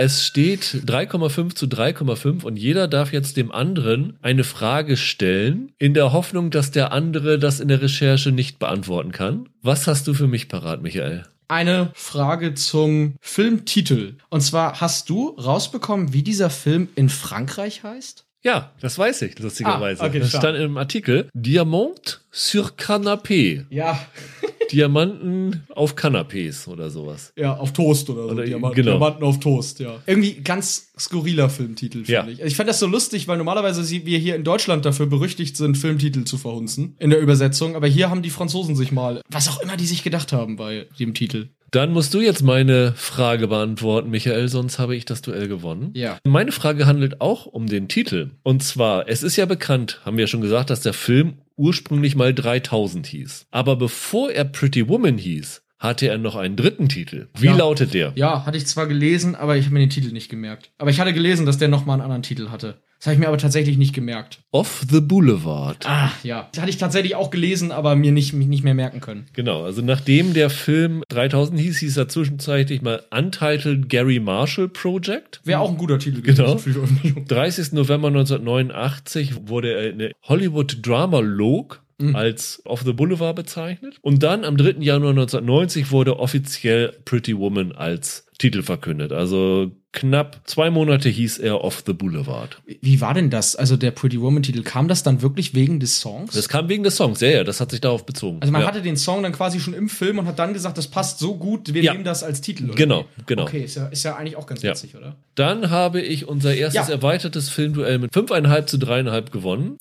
[0.00, 5.92] Es steht 3,5 zu 3,5 und jeder darf jetzt dem anderen eine Frage stellen, in
[5.92, 9.48] der Hoffnung, dass der andere das in der Recherche nicht beantworten kann.
[9.60, 11.24] Was hast du für mich parat, Michael?
[11.48, 14.18] Eine Frage zum Filmtitel.
[14.30, 18.27] Und zwar hast du rausbekommen, wie dieser Film in Frankreich heißt?
[18.44, 20.00] Ja, das weiß ich, lustigerweise.
[20.02, 23.64] Ah, okay, das stand im Artikel Diamant sur Canapé.
[23.70, 23.98] Ja.
[24.72, 27.32] Diamanten auf Canapés oder sowas.
[27.36, 28.28] Ja, auf Toast oder so.
[28.30, 28.92] Oder- Diamant, genau.
[28.92, 29.96] Diamanten auf Toast, ja.
[30.06, 32.26] Irgendwie ganz skurriler Filmtitel, finde Ja.
[32.28, 32.40] ich.
[32.40, 36.24] Ich fand das so lustig, weil normalerweise wir hier in Deutschland dafür berüchtigt sind, Filmtitel
[36.24, 37.76] zu verhunzen in der Übersetzung.
[37.76, 40.86] Aber hier haben die Franzosen sich mal, was auch immer die sich gedacht haben bei
[40.98, 41.48] dem Titel.
[41.70, 45.90] Dann musst du jetzt meine Frage beantworten, Michael, sonst habe ich das Duell gewonnen.
[45.94, 46.18] Ja.
[46.24, 48.30] Meine Frage handelt auch um den Titel.
[48.42, 52.16] Und zwar, es ist ja bekannt, haben wir ja schon gesagt, dass der Film ursprünglich
[52.16, 53.46] mal 3000 hieß.
[53.50, 57.28] Aber bevor er Pretty Woman hieß, hatte er noch einen dritten Titel.
[57.38, 57.56] Wie Ja.
[57.56, 58.12] lautet der?
[58.16, 60.70] Ja, hatte ich zwar gelesen, aber ich habe mir den Titel nicht gemerkt.
[60.78, 62.80] Aber ich hatte gelesen, dass der nochmal einen anderen Titel hatte.
[62.98, 64.40] Das habe ich mir aber tatsächlich nicht gemerkt.
[64.50, 65.86] Off the Boulevard.
[65.86, 66.48] Ah, ja.
[66.52, 69.26] Das hatte ich tatsächlich auch gelesen, aber mir nicht, mich nicht mehr merken können.
[69.34, 75.40] Genau, also nachdem der Film 3000 hieß, hieß er zwischenzeitlich mal Untitled Gary Marshall Project.
[75.44, 76.56] Wäre auch ein guter Titel Genau.
[76.56, 77.24] die Veröffentlichung.
[77.26, 77.72] 30.
[77.72, 81.82] November 1989 wurde er in der Hollywood Drama Log
[82.14, 83.96] als Off the Boulevard bezeichnet.
[84.02, 84.76] Und dann am 3.
[84.80, 89.12] Januar 1990 wurde offiziell Pretty Woman als Titel verkündet.
[89.12, 92.62] Also knapp zwei Monate hieß er Off the Boulevard.
[92.82, 93.56] Wie war denn das?
[93.56, 96.34] Also der Pretty Woman-Titel, kam das dann wirklich wegen des Songs?
[96.34, 98.38] Das kam wegen des Songs, ja, ja, das hat sich darauf bezogen.
[98.40, 98.68] also man ja.
[98.68, 101.36] hatte den Song dann quasi schon im Film und hat dann gesagt, das passt so
[101.36, 101.92] gut, wir Ja.
[101.94, 102.66] nehmen das als Titel.
[102.66, 102.74] Oder?
[102.76, 103.42] Genau, genau.
[103.42, 104.70] Okay, ist ja, ist ja eigentlich auch ganz Ja.
[104.70, 105.16] witzig, oder?
[105.34, 109.76] Dann habe ich unser erstes erweitertes Filmduell mit 5,5 zu 3,5 gewonnen.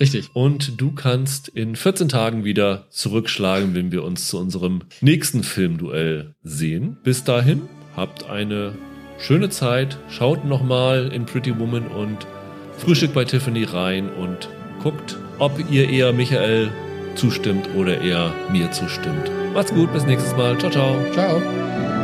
[0.00, 0.30] Richtig.
[0.32, 6.34] Und du kannst in 14 Tagen wieder zurückschlagen, wenn wir uns zu unserem nächsten Filmduell
[6.42, 6.98] sehen.
[7.02, 7.62] Bis dahin,
[7.96, 8.74] habt eine
[9.18, 9.98] schöne Zeit.
[10.08, 12.26] Schaut nochmal in Pretty Woman und
[12.78, 14.48] Frühstück bei Tiffany rein und
[14.82, 16.70] guckt, ob ihr eher Michael
[17.16, 19.30] zustimmt oder eher mir zustimmt.
[19.52, 20.56] Macht's gut, bis nächstes Mal.
[20.58, 20.96] Ciao, ciao.
[21.12, 21.97] Ciao.